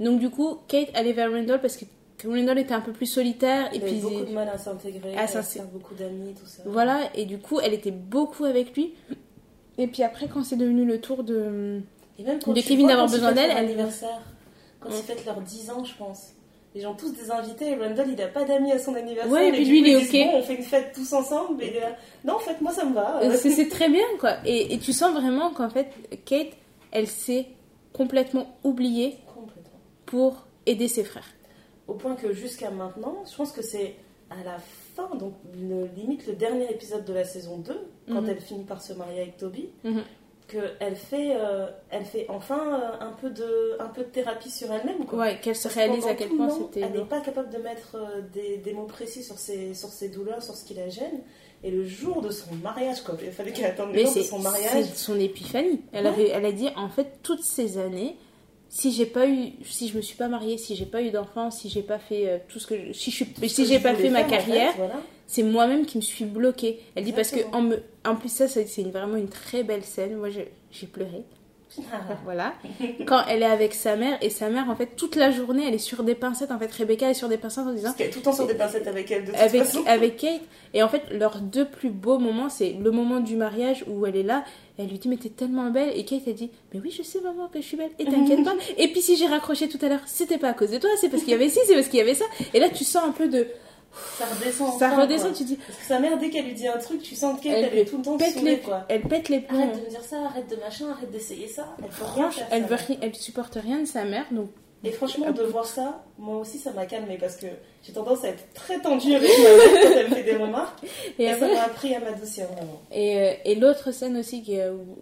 [0.00, 1.84] Donc du coup, Kate allait vers Randall parce que
[2.26, 5.16] Randall était un peu plus solitaire et Il puis avait beaucoup de mal à s'intégrer,
[5.16, 6.62] à faire beaucoup d'amis, tout ça.
[6.66, 8.92] voilà et du coup elle était beaucoup avec lui.
[9.78, 11.80] Et puis après quand c'est devenu le tour de
[12.18, 14.20] Et même quand de Kevin d'avoir besoin d'elle, elle- anniversaire,
[14.78, 14.96] quand Ouais.
[14.98, 16.32] ils fêtent leurs 10 ans, je pense.
[16.74, 19.32] Les gens tous des invités et Randall il a pas d'amis à son anniversaire.
[19.32, 20.30] Ouais, et puis lui, coup, il est ok.
[20.32, 21.62] Bon, on fait une fête tous ensemble.
[21.64, 23.20] Et là, non, en fait, moi ça me va.
[23.22, 24.36] Euh, c'est très bien quoi.
[24.44, 25.88] Et, et tu sens vraiment qu'en fait
[26.24, 26.52] Kate
[26.92, 27.46] elle s'est
[27.92, 29.78] complètement oubliée Complètement.
[30.06, 31.26] pour aider ses frères.
[31.88, 33.96] Au point que jusqu'à maintenant, je pense que c'est
[34.30, 34.58] à la
[34.94, 37.76] fin, donc le- limite le dernier épisode de la saison 2,
[38.06, 38.28] quand Mhm.
[38.30, 40.02] elle finit par se marier avec Toby, Mhm.
[40.50, 42.58] Qu'elle fait, euh, elle fait enfin
[43.00, 45.04] euh, un, peu de, un peu de thérapie sur elle-même.
[45.06, 45.18] quoi.
[45.20, 48.20] Ouais, qu'elle se réalise à quel point c'était Elle n'est pas capable de mettre euh,
[48.32, 51.20] des, des mots précis sur ses, sur ses douleurs, sur ce qui la gêne.
[51.62, 54.26] Et le jour de son mariage, quoi, il fallait qu'elle attende le jour de c'est
[54.26, 54.84] son c'est mariage.
[54.94, 55.82] son épiphanie.
[55.92, 56.10] Elle, Ouais.
[56.10, 58.16] avait, elle a dit en fait toutes ces années,
[58.70, 61.50] si j'ai pas eu, si je me suis pas mariée, si j'ai pas eu d'enfant,
[61.50, 64.24] si j'ai pas fait tout ce que, je- si je si j'ai pas fait ma
[64.24, 64.94] faire, en fait, carrière, voilà.
[65.32, 66.80] C'est moi-même qui me suis bloquée.
[66.96, 69.84] Elle dit parce que en, me, en plus ça c'est une- vraiment une très belle
[69.84, 70.16] scène.
[70.16, 71.22] Moi j'ai pleuré.
[72.24, 72.54] Voilà.
[73.06, 75.74] Quand elle est avec sa mère et sa mère en fait toute la journée elle
[75.74, 78.10] est sur des pincettes en fait Rebecca est sur des pincettes en disant Parce est
[78.10, 79.84] tout le temps sur des pincettes avec elle, de toute avec, façon.
[79.86, 80.40] avec Kate.
[80.74, 84.16] Et en fait, leurs deux plus beaux moments, c'est le moment du mariage où elle
[84.16, 84.44] est là.
[84.78, 85.90] Elle lui dit, mais t'es tellement belle.
[85.96, 87.90] Et Kate, elle dit, mais oui, je sais, maman, que je suis belle.
[87.98, 88.54] Et t'inquiète pas.
[88.78, 91.08] Et puis, si j'ai raccroché tout à l'heure, c'était pas à cause de toi, c'est
[91.08, 92.24] parce qu'il y avait ci, c'est parce qu'il y avait ça.
[92.54, 93.48] Et là, tu sens un peu de.
[94.18, 94.78] Ça redescend.
[94.78, 95.36] ça enfin, redescend, quoi.
[95.38, 97.54] tu dis, Parce que sa mère, dès qu'elle lui dit un truc, tu sens qu'elle
[97.54, 98.84] Elle elle est tout le temps pète les, quoi.
[98.88, 99.58] elle pète les plombs.
[99.58, 101.74] Arrête de me dire ça, arrête de machin, arrête d'essayer ça.
[101.82, 104.24] Elle Franche, faire, elle, veut rien- elle supporte rien de sa mère.
[104.30, 104.50] Donc,
[104.84, 107.46] Et franchement, de voir ça, moi aussi, ça m'a calmé parce que
[107.82, 110.78] j'ai tendance à être très tendue avec ma mère quand elle me fait des remarques.
[111.18, 112.80] et Et, après, ça m'a appris à m'adoucir vraiment.
[112.92, 114.42] Et, euh, et l'autre scène aussi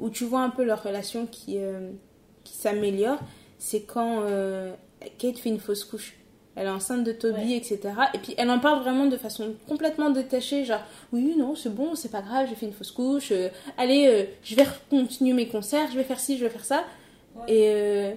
[0.00, 1.90] où, où tu vois un peu leur relation qui, euh,
[2.42, 3.18] qui s'améliore,
[3.58, 4.72] c'est quand euh,
[5.18, 6.14] Kate fait une fausse couche.
[6.58, 7.56] Elle est enceinte de Toby, Ouais.
[7.56, 7.78] etc.
[8.14, 10.80] Et puis elle en parle vraiment de façon complètement détachée, genre
[11.12, 14.24] oui, non, c'est bon, c'est pas grave, j'ai fait une fausse couche, euh, allez, euh,
[14.42, 16.84] je vais continuer mes concerts, je vais faire ci, je vais faire ça.
[17.36, 17.42] Ouais.
[17.54, 18.12] Et, euh,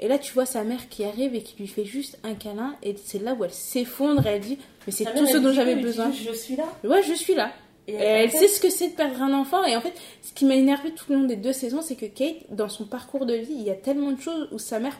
[0.00, 2.74] et là, tu vois sa mère qui arrive et qui lui fait juste un câlin,
[2.82, 5.82] et c'est là où elle s'effondre, elle dit Mais c'est tout ce dont j'avais dit
[5.82, 6.10] besoin.
[6.12, 6.64] Je suis là.
[6.84, 7.50] Ouais, je suis là.
[7.88, 9.64] Et elle sait ce que c'est de perdre un enfant.
[9.64, 12.06] Et en fait, ce qui m'a énervé tout le long des deux saisons, c'est que
[12.06, 14.98] Kate, dans son parcours de vie, il y a tellement de choses où sa mère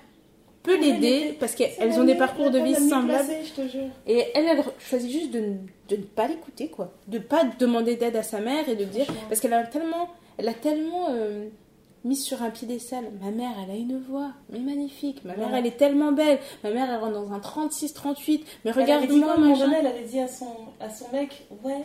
[0.67, 3.25] peut l'aider parce qu'elles ont des parcours de vie semblables.
[3.27, 3.89] placée, je te jure.
[4.07, 5.57] Et elle, elle choisit juste de, ne-
[5.89, 6.93] de ne pas l'écouter, quoi.
[7.09, 9.07] De pas demander d'aide à sa mère et de dire.
[9.29, 11.49] Parce qu'elle a tellement, elle a tellement euh,
[12.05, 13.05] mis sur un piédestal.
[13.23, 15.25] Ma mère, elle a une voix, mais magnifique.
[15.25, 15.59] Ma mère, Ouais.
[15.59, 16.39] elle est tellement belle.
[16.65, 18.43] Ma mère, elle rentre dans un 36-38.
[18.65, 20.47] Mais regarde-moi, donné, elle avait dit à son,
[20.81, 21.85] à son mec Ouais,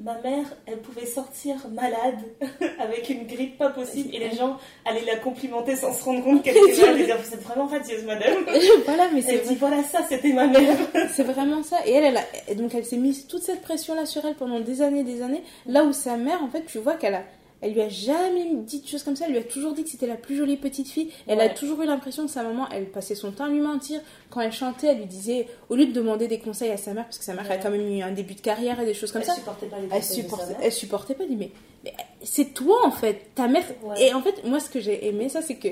[0.00, 2.18] ma mère, elle pouvait sortir malade
[2.78, 6.42] avec une grippe pas possible et les gens allaient la complimenter sans se rendre compte
[6.42, 8.44] qu'elle était malade et dire Vous êtes vraiment radieuse, madame.
[8.84, 10.76] voilà, mais c'est Elle dit Voilà, ça, c'était ma mère.
[11.12, 11.78] C'est vraiment ça.
[11.86, 14.60] Et elle, elle a, et donc elle s'est mise toute cette pression-là sur elle pendant
[14.60, 15.42] des années, des années.
[15.66, 17.22] Là où sa mère, en fait, tu vois qu'elle a,
[17.60, 19.24] elle lui a jamais dit de choses comme ça.
[19.26, 21.10] Elle lui a toujours dit que c'était la plus jolie petite fille.
[21.26, 24.00] Elle a toujours eu l'impression que sa maman, elle passait son temps à lui mentir.
[24.30, 27.04] Quand elle chantait, elle lui disait, au lieu de demander des conseils à sa mère,
[27.04, 27.60] parce que sa mère a Ouais.
[27.62, 29.34] quand même eu un début de carrière et des choses comme Elle ça.
[29.34, 31.24] supportait pas les Elle supportait, elle supportait pas.
[31.24, 31.50] Elle mais,
[31.84, 33.64] mais c'est toi en fait, ta mère.
[33.82, 34.02] Ouais.
[34.08, 35.68] Et en fait, moi, ce que j'ai aimé, ça, c'est que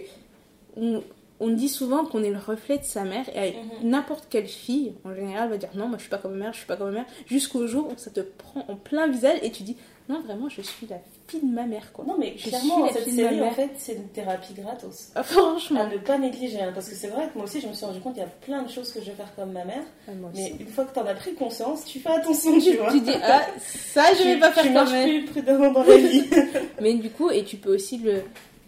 [0.76, 1.02] on,
[1.38, 3.28] on dit souvent qu'on est le reflet de sa mère.
[3.34, 3.90] Et avec Mhm.
[3.90, 6.52] n'importe quelle fille, en général, va dire non, moi je suis pas comme ma mère,
[6.52, 7.06] je suis pas comme ma mère.
[7.26, 9.76] Jusqu'au jour où ça te prend en plein visage et tu dis
[10.08, 10.96] non, vraiment, je suis la
[11.28, 12.04] fille de ma mère, quoi.
[12.06, 15.08] Non, mais Je clairement, cette série, en fait, c'est une thérapie gratos.
[15.14, 15.80] Ah, franchement.
[15.82, 17.84] À ne pas négliger, hein, parce que c'est vrai que moi aussi, je me suis
[17.84, 19.82] rendu compte qu'il y a plein de choses que je vais faire comme ma mère,
[20.08, 22.92] Ah, mais une fois que t'en as pris conscience, tu fais attention, tu vois.
[22.92, 25.08] Tu dis ah, ça, je vais Tu- pas faire tu comme marches elle.
[25.08, 26.24] plus prudemment dans la vie.
[26.80, 28.22] Mais du coup, et tu peux aussi le.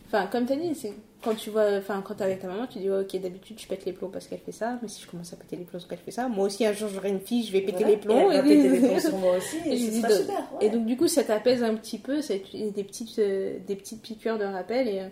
[0.09, 0.93] Enfin, comme tu as dit, c'est
[1.23, 1.77] quand tu vois.
[1.79, 4.09] Enfin, quand t'es avec ta maman, tu dis ouais, ok, d'habitude, je pète les plombs
[4.09, 6.11] parce qu'elle fait ça, mais si je commence à péter les plombs parce qu'elle fait
[6.11, 7.91] ça, moi aussi, un jour, j'aurai une fille, je vais péter Voilà.
[7.91, 8.31] les plombs.
[8.31, 10.01] Et elle va et- péter les plombs sur moi aussi, Et et je ce dis
[10.01, 10.37] sera de- super.
[10.61, 10.67] ouais.
[10.67, 14.03] Et donc, du coup, ça t'apaise un petit peu, te- des petites, euh, des petites
[14.03, 14.87] piqûres de rappel.
[14.89, 15.09] Et euh,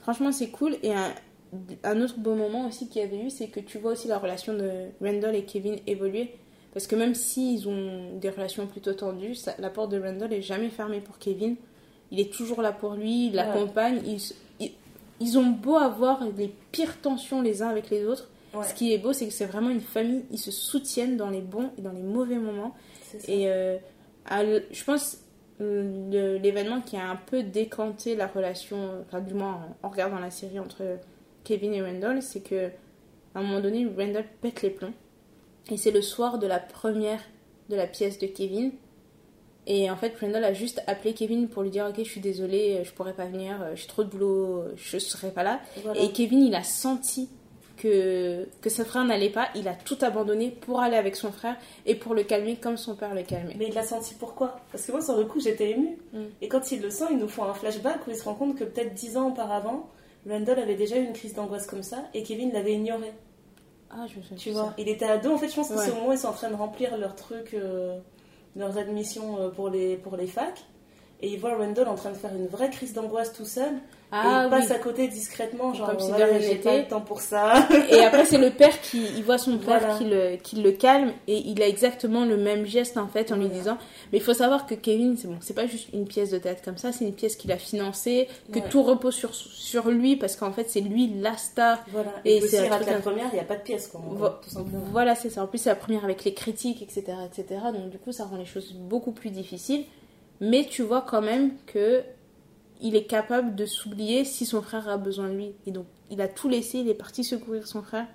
[0.00, 0.76] franchement, c'est cool.
[0.82, 1.12] Et un,
[1.84, 4.18] un autre beau moment aussi qu'il y avait eu, c'est que tu vois aussi la
[4.18, 4.70] relation de
[5.02, 6.32] Randall et Kevin évoluer.
[6.72, 10.42] Parce que même s'ils ont des relations plutôt tendues, ça- la porte de Randall est
[10.42, 11.54] jamais fermée pour Kevin.
[12.10, 13.36] Il est toujours là pour lui, il Ouais.
[13.36, 14.00] l'accompagne.
[15.20, 18.28] Ils, ont beau avoir les pires tensions les uns avec les autres.
[18.54, 18.64] Ouais.
[18.64, 21.40] Ce qui est beau, c'est que c'est vraiment une famille, ils se soutiennent dans les
[21.40, 22.74] bons et dans les mauvais moments.
[23.28, 23.76] Et euh,
[24.26, 25.18] à je pense
[25.58, 30.18] le- l'événement qui a un peu décanté la relation, enfin du moins en, en regardant
[30.18, 30.82] la série entre
[31.44, 32.68] Kevin et Randall, c'est que
[33.34, 34.92] à un moment donné, Randall pète les plombs.
[35.70, 37.20] Et c'est le soir de la première
[37.70, 38.72] de la pièce de Kevin.
[39.66, 42.82] Et en fait, Randall a juste appelé Kevin pour lui dire Ok, je suis désolée,
[42.84, 45.60] je pourrais pas venir, j'ai trop de boulot, je serai pas là.
[45.82, 46.00] Voilà.
[46.00, 47.28] Et Kevin, il a senti
[47.76, 49.48] que, que sa frère n'allait pas.
[49.54, 52.94] Il a tout abandonné pour aller avec son frère et pour le calmer comme son
[52.94, 53.56] père le calmait.
[53.58, 54.60] Mais il l'a senti pourquoi?
[54.70, 55.98] Parce que moi, sur le coup, j'étais émue.
[56.12, 56.22] Mm.
[56.42, 58.56] Et quand il le sent, il nous font un flashback où il se rend compte
[58.56, 59.88] que peut-être 10 ans auparavant,
[60.28, 63.12] Randall avait déjà eu une crise d'angoisse comme ça et Kevin l'avait ignoré.
[63.90, 64.74] Ah, je me souviens Tu vois, ça.
[64.78, 65.32] il était ado.
[65.32, 65.84] En fait, je pense que Ouais.
[65.84, 67.98] c'est au moment où ils sont en train de remplir leurs trucs, euh,
[68.56, 70.64] leurs admissions euh, pour les, pour les facs.
[71.24, 73.72] Et ils voient Randall en train de faire une vraie crise d'angoisse tout seul.
[73.72, 74.72] et Ah il passe oui.
[74.76, 76.56] à côté discrètement, genre, Comme si de rien n'était.
[76.58, 77.66] pas le temps pour ça.
[77.90, 79.96] Et après, c'est le père qui il voit son père Voilà.
[79.98, 83.36] qui, le, qui le calme et il a exactement le même geste en fait en
[83.36, 83.78] lui disant
[84.12, 86.60] Mais il faut savoir que Kevin, c'est bon, c'est pas juste une pièce de théâtre
[86.62, 88.68] comme ça, c'est une pièce qu'il a financée, que Ouais.
[88.68, 91.78] tout repose sur, sur lui parce qu'en fait, c'est lui la star.
[91.90, 92.12] Voilà.
[92.26, 94.00] Et Et, c'est la un- première, il n'y a pas de pièce, quoi.
[94.00, 94.84] en Vo- gros, tout simplement.
[94.92, 95.42] Voilà, c'est ça.
[95.42, 97.60] En plus, c'est la première avec les critiques, etc., etc.
[97.72, 99.84] Donc, du coup, ça rend les choses beaucoup plus difficiles.
[100.40, 102.02] Mais tu vois quand même que
[102.80, 105.52] il est capable de s'oublier si son frère a besoin de lui.
[105.66, 108.06] Et donc, il a tout laissé, il est parti secourir son frère.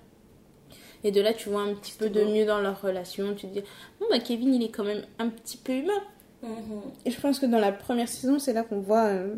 [1.02, 2.30] Et de là, tu vois un petit peu de beau.
[2.30, 3.34] mieux dans leur relation.
[3.34, 3.62] Tu te dis,
[3.98, 6.00] bon, bah, Kevin, il est quand même un petit peu humain.
[6.42, 6.82] Mhm.
[7.06, 9.34] Et je pense que dans la première saison, c'est là qu'on voit euh,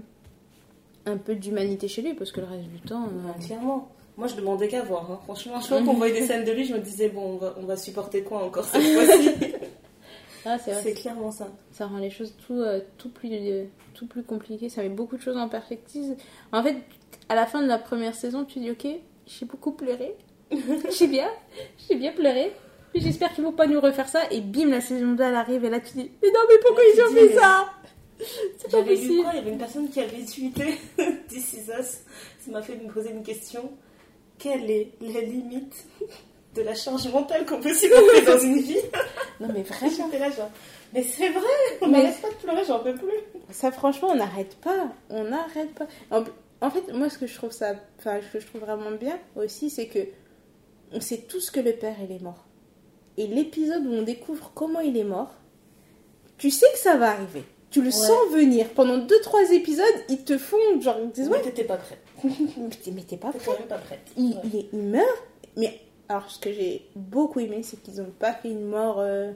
[1.07, 3.05] un peu d'humanité chez lui, parce que le reste du temps.
[3.05, 3.89] euh, clairement.
[4.17, 5.09] Moi, je demandais qu'à voir.
[5.11, 5.21] hein.
[5.25, 7.55] Franchement, je fois qu'on voyait des scènes de lui, je me disais, bon, on va,
[7.59, 9.31] on va supporter quoi encore cette fois-ci?
[10.45, 11.49] Ah, c'est clairement ça.
[11.73, 13.65] ça rend les choses tout, euh, tout, plus, euh,
[13.95, 14.69] tout plus compliquées.
[14.69, 16.17] Ça met beaucoup de choses en perspective.
[16.53, 16.77] En fait,
[17.29, 18.87] à la fin de la première saison, tu dis Ok,
[19.27, 20.15] j'ai beaucoup pleuré.
[20.99, 21.29] j'ai bien,
[21.89, 22.53] j'ai bien pleuré.
[22.95, 24.21] J'espère qu'ils vont pas nous refaire ça.
[24.31, 25.65] Et bim, la saison 2 elle arrive.
[25.65, 27.73] Et là, tu dis Mais non, mais pourquoi Là, ils ont fait mais- ça?
[28.59, 29.23] C'est pas lu possible.
[29.23, 29.31] quoi?
[29.33, 30.75] Il y avait une personne qui avait tweeté
[31.29, 32.01] This is us.
[32.41, 33.71] Ça m'a fait me poser une question.
[34.39, 35.87] Quelle est la limite?
[36.55, 38.79] De la charge mentale qu'on peut supporter dans une vie
[39.41, 39.91] Non, mais vraiment.
[40.11, 40.51] J'étais là, genre,
[40.93, 41.43] mais c'est vrai,
[41.81, 43.09] on Mais- n'arrête pas de pleurer, j'en peux plus.
[43.51, 44.89] Ça, franchement, on n'arrête pas.
[45.11, 45.87] On n'arrête pas.
[46.11, 46.25] En,
[46.61, 49.19] en fait, moi, ce que je trouve ça, enfin, ce que je trouve vraiment bien
[49.37, 50.01] aussi, c'est que
[50.93, 52.45] on sait tous que le père, il est mort.
[53.17, 55.33] Et l'épisode où on découvre comment il est mort,
[56.39, 57.45] tu sais que ça va arriver.
[57.71, 58.69] Tu le sens venir.
[58.75, 61.99] Pendant 2-3 épisodes, ils te font genre, ils disent, Ouais, ouais, t'étais pas prête.
[62.25, 64.01] mais t'es- mais pas prête.
[64.19, 64.41] Il, Ouais.
[64.45, 65.23] il est- il meurt.
[65.57, 69.33] Mais alors, ce que j'ai beaucoup aimé, c'est qu'ils n'ont pas fait une mort euh,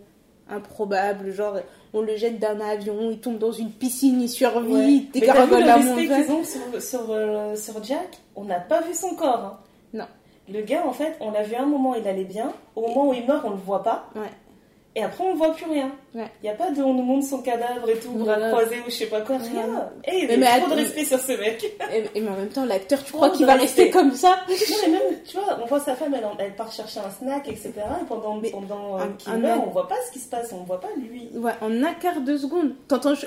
[0.50, 1.30] improbable.
[1.32, 1.58] Genre,
[1.94, 4.92] on le jette d'un avion, il tombe dans une piscine, il survit, Ouais.
[4.92, 6.06] il Mais t'as vu dégargole le la montagne.
[6.24, 8.18] qu'ils ont sur, sur, euh, sur Jack?
[8.34, 9.38] On n'a pas vu son corps.
[9.44, 9.58] hein.
[9.94, 10.04] Non.
[10.52, 12.52] Le gars, en fait, on l'a vu à un moment, il allait bien.
[12.76, 14.10] Au moment où il meurt, on le voit pas.
[14.14, 14.30] Ouais.
[14.98, 15.92] Et après, on voit plus rien.
[16.14, 16.26] Il Ouais.
[16.42, 18.48] n'y a pas de on nous montre son cadavre et tout, bras Voilà.
[18.50, 19.66] croisés ou je sais pas quoi, rien.
[19.66, 20.10] Ouais.
[20.10, 21.62] Et il Mais- y mais a trop de respect sur ce mec.
[21.92, 23.82] Et, et mais en même temps, l'acteur, tu crois qu'il va respect.
[23.82, 24.54] rester comme ça non,
[24.86, 27.72] mais même, tu vois, on voit sa femme, elle, part chercher un snack, etc.
[27.76, 30.50] Et pendant, Mais pendant euh, un- qu'il meurt, on voit pas ce qui se passe,
[30.58, 31.28] on voit pas lui.
[31.34, 32.72] Ouais, en un quart de seconde.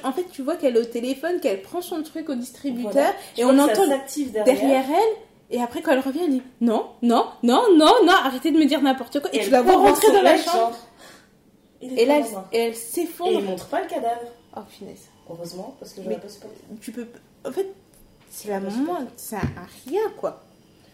[0.03, 3.11] En fait, tu vois qu'elle est au téléphone, qu'elle prend son truc au distributeur, Voilà.
[3.37, 4.43] et on entend derrière.
[4.43, 8.49] derrière elle, et après quand elle revient, elle dit non, non, non, non, non, arrêtez
[8.51, 9.29] de me dire n'importe quoi.
[9.33, 10.71] Et, Et tu la vois rentrer dans la chambre, genre,
[11.81, 13.31] est et là, elle, et elle Et s'effondre.
[13.39, 14.21] il montre pas le cadavre.
[14.57, 15.07] Oh, finesse.
[15.29, 16.57] Heureusement, parce que j'aurais pas supporté.
[16.81, 17.07] Tu peux.
[17.45, 17.67] En fait,
[18.29, 19.41] c'est la moment, c'est un,
[19.87, 20.41] rien, quoi.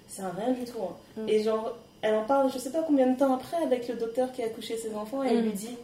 [0.08, 0.78] C'est un rien du tout.
[0.84, 1.22] hein.
[1.22, 1.30] Mm.
[1.30, 4.32] Et genre, elle en parle, je sais pas combien de temps après, avec le docteur
[4.32, 5.46] qui a couché ses enfants, et elle Mm.
[5.46, 5.76] lui dit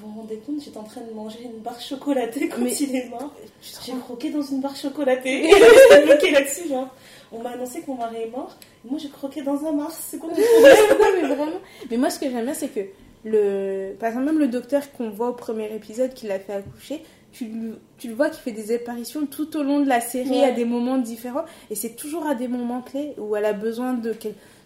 [0.00, 2.96] Vous vous rendez compte, j'étais en train de manger une barre chocolatée quand Mais- il
[2.96, 3.32] est mort.
[3.84, 5.44] J'ai croqué dans une barre chocolatée.
[5.44, 5.50] Et
[5.92, 6.88] elle bloquée là-dessus, genre.
[7.30, 9.96] On m'a annoncé que mon mari est mort, et moi j'ai croqué dans un Mars.
[10.10, 11.58] C'est quoi mais vraiment.
[11.90, 12.80] Mais moi, ce que j'aime bien, c'est que,
[13.24, 13.94] le...
[13.98, 17.46] par exemple, même le docteur qu'on voit au premier épisode qui l'a fait accoucher, tu,
[17.46, 20.44] le- tu le vois qui fait des apparitions tout au long de la série Ouais.
[20.44, 21.44] à des moments différents.
[21.70, 24.14] Et c'est toujours à des moments clés où elle a besoin de,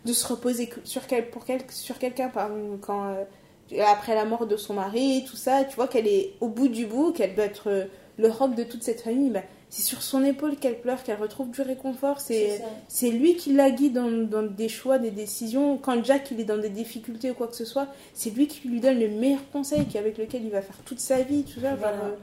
[0.04, 1.30] de se reposer sur, quel...
[1.30, 1.60] pour quel...
[1.70, 2.28] sur quelqu'un.
[2.28, 6.08] Par exemple, quand, euh, après la mort de son mari, tout ça, tu vois qu'elle
[6.08, 7.84] est au bout du bout, qu'elle doit être euh,
[8.18, 9.30] le de toute cette famille.
[9.30, 9.42] Ben,
[9.76, 12.18] c'est sur son épaule qu'elle pleure, qu'elle retrouve du réconfort.
[12.20, 15.76] C'est lui qui la guide dans, dans des choix, des décisions.
[15.76, 18.66] Quand Jack il est dans des difficultés ou quoi que ce soit, c'est lui qui
[18.68, 21.42] lui donne le meilleur conseil qui- avec lequel il va faire toute sa vie.
[21.44, 21.96] Tout ça, Voilà.
[21.98, 22.16] genre, euh,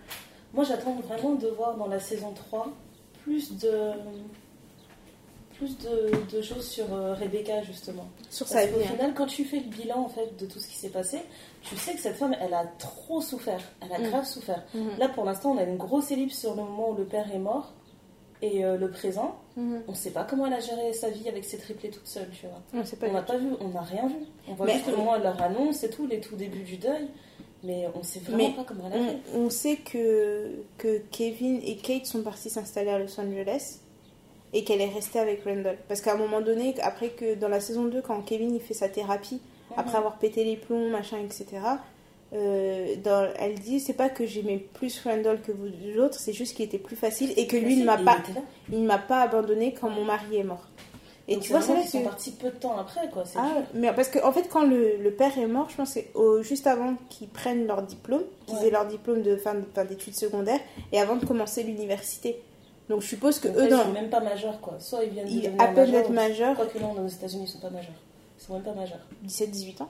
[0.56, 2.72] Moi j'attends vraiment de voir dans la saison 3
[3.24, 3.72] plus de.
[5.58, 8.08] plus de, de choses sur euh, Rebecca justement.
[8.32, 8.74] sur sa vie.
[8.74, 8.88] qu'au hein.
[8.96, 11.20] final, quand tu fais le bilan en fait de tout ce qui s'est passé,
[11.64, 13.62] tu sais que cette femme, elle a trop souffert.
[13.82, 14.10] Elle a Mm.
[14.10, 14.64] grave souffert.
[14.74, 14.98] Mhm.
[15.00, 17.40] Là, pour l'instant, on a une grosse ellipse sur le moment où le père est
[17.40, 17.74] mort
[18.42, 19.36] et euh, le présent.
[19.56, 19.84] Mhm.
[19.88, 22.46] On sait pas comment elle a géré sa vie avec ses triplés toute seule, tu
[22.48, 22.62] vois.
[22.74, 24.16] On n'a pas vu, on n'a rien vu.
[24.48, 27.08] On voit Mais- juste au moins leur annonce et tout, les tout débuts du deuil.
[27.66, 29.18] Mais on sait vraiment Mais pas comment elle a fait.
[29.34, 33.80] On, on sait que, que Kevin et Kate sont partis s'installer à Los Angeles
[34.52, 35.78] et qu'elle est restée avec Randall.
[35.88, 38.74] Parce qu'à un moment donné, après que dans la saison 2, quand Kevin il fait
[38.74, 39.40] sa thérapie,
[39.78, 41.46] après avoir pété les plombs, machin, etc.,
[42.34, 46.56] euh, dans, elle dit c'est pas que j'aimais plus Randall que vous l'autre, c'est juste
[46.56, 48.18] qu'il était plus facile et que lui ne m'a pas,
[48.72, 50.68] il m'a pas abandonné quand mon mari est mort.
[51.28, 52.04] Et Donc tu vois, c'est là qu'ils sont que.
[52.06, 53.24] partis peu de temps après, quoi.
[53.36, 53.64] Ah, dur.
[53.76, 56.44] mais parce qu'en en fait, quand le, le père est mort, je pense que c'est
[56.44, 58.68] juste avant qu'ils prennent leur diplôme, qu'ils Ouais.
[58.68, 60.60] aient leur diplôme de fin, de- fin d'études secondaires,
[60.92, 62.42] et avant de commencer l'université.
[62.90, 64.76] Donc je suppose que Donc eux, là, ils dans, sont même pas majeurs, quoi.
[64.80, 67.48] Soit ils viennent de ils, à peine d'être majeurs, Quoi que non, aux États-Unis, ils
[67.48, 67.94] sont pas majeurs.
[68.44, 69.00] Ils sont même pas majeurs.
[69.26, 69.90] 17-18 ans.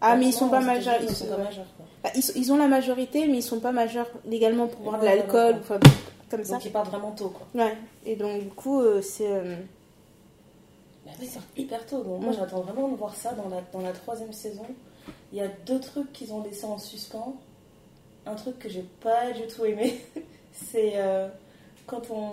[0.00, 0.94] Ah, mais ils sont Non, pas majeurs.
[0.94, 1.66] États-Unis, Ils sont pas majeurs,
[2.02, 5.00] bah, ils, sont- ils ont la majorité, mais ils sont pas majeurs légalement pour boire
[5.00, 5.78] de l'alcool, enfin,
[6.30, 6.54] comme ça.
[6.54, 7.46] Donc ils partent vraiment tôt, quoi.
[7.54, 7.76] Ouais.
[8.06, 9.30] Et donc, du coup, euh, c'est.
[9.30, 9.54] euh,
[11.06, 12.02] oui, ils partent hyper tôt.
[12.02, 14.64] Donc moi, j'attends vraiment de voir ça dans la, dans la troisième saison.
[15.32, 17.34] Il y a deux trucs qu'ils ont laissés en suspens.
[18.26, 20.00] Un truc que j'ai pas du tout aimé,
[20.52, 21.28] c'est euh,
[21.86, 22.30] quand on,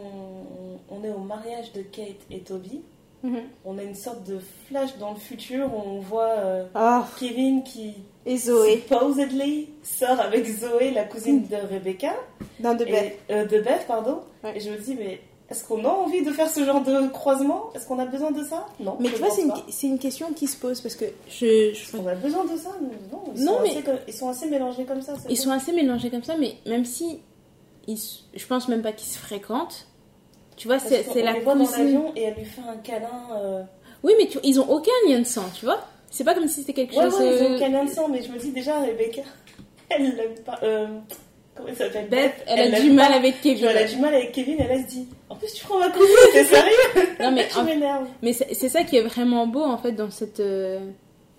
[0.91, 2.81] on est au mariage de Kate et Toby,
[3.23, 3.41] mhm.
[3.65, 7.63] on a une sorte de flash dans le futur où on voit euh, Ah, Kevin
[7.63, 7.93] qui
[8.25, 12.13] et Zoé, supposedly sort avec Zoé, la cousine de Rebecca,
[12.59, 13.19] dans De et, Beth.
[13.31, 14.19] euh, de Beth, pardon.
[14.43, 14.57] Ouais.
[14.57, 15.19] Et je me dis, mais
[15.49, 17.71] est-ce qu'on a envie de faire ce genre de croisement?
[17.73, 18.67] Est-ce qu'on a besoin de ça?
[18.79, 18.97] Non.
[18.99, 21.73] Mais tu vois, c'est une, question qui se pose parce que je.
[21.73, 22.69] je- qu'on a besoin de ça?
[23.11, 25.13] Non, ils, Non, sont mais- assez, ils sont assez mélangés comme ça.
[25.27, 27.19] Ils sont assez mélangés comme ça, mais même si.
[27.87, 27.97] Ils,
[28.35, 29.87] je pense même pas qu'ils se fréquentent.
[30.59, 31.85] Tu vois, c'est la voit dans cousine.
[31.85, 33.07] l'avion et elle lui fait un câlin.
[33.35, 33.63] euh,
[34.03, 35.79] Oui, mais tu- ils ont aucun lien de sang, tu vois.
[36.11, 37.17] C'est pas comme si c'était quelque Ouais, chose.
[37.19, 39.21] ouais, ils ont euh, un câlin de sang, mais je me dis déjà, Rebecca,
[39.89, 40.59] elle l'aime pas.
[40.63, 40.87] euh,
[41.55, 42.09] comment elle s'appelle?
[42.09, 43.15] Beth, elle a du mal pas.
[43.15, 43.65] avec Kevin.
[43.69, 45.89] Elle a du mal avec Kevin, elle elle se dit En plus, tu prends ma
[45.91, 47.07] cousine, t'es sérieux?
[47.21, 48.07] Non, mais Tu en- m'énerves.
[48.21, 50.79] Mais c'est ça qui est vraiment beau en fait dans cette euh,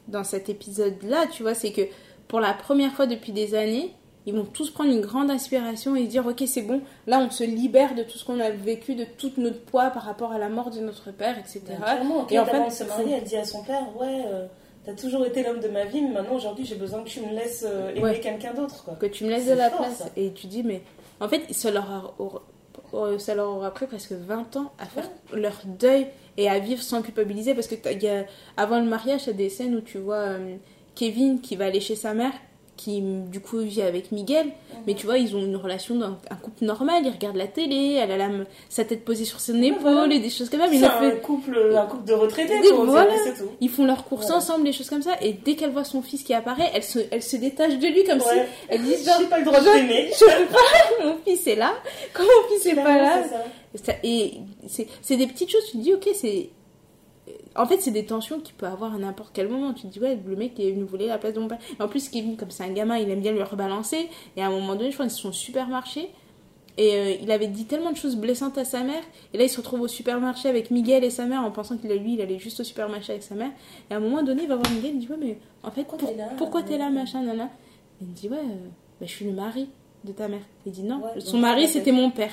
[0.09, 1.82] dans cet épisode là, tu vois, c'est que
[2.26, 3.90] pour la première fois depuis des années,
[4.26, 7.42] ils vont tous prendre une grande inspiration et dire ok c'est bon, là on se
[7.44, 10.48] libère de tout ce qu'on a vécu, de tout notre poids par rapport à la
[10.48, 11.60] mort de notre père, etc.
[11.80, 11.97] Bah,
[12.30, 14.47] Et en fait, se marier, elle dit à son père Ouais, euh,
[14.84, 17.30] t'as toujours été l'homme de ma vie, mais maintenant aujourd'hui j'ai besoin que tu me
[17.34, 18.20] laisses euh, aimer Ouais.
[18.20, 18.84] quelqu'un d'autre.
[18.98, 20.06] que tu me laisses de la fort, place ça.
[20.16, 20.82] et tu dis mais
[21.20, 25.60] en fait ça leur a- ça leur aura pris presque 20 ans à faire leur
[25.64, 26.06] deuil
[26.36, 28.24] et à vivre sans culpabiliser parce que y a,
[28.56, 30.56] avant le mariage il y a des scènes où tu vois euh,
[30.94, 32.32] Kevin qui va aller chez sa mère
[32.82, 34.47] qui du coup vit avec Miguel
[34.86, 37.98] mais tu vois ils ont une relation d'un un couple normal ils regardent la télé
[38.02, 38.28] elle a la,
[38.69, 40.15] sa tête posée sur son épaule voilà.
[40.15, 42.55] et des choses comme ça C'est ils, un fait- couple, un couple de retraités,
[42.85, 43.12] voilà.
[43.36, 43.44] tout.
[43.61, 44.39] ils font leurs courses Voilà.
[44.39, 46.98] ensemble des choses comme ça et dès qu'elle voit son fils qui apparaît elle se,
[47.11, 48.47] elle se détache de lui comme Ouais.
[48.47, 50.11] si elle dit J'ai pas le droit de t'aimer.
[50.12, 51.74] je peux pas, mon fils est là,
[52.15, 53.23] quand mon fils est pas là.
[53.74, 54.35] Ça- Et
[54.69, 56.48] c'est c'est des petites choses, tu te dis, ok, c'est.
[57.56, 59.72] En fait, c'est des tensions qu'il peut avoir à n'importe quel moment.
[59.74, 61.59] Tu te dis, ouais, le mec il est venu voler la place de mon père.
[61.78, 64.09] Et en plus, Kevin, comme c'est un gamin, il aime bien lui rebalancer.
[64.36, 66.09] Et à un moment donné, je crois qu'ils sont au supermarché.
[66.78, 69.02] Et euh, il avait dit tellement de choses blessantes à sa mère.
[69.35, 71.90] Et là, il se retrouve au supermarché avec Miguel et sa mère en pensant qu'il
[71.90, 73.51] lui, il allait juste au supermarché avec sa mère.
[73.90, 75.82] Et à un moment donné, il va voir Miguel, il dit, ouais, mais en fait,
[75.82, 77.51] Pourquoi pour- t'es là pourquoi t'es là, machin, nana?
[78.01, 78.68] Il me dit, ouais, euh,
[79.01, 79.68] bah, je suis le mari
[80.05, 80.40] de ta mère.
[80.64, 82.32] Il dit, non, Ouais, son mari, c'était mon père.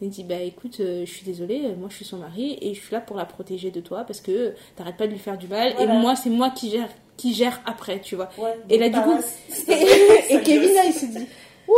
[0.00, 2.72] Il dit, bah écoute, euh, je suis désolée, euh, moi je suis son mari et
[2.74, 5.36] je suis là pour la protéger de toi parce que t'arrêtes pas de lui faire
[5.36, 5.92] du mal Voilà.
[5.94, 8.28] et moi, c'est moi qui gère, qui gère après, tu vois.
[8.38, 9.18] Ouais, Et là, du coup-
[9.68, 11.26] Et, Kevin, là, il se dit,
[11.66, 11.72] ouh,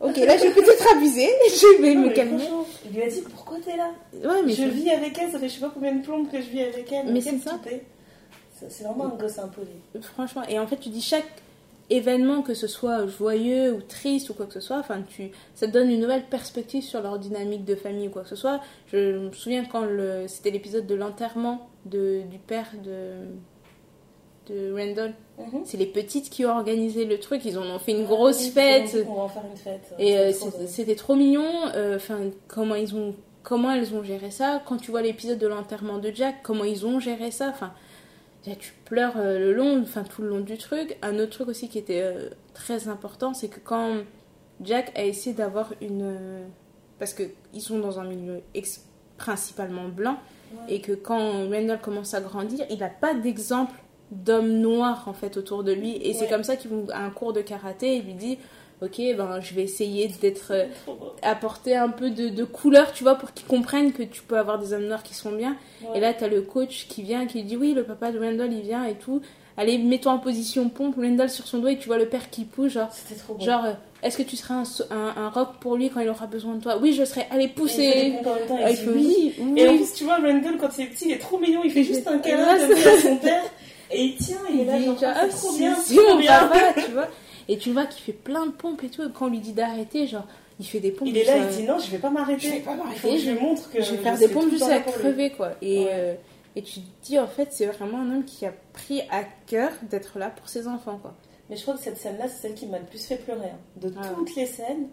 [0.00, 2.42] ok, là j'ai peut-être abusé, je vais Non, me calmer.
[2.86, 3.90] Il lui a dit pourquoi t'es là?
[4.14, 6.38] Ouais, mais Je vis avec elle, ça fait je sais pas combien de plombes que
[6.40, 7.12] je vis avec elle.
[7.12, 7.60] Mais c'est ça.
[8.68, 9.68] c'est vraiment un gosse impoli.
[10.02, 11.24] franchement, et en fait, tu dis chaque
[11.90, 15.66] événement, que ce soit joyeux ou triste ou quoi que ce soit, enfin, tu, ça
[15.66, 18.60] te donne une nouvelle perspective sur leur dynamique de famille ou quoi que ce soit.
[18.86, 23.14] Je me souviens quand le, c'était l'épisode de l'enterrement de, du père de,
[24.52, 25.14] de Randall.
[25.38, 25.62] Mhm.
[25.64, 28.40] C'est les petites qui ont organisé le truc, ils en ont fait une Ah grosse
[28.44, 28.88] oui, fête.
[28.88, 29.94] c'est bon, On va en faire une fête.
[29.98, 31.46] Et euh, trop c'était trop mignon.
[31.74, 32.18] euh, Enfin,
[32.48, 34.62] comment ils ont, comment elles ont géré ça.
[34.66, 37.48] Quand tu vois l'épisode de l'enterrement de Jack, comment ils ont géré ça.
[37.48, 37.72] Enfin,
[38.46, 40.96] là, tu pleures euh, le long, enfin tout le long du truc.
[41.02, 43.96] Un autre truc aussi qui était euh, très important, c'est que quand
[44.62, 46.44] Jack a essayé d'avoir une, euh,
[46.98, 47.22] parce que
[47.54, 48.84] ils sont dans un milieu ex-
[49.16, 50.16] principalement blanc,
[50.52, 50.74] Ouais.
[50.74, 53.74] et que quand Randall commence à grandir, il n'a pas d'exemple
[54.10, 57.32] d'homme noir en fait autour de lui et c'est comme ça vont à un cours
[57.32, 58.38] de karaté il lui dit
[58.82, 60.64] ok, ben je vais essayer d'être euh,
[61.22, 64.58] apporter un peu de, de couleur, tu vois, pour qu'ils comprennent que tu peux avoir
[64.58, 65.56] des hommes noirs qui sont bien.
[65.82, 65.98] Ouais.
[65.98, 68.62] Et là, t'as le coach qui vient, qui dit oui, le papa de Randall il
[68.62, 69.20] vient et tout.
[69.56, 72.44] Allez, mets-toi en position pompe, Randall sur son dos et tu vois le père qui
[72.44, 73.44] pousse, genre, C'était trop beau.
[73.44, 76.26] genre, euh, est-ce que tu seras un, un, un rock pour lui quand il aura
[76.26, 76.78] besoin de toi?
[76.80, 77.26] Oui, je serai.
[77.30, 79.34] Allez, Et il fait Ah, oui.
[79.38, 81.60] oui, Et en plus, tu vois, Randall, quand il est petit, il est trop mignon.
[81.62, 82.58] Il fait juste un câlin à
[83.02, 83.42] son père.
[83.90, 86.38] Et il tient, il est là, genre, ah, ah, c'est trop bien, c'est trop bien.
[86.48, 87.08] papa, tu vois.
[87.48, 89.02] Et tu vois qu'il fait plein de pompes et tout.
[89.02, 90.26] Et quand on lui dit d'arrêter, genre,
[90.58, 91.08] il fait des pompes.
[91.08, 92.46] Il est là, il dit non, je vais pas m'arrêter.
[92.48, 94.68] Je vais pas m'arrêter, je je- lui montre que je vais faire des pompes pour
[94.68, 94.82] lui.
[94.98, 95.52] crever, quoi.
[95.62, 95.90] Et, Ouais.
[95.92, 96.14] euh,
[96.56, 99.70] et tu te dis, en fait, c'est vraiment un homme qui a pris à cœur
[99.88, 101.14] d'être là pour ses enfants, quoi.
[101.48, 103.46] Mais je crois que cette scène-là, c'est celle qui m'a le plus fait pleurer.
[103.50, 103.58] hein.
[103.80, 104.88] De Ah toutes les scènes,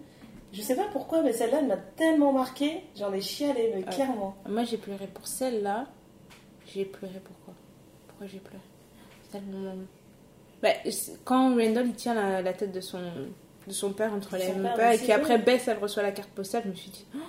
[0.54, 2.82] je sais pas pourquoi, mais celle-là, elle m'a tellement marqué.
[2.96, 3.92] J'en ai chialé, mais Ah.
[3.92, 4.36] clairement.
[4.50, 5.86] Moi, j'ai pleuré pour celle-là.
[6.74, 7.54] J'ai pleuré pourquoi
[8.08, 8.64] Pourquoi j'ai pleuré?
[9.32, 9.74] Tellement...
[10.62, 10.70] Bah,
[11.24, 13.00] quand Randall il tient la, la tête de son,
[13.68, 15.38] de son père entre les mains père, et qu'après.
[15.38, 17.20] Bess elle reçoit la carte postale, je me suis dit, oh,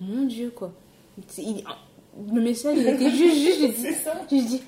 [0.00, 0.72] mon dieu quoi.
[1.38, 1.64] Il-
[2.32, 4.62] le message il était juste, juste, j'ai dit,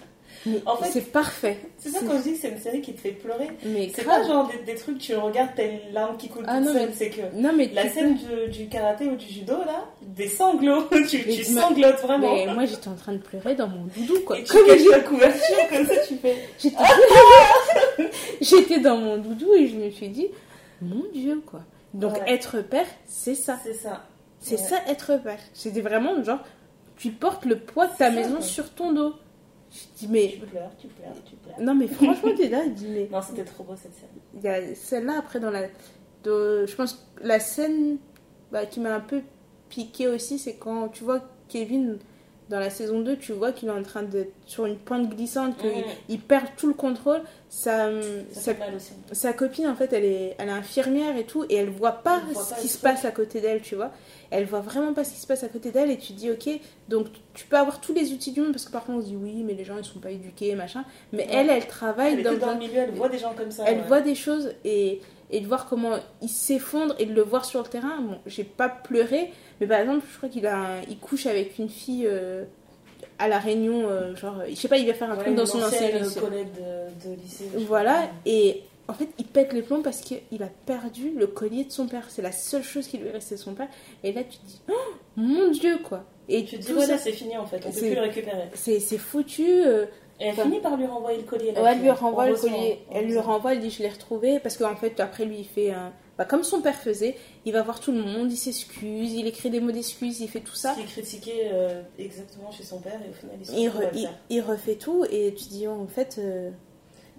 [0.47, 1.59] mais En fait, c'est parfait.
[1.79, 3.49] C'est ça quand je dis que c'est une série qui te fait pleurer.
[3.95, 6.73] C'est pas genre des, des trucs, tu regardes, t'as une larme qui coule Ah toute
[6.75, 6.91] seule.
[6.95, 10.85] C'est que Non mais la scène du, du karaté ou du judo, là, des sanglots.
[11.09, 12.35] tu tu sanglotes vraiment.
[12.35, 14.39] Mais moi j'étais en train de pleurer dans mon doudou quoi.
[14.39, 16.37] Et tu Comme caches la couverture, comme ça, tu fais.
[16.59, 16.77] J'étais...
[18.41, 20.29] J'étais dans mon doudou et je me suis dit,
[20.83, 21.61] mon Dieu, quoi.
[21.95, 22.33] Donc Ouais.
[22.33, 23.59] être père, c'est ça.
[23.63, 24.07] C'est ça.
[24.41, 24.63] C'est Ouais.
[24.63, 25.39] ça être père.
[25.55, 26.41] C'était vraiment genre,
[26.97, 29.15] tu portes le poids de ta maison sur ton dos.
[29.71, 30.29] Je dis, mais.
[30.33, 31.61] Tu pleures, tu pleures, tu pleures.
[31.61, 33.09] Non, mais franchement, t'es là, je dis, mais.
[33.11, 34.09] Non, c'était trop beau cette scène.
[34.35, 35.63] Il y a celle-là après dans la.
[36.25, 37.99] de- je pense que la scène
[38.53, 39.21] bah, qui m'a un peu
[39.69, 41.99] piqué aussi, c'est quand tu vois Kevin
[42.49, 45.57] dans la saison 2, tu vois qu'il est en train d'être sur une pente glissante,
[45.59, 45.71] qu'il
[46.09, 47.21] il perd tout le contrôle.
[47.51, 47.91] Sa,
[48.31, 48.93] Ça sa, aussi.
[49.13, 52.21] sa copine, en fait, elle est, elle est infirmière et tout, et elle voit pas
[52.27, 53.91] Elle voit ce pas qui le se passe à côté d'elle, tu vois.
[54.31, 56.49] Elle voit vraiment pas ce qui se passe à côté d'elle, et tu dis, ok,
[56.89, 59.17] donc tu peux avoir tous les outils du monde, parce que parfois on se dit,
[59.17, 60.85] oui, mais les gens ils sont pas éduqués, machin.
[61.13, 61.29] Mais Ouais.
[61.31, 63.65] elle, elle travaille Elle dans, dans le milieu, elle voit des gens comme ça.
[63.67, 63.87] elle ouais.
[63.89, 65.01] voit des choses et,
[65.31, 65.93] et de voir comment
[66.23, 68.01] il s'effondre et de le voir sur le terrain.
[68.01, 71.59] Bon, j'ai pas pleuré, mais par exemple, je crois qu'il a un- il couche avec
[71.59, 72.45] une fille euh,
[73.19, 75.47] à la Réunion, euh, genre, je sais pas, il va faire un Ouais, truc dans
[75.47, 76.21] son ancien lycée.
[76.21, 77.45] collègue de, de lycée.
[77.67, 81.73] Voilà, et en fait, il pète les plombs parce qu'il a perdu le collier de
[81.73, 82.05] son père.
[82.09, 83.69] C'est la seule chose qui lui est restée de son père.
[84.03, 86.05] Et là, tu te dis, oh, mon Dieu, quoi.
[86.31, 88.49] Et Tu te dis, voilà, c'est fini en fait, on peut c'est- plus le récupérer.
[88.55, 89.45] c'est c'est foutu.
[89.47, 89.87] euh,
[90.21, 91.53] Et elle Enfin, finit par lui renvoyer le collier.
[91.53, 92.81] Ouais, elle lui renvoie le collier.
[92.93, 94.41] Elle lui renvoie, elle dit je l'ai retrouvé.
[94.41, 95.93] Parce qu'en fait, après lui, il fait un.
[96.17, 97.15] Bah, comme son père faisait,
[97.45, 100.41] il va voir tout le monde, il s'excuse, il écrit des mots d'excuses, il fait
[100.41, 100.71] tout ça.
[100.75, 103.69] Ce qui est critiqué euh, exactement chez son père et au final il se Il,
[103.69, 106.17] re- il, il refait tout et tu dis oh, en fait.
[106.19, 106.51] euh,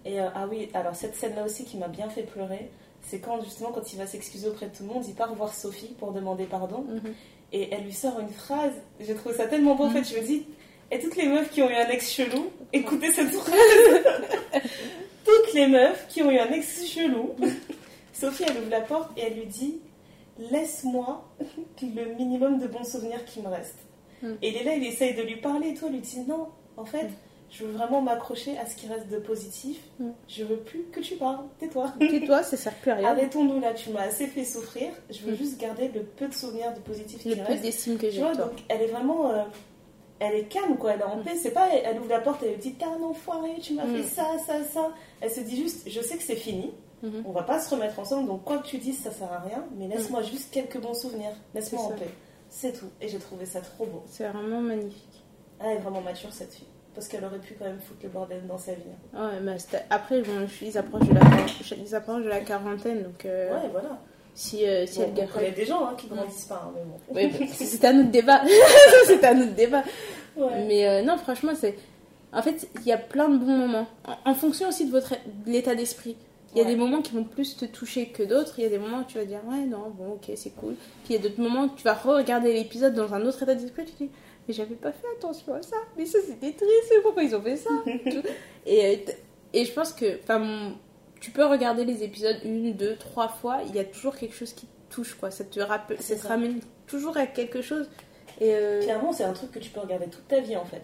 [0.04, 2.70] Et euh, ah oui, alors cette scène-là aussi qui m'a bien fait pleurer,
[3.02, 5.54] c'est quand justement quand il va s'excuser auprès de tout le monde, il part voir
[5.54, 7.14] Sophie pour demander pardon mhm.
[7.54, 8.74] et elle lui sort une phrase.
[9.00, 10.46] J'ai trouvé ça tellement beau en fait, je me dis,
[10.92, 13.56] et toutes les meufs qui ont eu un ex chelou, écoutez cette phrase.
[15.26, 17.36] toutes les meufs qui ont eu un ex chelou,
[18.14, 19.80] Sophie elle ouvre la porte et elle lui dit,
[20.52, 21.24] laisse-moi
[21.82, 23.76] le minimum de bons souvenirs qui me restent.
[24.22, 24.34] Mm.
[24.42, 26.48] Et il est là, il essaye de lui parler et toi, lui dit non,
[26.78, 27.04] en fait.
[27.04, 27.10] Mm.
[27.52, 29.80] Je veux vraiment m'accrocher à ce qui reste de positif.
[30.00, 30.10] Mm.
[30.28, 31.40] Je veux plus que tu parles.
[31.60, 31.94] Tais-toi.
[32.00, 33.08] Tais-toi, ça sert plus à rien.
[33.10, 34.90] Arrêtons-nous là, tu m'as assez fait souffrir.
[35.10, 37.64] Je veux juste garder le peu de souvenirs de positif Le qui peu reste.
[37.64, 38.46] d'estime que Tu j'ai vois, de toi.
[38.46, 39.32] donc elle est vraiment.
[39.32, 39.44] euh,
[40.20, 40.94] elle est calme, quoi.
[40.94, 41.24] Elle est en Mm.
[41.24, 41.36] paix.
[41.36, 43.96] C'est pas, elle ouvre la porte et elle dit T'es un enfoiré, tu m'as Mm.
[43.96, 44.90] fait ça, ça, ça.
[45.22, 46.74] Elle se dit juste Je sais que c'est fini.
[47.02, 47.24] Mhm.
[47.26, 48.28] On va pas se remettre ensemble.
[48.28, 49.64] Donc quoi que tu dises, ça sert à rien.
[49.78, 51.32] Mais laisse-moi juste quelques bons souvenirs.
[51.54, 51.86] Laisse-moi Mm.
[51.86, 51.96] En ça.
[51.96, 52.10] paix.
[52.50, 52.90] C'est tout.
[53.00, 54.04] Et j'ai trouvé ça trop beau.
[54.08, 55.24] C'est vraiment magnifique.
[55.62, 56.68] Elle est vraiment mature, cette fille.
[56.96, 58.82] Parce qu'elle aurait pu quand même foutre le bordel dans sa vie.
[59.14, 61.22] Ouais, mais c'était- après, bon, ils, approchent de la...
[61.78, 64.00] ils approchent de la quarantaine, donc euh, Ouais, voilà.
[64.40, 65.32] Si, euh, si Bon, elle garde.
[65.32, 67.00] connaît des gens hein, qui grandissent pas, hein, mais bon.
[67.14, 68.42] Oui, bah, c'est un autre débat.
[69.06, 69.84] c'est un autre débat.
[70.38, 70.66] Ouais.
[70.68, 71.76] Mais euh, non, franchement, c'est.
[72.32, 73.88] En fait, il y a plein de bons moments.
[74.26, 75.14] En, en fonction aussi de votre
[75.46, 76.16] de l'état d'esprit.
[76.54, 76.72] Il y a Ouais.
[76.72, 78.54] des moments qui vont plus te toucher que d'autres.
[78.58, 80.76] Il y a des moments où tu vas dire, ouais, non, bon, ok, c'est cool.
[81.04, 83.54] Puis il y a d'autres moments où tu vas re-regarder l'épisode dans un autre état
[83.56, 83.86] d'esprit.
[83.86, 84.10] Tu te dis,
[84.48, 85.76] mais j'avais pas fait attention à ça.
[85.98, 86.94] Mais ça, c'était triste.
[87.04, 87.70] Pourquoi ils ont fait ça?
[88.66, 89.12] Et, euh,
[89.54, 90.20] et je pense que.
[90.24, 90.74] Enfin,
[91.20, 93.60] tu peux regarder les épisodes une, deux, trois fois.
[93.68, 95.32] Il y a toujours quelque chose qui te touche, quoi.
[95.32, 96.30] Ça te, rappelle, ça te ça.
[96.30, 97.90] ramène toujours à quelque chose.
[98.42, 98.54] Et.
[98.56, 100.82] euh, Clairement, c'est un truc que tu peux regarder toute ta vie en fait.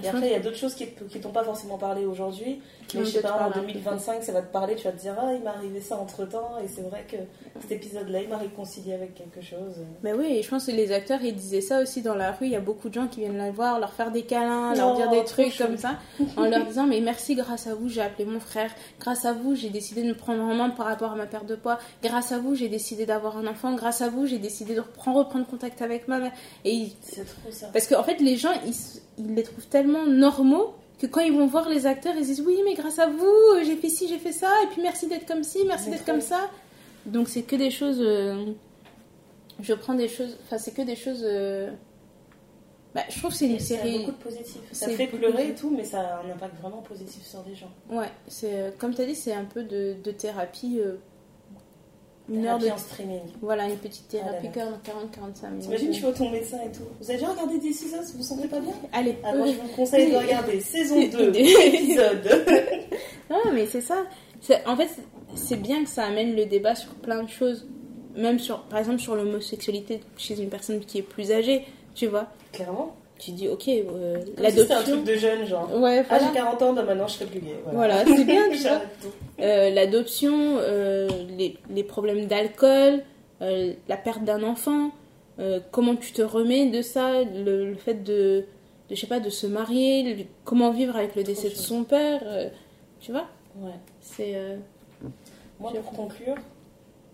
[0.00, 2.60] Et Je après, il y a d'autres choses qui qui t'ont pas forcément parlé aujourd'hui.
[2.94, 4.92] Mais je sais pas, en parler un peu 2025, ça va te parler, tu vas
[4.92, 6.52] te dire, ah, il m'est arrivé ça entre temps.
[6.64, 7.16] Et c'est vrai que
[7.60, 9.74] cet épisode-là, il m'a réconcilié avec quelque chose.
[10.02, 12.46] Bah oui, et je pense que les acteurs ils disaient ça aussi dans la rue.
[12.46, 14.92] Il y a beaucoup de gens qui viennent la voir, leur faire des câlins, leur
[14.92, 15.96] Oh, dire des trucs comme ça,
[16.36, 18.70] en leur disant mais merci, grâce à vous j'ai appelé mon frère,
[19.00, 21.46] grâce à vous j'ai décidé de me prendre en main par rapport à ma perte
[21.46, 24.74] de poids, grâce à vous j'ai décidé d'avoir un enfant, grâce à vous j'ai décidé
[24.74, 26.32] de reprendre, reprendre contact avec ma mère.
[26.64, 27.66] Et ils- C'est trop ça.
[27.72, 28.52] parce qu'en fait les gens
[29.18, 32.58] ils les trouvent tellement normaux que quand ils vont voir les acteurs ils disent oui
[32.64, 33.34] mais grâce à vous
[33.64, 36.20] j'ai fait ci, j'ai fait ça, et puis merci d'être comme ci, merci d'être comme
[36.20, 36.50] ça.
[37.06, 38.00] Donc c'est que des choses.
[38.00, 38.52] euh,
[39.60, 40.36] Je prends des choses.
[40.44, 41.22] Enfin, c'est que des choses.
[41.24, 41.70] euh,
[42.94, 43.98] Bah, je trouve que c'est une Ça a série.
[43.98, 44.60] beaucoup de positif.
[44.72, 47.70] Ça fait pleurer et tout, mais ça a un impact vraiment positif sur les gens.
[47.90, 50.80] Ouais, c'est euh, comme tu as dit, c'est un peu de, de thérapie.
[50.80, 50.96] euh,
[52.30, 52.68] Une heure de.
[52.68, 53.20] en streaming.
[53.40, 55.62] Voilà, une petite Ah thérapie là 40-45 minutes.
[55.64, 56.82] T'imagines, tu vois ton médecin et tout.
[57.00, 58.12] Vous avez déjà regardé Is Us?
[58.12, 58.72] Vous vous sentez pas bien?
[58.92, 62.28] Allez, euh, je vous conseille de regarder saison 2, Des- épisode.
[63.30, 64.04] Non, mais c'est ça.
[64.66, 64.88] En fait,
[65.34, 67.66] c'est bien que ça amène le débat sur plein de choses.
[68.16, 71.64] Même sur, par exemple, sur l'homosexualité chez une personne qui est plus âgée,
[71.94, 72.26] tu vois.
[72.52, 72.94] Clairement.
[73.18, 74.92] Tu dis, ok, euh, si C'était un l'adoption.
[74.92, 75.68] truc de jeune, genre.
[75.76, 76.26] Ouais, Ah, voilà.
[76.28, 77.56] j'ai 40 ans, bah maintenant je serai plus gay.
[77.72, 78.80] Voilà, c'est bien, tu vois.
[79.40, 83.02] Euh, l'adoption, euh, les, les problèmes d'alcool,
[83.40, 84.92] la perte d'un enfant,
[85.72, 88.44] comment tu te remets de ça, le, le fait de,
[88.88, 91.82] de, je sais pas, de se marier, le- comment vivre avec le décès de son
[91.84, 92.22] père,
[93.00, 93.26] tu vois,
[93.60, 93.72] Ouais.
[94.00, 94.36] c'est...
[95.60, 96.36] Moi, pour conclure,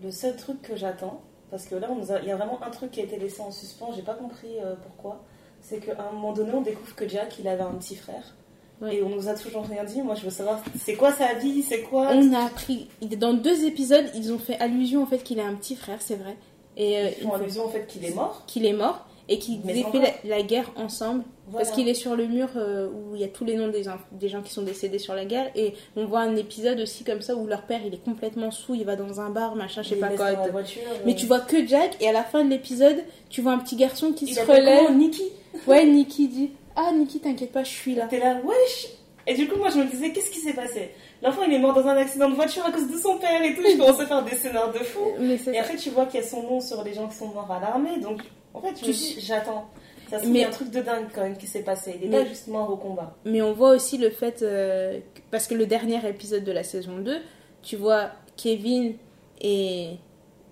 [0.03, 2.59] le seul truc que j'attends, parce que là, on nous a- il y a vraiment
[2.63, 5.23] un truc qui a été laissé en suspens, j'ai pas compris pourquoi,
[5.67, 8.35] c'est qu'à un moment donné, on découvre que Jack, il avait un petit frère.
[8.81, 8.97] Ouais.
[8.97, 10.01] Et on nous a toujours rien dit.
[10.01, 12.09] Moi, je veux savoir, c'est quoi sa vie, c'est quoi?
[12.13, 12.87] on a appris,
[13.17, 16.15] dans deux épisodes, ils ont fait allusion au fait qu'il a un petit frère, c'est
[16.17, 16.35] vrai,
[16.77, 18.43] et euh, Ils font allusion au fait qu'il est mort.
[18.47, 21.63] qu'il est mort, et qu'ils aient fait la, la guerre ensemble, Voilà.
[21.65, 23.85] Parce qu'il est sur le mur euh, où il y a tous les noms des,
[24.11, 25.49] des gens qui sont décédés sur la guerre.
[25.55, 28.75] Et on voit un épisode aussi comme ça où leur père il est complètement sous,
[28.75, 30.33] il va dans un bar, machin, je sais pas quoi.
[30.51, 32.97] voiture, Mais tu vois que Jack, et à la fin de l'épisode,
[33.29, 34.91] tu vois un petit garçon qui il se relève.
[34.95, 35.23] Nikki.
[35.67, 38.07] Ouais, Nikki dit Ah, Nikki, t'inquiète pas, je suis là.
[38.07, 38.87] T'es là, wesh
[39.27, 40.91] Et du coup, moi, je me disais, qu'est-ce qui s'est passé?
[41.21, 43.55] L'enfant, il est mort dans un accident de voiture à cause de son père et
[43.55, 43.61] tout.
[43.63, 44.99] Je commençais à faire des scénars de fou.
[45.19, 47.27] Mais Et après, tu vois qu'il y a son nom sur les gens qui sont
[47.27, 47.99] morts à l'armée.
[48.01, 48.21] Donc,
[48.53, 49.67] en fait, je me dis, j'attends.
[50.09, 51.95] Ça se Mais- un truc de dingue quand même qui s'est passé.
[51.99, 53.15] Il est Mais- pas juste mort au combat.
[53.25, 54.99] Mais on voit aussi le fait, euh,
[55.31, 57.17] parce que le dernier épisode de la saison 2,
[57.63, 58.93] tu vois Kevin
[59.41, 59.93] et,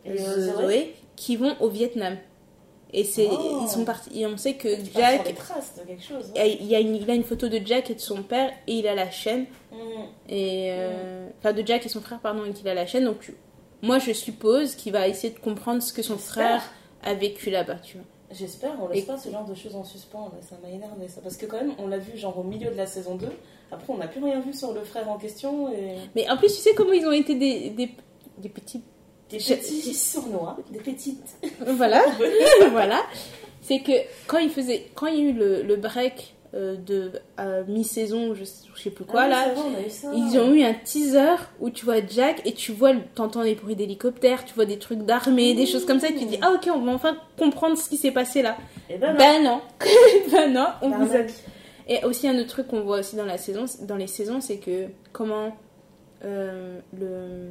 [0.06, 2.18] Et Zoé Zoé qui vont au Vietnam.
[2.96, 3.62] Et c'est, Oh.
[3.64, 4.22] ils sont partis.
[4.22, 6.32] Et on sait que Tu Jack, les traces de quelque chose.
[6.36, 8.52] Et Il, y a une, il a une photo de Jack et de son père
[8.68, 9.46] et il a la chaîne.
[9.72, 9.76] Mm.
[10.30, 13.06] Et, euh, Enfin, de Jack et son frère, pardon, et qu'il a la chaîne.
[13.06, 13.34] Donc,
[13.82, 16.62] moi, je suppose qu'il va essayer de comprendre ce que son frère
[17.04, 18.06] a vécu là-bas, tu vois.
[18.32, 21.08] J'espère, on laisse Et- pas ce genre de choses en suspens, là, ça m'a énervé
[21.08, 21.22] ça.
[21.22, 23.28] Parce que quand même, on l'a vu genre au milieu de la saison 2,
[23.72, 26.48] après on n'a plus rien vu sur le frère en question et Mais en plus,
[26.48, 27.90] tu sais comment ils ont été des, des,
[28.40, 28.82] des petits.
[29.38, 31.38] Des petits sournois, des petites.
[31.66, 32.04] Voilà,
[32.72, 33.02] voilà.
[33.62, 33.94] C'est que
[34.28, 38.36] quand il faisait, quand il y a eu le, le break euh, de euh, mi-saison,
[38.36, 39.46] je, je sais plus quoi Ah là,
[39.90, 40.12] ça.
[40.14, 43.76] Ils ont eu un teaser où tu vois Jack et tu vois, t'entends les bruits
[43.76, 46.70] d'hélicoptères, tu vois des trucs d'armée, des choses comme ça, et tu dis ah ok,
[46.76, 48.58] on va enfin comprendre ce qui s'est passé là.
[48.90, 49.62] Et ben non, Ben non,
[50.32, 51.22] ben non, on vous a...
[51.88, 54.58] Et aussi un autre truc qu'on voit aussi dans la saison, dans les saisons, c'est
[54.58, 55.58] que comment
[56.24, 57.50] euh, le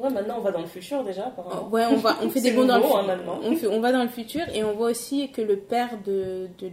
[0.00, 1.68] Ouais, maintenant on va dans le futur déjà, apparemment.
[1.68, 3.80] ouais on va on fait des bons dans le nouveau, fu- hein, on fait on
[3.80, 6.68] va dans le futur et on voit aussi que le père de, de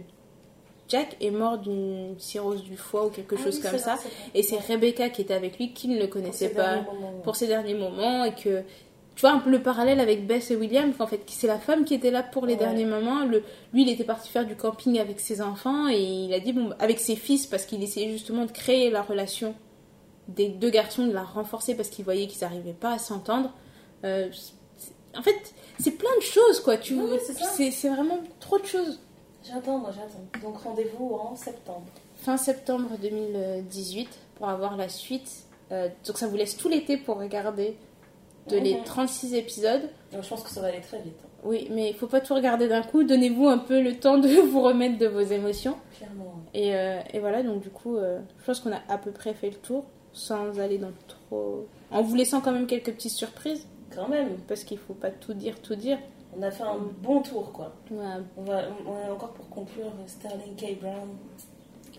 [0.88, 3.96] Jack est mort d'une cirrhose du foie ou quelque Ah chose oui, comme ça.
[3.96, 7.36] vrai, et c'est Rebecca qui était avec lui qui ne le connaissait pas moments, pour
[7.36, 8.62] ces derniers moments et que
[9.14, 11.84] tu vois un peu le parallèle avec Bess et William en fait c'est la femme
[11.84, 12.60] qui était là pour les Ouais.
[12.60, 13.24] derniers moments.
[13.26, 13.42] Le,
[13.74, 16.70] lui il était parti faire du camping avec ses enfants et il a dit bon
[16.78, 19.54] avec ses fils parce qu'il essayait justement de créer la relation
[20.28, 23.50] des deux garçons de la renforcer parce qu'il voyait qu'ils n'arrivaient pas à s'entendre
[24.04, 24.28] Euh,
[25.16, 25.34] en fait
[25.80, 26.94] c'est plein de choses quoi tu
[27.70, 29.00] c'est vraiment trop de choses
[29.46, 30.24] J'attends, moi j'attends.
[30.46, 31.86] Donc rendez-vous en septembre.
[32.16, 35.30] fin septembre 2018 pour avoir la suite
[35.70, 37.76] Euh, donc ça vous laisse tout l'été pour regarder
[38.48, 38.84] de les Mhm.
[38.84, 39.82] 36 épisodes
[40.12, 41.12] Donc je pense que ça va aller très vite.
[41.22, 41.28] hein.
[41.44, 43.02] Oui, mais il faut pas tout regarder d'un coup.
[43.04, 45.76] Donnez-vous un peu le temps de vous remettre de vos émotions.
[45.98, 46.36] Clairement.
[46.54, 49.34] Et, euh, et voilà, donc du coup, euh, je pense qu'on a à peu près
[49.34, 51.66] fait le tour sans aller dans trop.
[51.90, 55.34] En vous laissant quand même quelques petites surprises, Quand même, parce qu'il faut pas tout
[55.34, 55.98] dire, tout dire.
[56.36, 57.72] on a fait un bon tour quoi.
[57.90, 58.04] Ouais,
[58.36, 60.80] On va, on a encore pour conclure Sterling K.
[60.80, 61.08] Brown,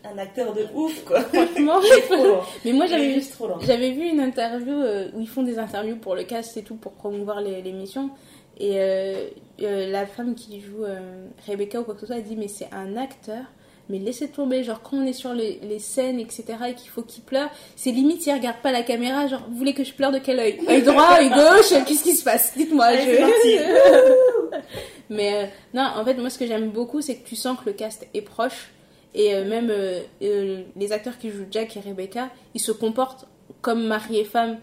[0.04, 1.22] un acteur de ouf quoi.
[1.34, 1.80] franchement.
[2.66, 3.58] Mais moi, j'avais loin.
[3.62, 6.76] J'avais vu une interview euh, où ils font des interviews pour le cast et tout,
[6.76, 8.12] pour promouvoir l'émission.
[8.60, 9.30] Et euh,
[9.62, 12.50] euh, la femme qui joue euh, Rebecca ou quoi que ce soit, elle dit Mais
[12.50, 13.46] c'est un acteur,
[13.90, 17.02] Mais laissez tomber, genre quand on est sur les, les scènes, etc., et qu'il faut
[17.02, 20.12] qu'il pleure, c'est limite s'il regarde pas la caméra, genre vous voulez que je pleure
[20.12, 20.60] de quel œil?
[20.70, 22.54] Œil droit, œil gauche, qu'est-ce qui se passe?
[22.56, 22.98] Dites-moi.
[22.98, 24.58] Je-.
[25.10, 27.66] Mais euh, non, en fait, moi ce que j'aime beaucoup, c'est que tu sens que
[27.66, 28.70] le cast est proche.
[29.16, 33.28] Et euh, même euh, euh, les acteurs qui jouent Jack et Rebecca, ils se comportent
[33.62, 34.58] comme mari et femme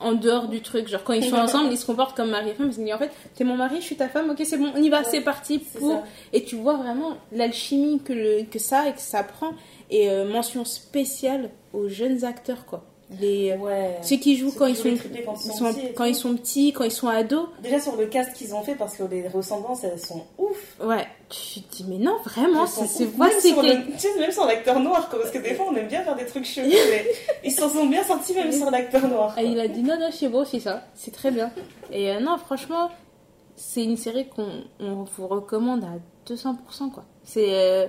[0.00, 0.88] en dehors du truc.
[0.88, 2.66] Genre quand ils sont ensemble, ils se comportent comme mari et femme.
[2.66, 4.72] Parce qu'ils disent en fait, t'es mon mari, je suis ta femme, ok c'est bon,
[4.74, 5.90] on y va, Ouais, c'est parti pour...
[5.90, 6.04] ça.
[6.32, 9.52] Et tu vois vraiment l'alchimie que, le, que ça et que ça prend.
[9.90, 12.84] Et euh, mention spéciale aux jeunes acteurs, quoi.
[13.20, 13.98] Les, euh, Ouais.
[14.02, 14.94] Ceux qui jouent Ceux quand qui ils, sont, quand
[15.34, 17.48] ils ils sont petits et quand ils sont petits, quand ils sont ados.
[17.60, 20.76] Déjà sur le cast qu'ils ont fait, parce que les ressemblances, elles sont ouf.
[20.80, 25.08] Ouais, tu te dis, mais non, vraiment, c'est c'est tu sais, même sur l'acteur noir,
[25.08, 27.06] quoi, parce que des fois on aime bien faire des trucs chelous, mais
[27.44, 29.38] ils s'en sont bien sortis même sur l'acteur noir.
[29.38, 30.84] Et il a dit non, non, c'est beau, c'est ça.
[30.94, 31.52] C'est très bien.
[31.92, 32.90] Et euh, non, franchement,
[33.54, 37.04] c'est une série qu'on on vous recommande à 200%, quoi.
[37.22, 37.86] C'est euh,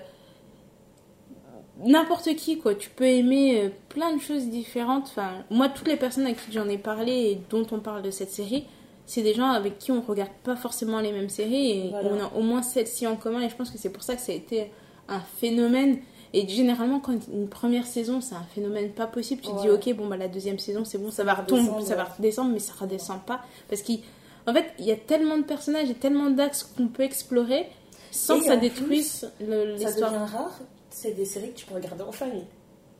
[1.83, 2.75] n'importe qui, quoi.
[2.75, 5.05] Tu peux aimer euh, plein de choses différentes.
[5.07, 8.11] Enfin, moi, toutes les personnes à qui j'en ai parlé et dont on parle de
[8.11, 8.65] cette série,
[9.11, 12.09] c'est des gens avec qui on regarde pas forcément les mêmes séries et Voilà.
[12.13, 13.41] on a au moins celle-ci en commun.
[13.41, 14.71] Et je pense que c'est pour ça que ça a été
[15.09, 15.99] un phénomène.
[16.33, 19.93] Et généralement, quand une première saison, c'est un phénomène pas possible, tu te dis, ok,
[19.97, 22.59] bon, bah la deuxième saison, c'est bon, ça va redescendre, retomber, ça va redescendre, mais
[22.59, 23.41] ça redescend pas.
[23.69, 27.67] Parce qu'en fait, il y a tellement de personnages et tellement d'axes qu'on peut explorer
[28.11, 30.11] sans Et que ça détruise Ça l'histoire.
[30.13, 30.57] devient rare,
[30.89, 32.45] c'est des séries que tu peux regarder en famille.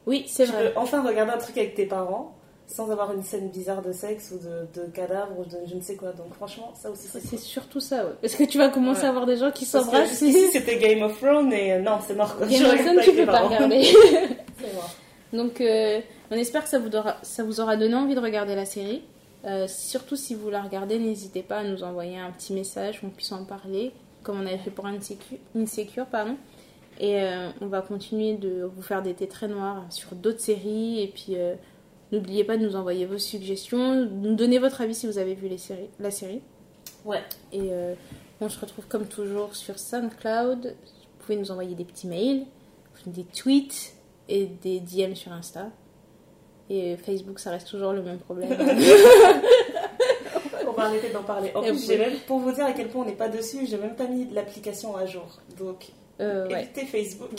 [0.05, 0.73] Oui, c'est vrai.
[0.73, 2.35] peux enfin regarder un truc avec tes parents
[2.73, 5.81] sans avoir une scène bizarre de sexe ou de, de cadavre ou de je ne
[5.81, 6.11] sais quoi.
[6.13, 8.11] Donc franchement, ça aussi c'est C'est surtout ça, ouais.
[8.21, 9.07] Parce que tu vas commencer Ouais.
[9.07, 10.09] à voir des gens qui s'embrassent.
[10.09, 12.35] jusqu'ici, c'était Game of Thrones et euh, non, c'est mort.
[12.37, 12.47] quoi.
[12.47, 13.83] Game of Thrones, tu peux pas regarder.
[14.59, 14.89] C'est mort.
[15.33, 15.99] Donc, euh,
[16.29, 19.01] on espère que ça vous, aura, ça vous aura donné envie de regarder la série.
[19.45, 23.09] Euh, surtout si vous la regardez, n'hésitez pas à nous envoyer un petit message, qu'on
[23.09, 23.91] puisse en parler,
[24.23, 25.37] comme on avait fait pour Insecure.
[25.57, 26.35] Insecure pardon.
[26.99, 31.01] Et euh, on va continuer de vous faire des thés très noirs sur d'autres séries.
[31.01, 31.35] Et puis,
[32.11, 35.33] n'oubliez pas de nous envoyer vos suggestions, de nous donner votre avis si vous avez
[35.35, 36.41] vu les séries, la série.
[37.05, 37.21] Ouais.
[37.53, 37.93] Et euh,
[38.41, 40.65] on se retrouve comme toujours sur SoundCloud.
[40.75, 42.45] Vous pouvez nous envoyer des petits mails,
[43.05, 43.93] des tweets
[44.29, 45.69] et des DM sur Insta.
[46.69, 48.49] Et Facebook, ça reste toujours le même problème.
[50.67, 51.51] On va arrêter d'en parler.
[51.53, 53.27] En Et plus, vous- j'ai même, pour vous dire à quel point on n'est pas
[53.29, 55.39] dessus, j'ai même pas mis l'application à jour.
[55.59, 55.87] Donc,
[56.21, 56.69] Euh, ouais.
[56.85, 57.31] Facebook.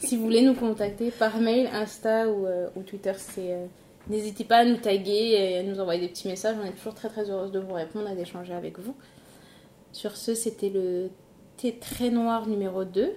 [0.00, 3.66] Si vous voulez nous contacter par mail, Insta ou, euh, ou Twitter, c'est euh,
[4.10, 6.56] n'hésitez pas à nous taguer et à nous envoyer des petits messages.
[6.62, 8.94] On est toujours très très heureuse de vous répondre et d'échanger avec vous.
[9.92, 11.10] Sur ce, c'était le
[11.56, 13.12] thé très noir numéro 2.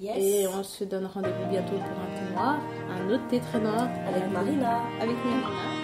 [0.00, 0.16] Yes.
[0.18, 2.58] Et on se donne rendez-vous bientôt pour un thé noir,
[2.90, 4.80] un autre thé très noir Avec Marina.
[5.00, 5.81] avec Marina.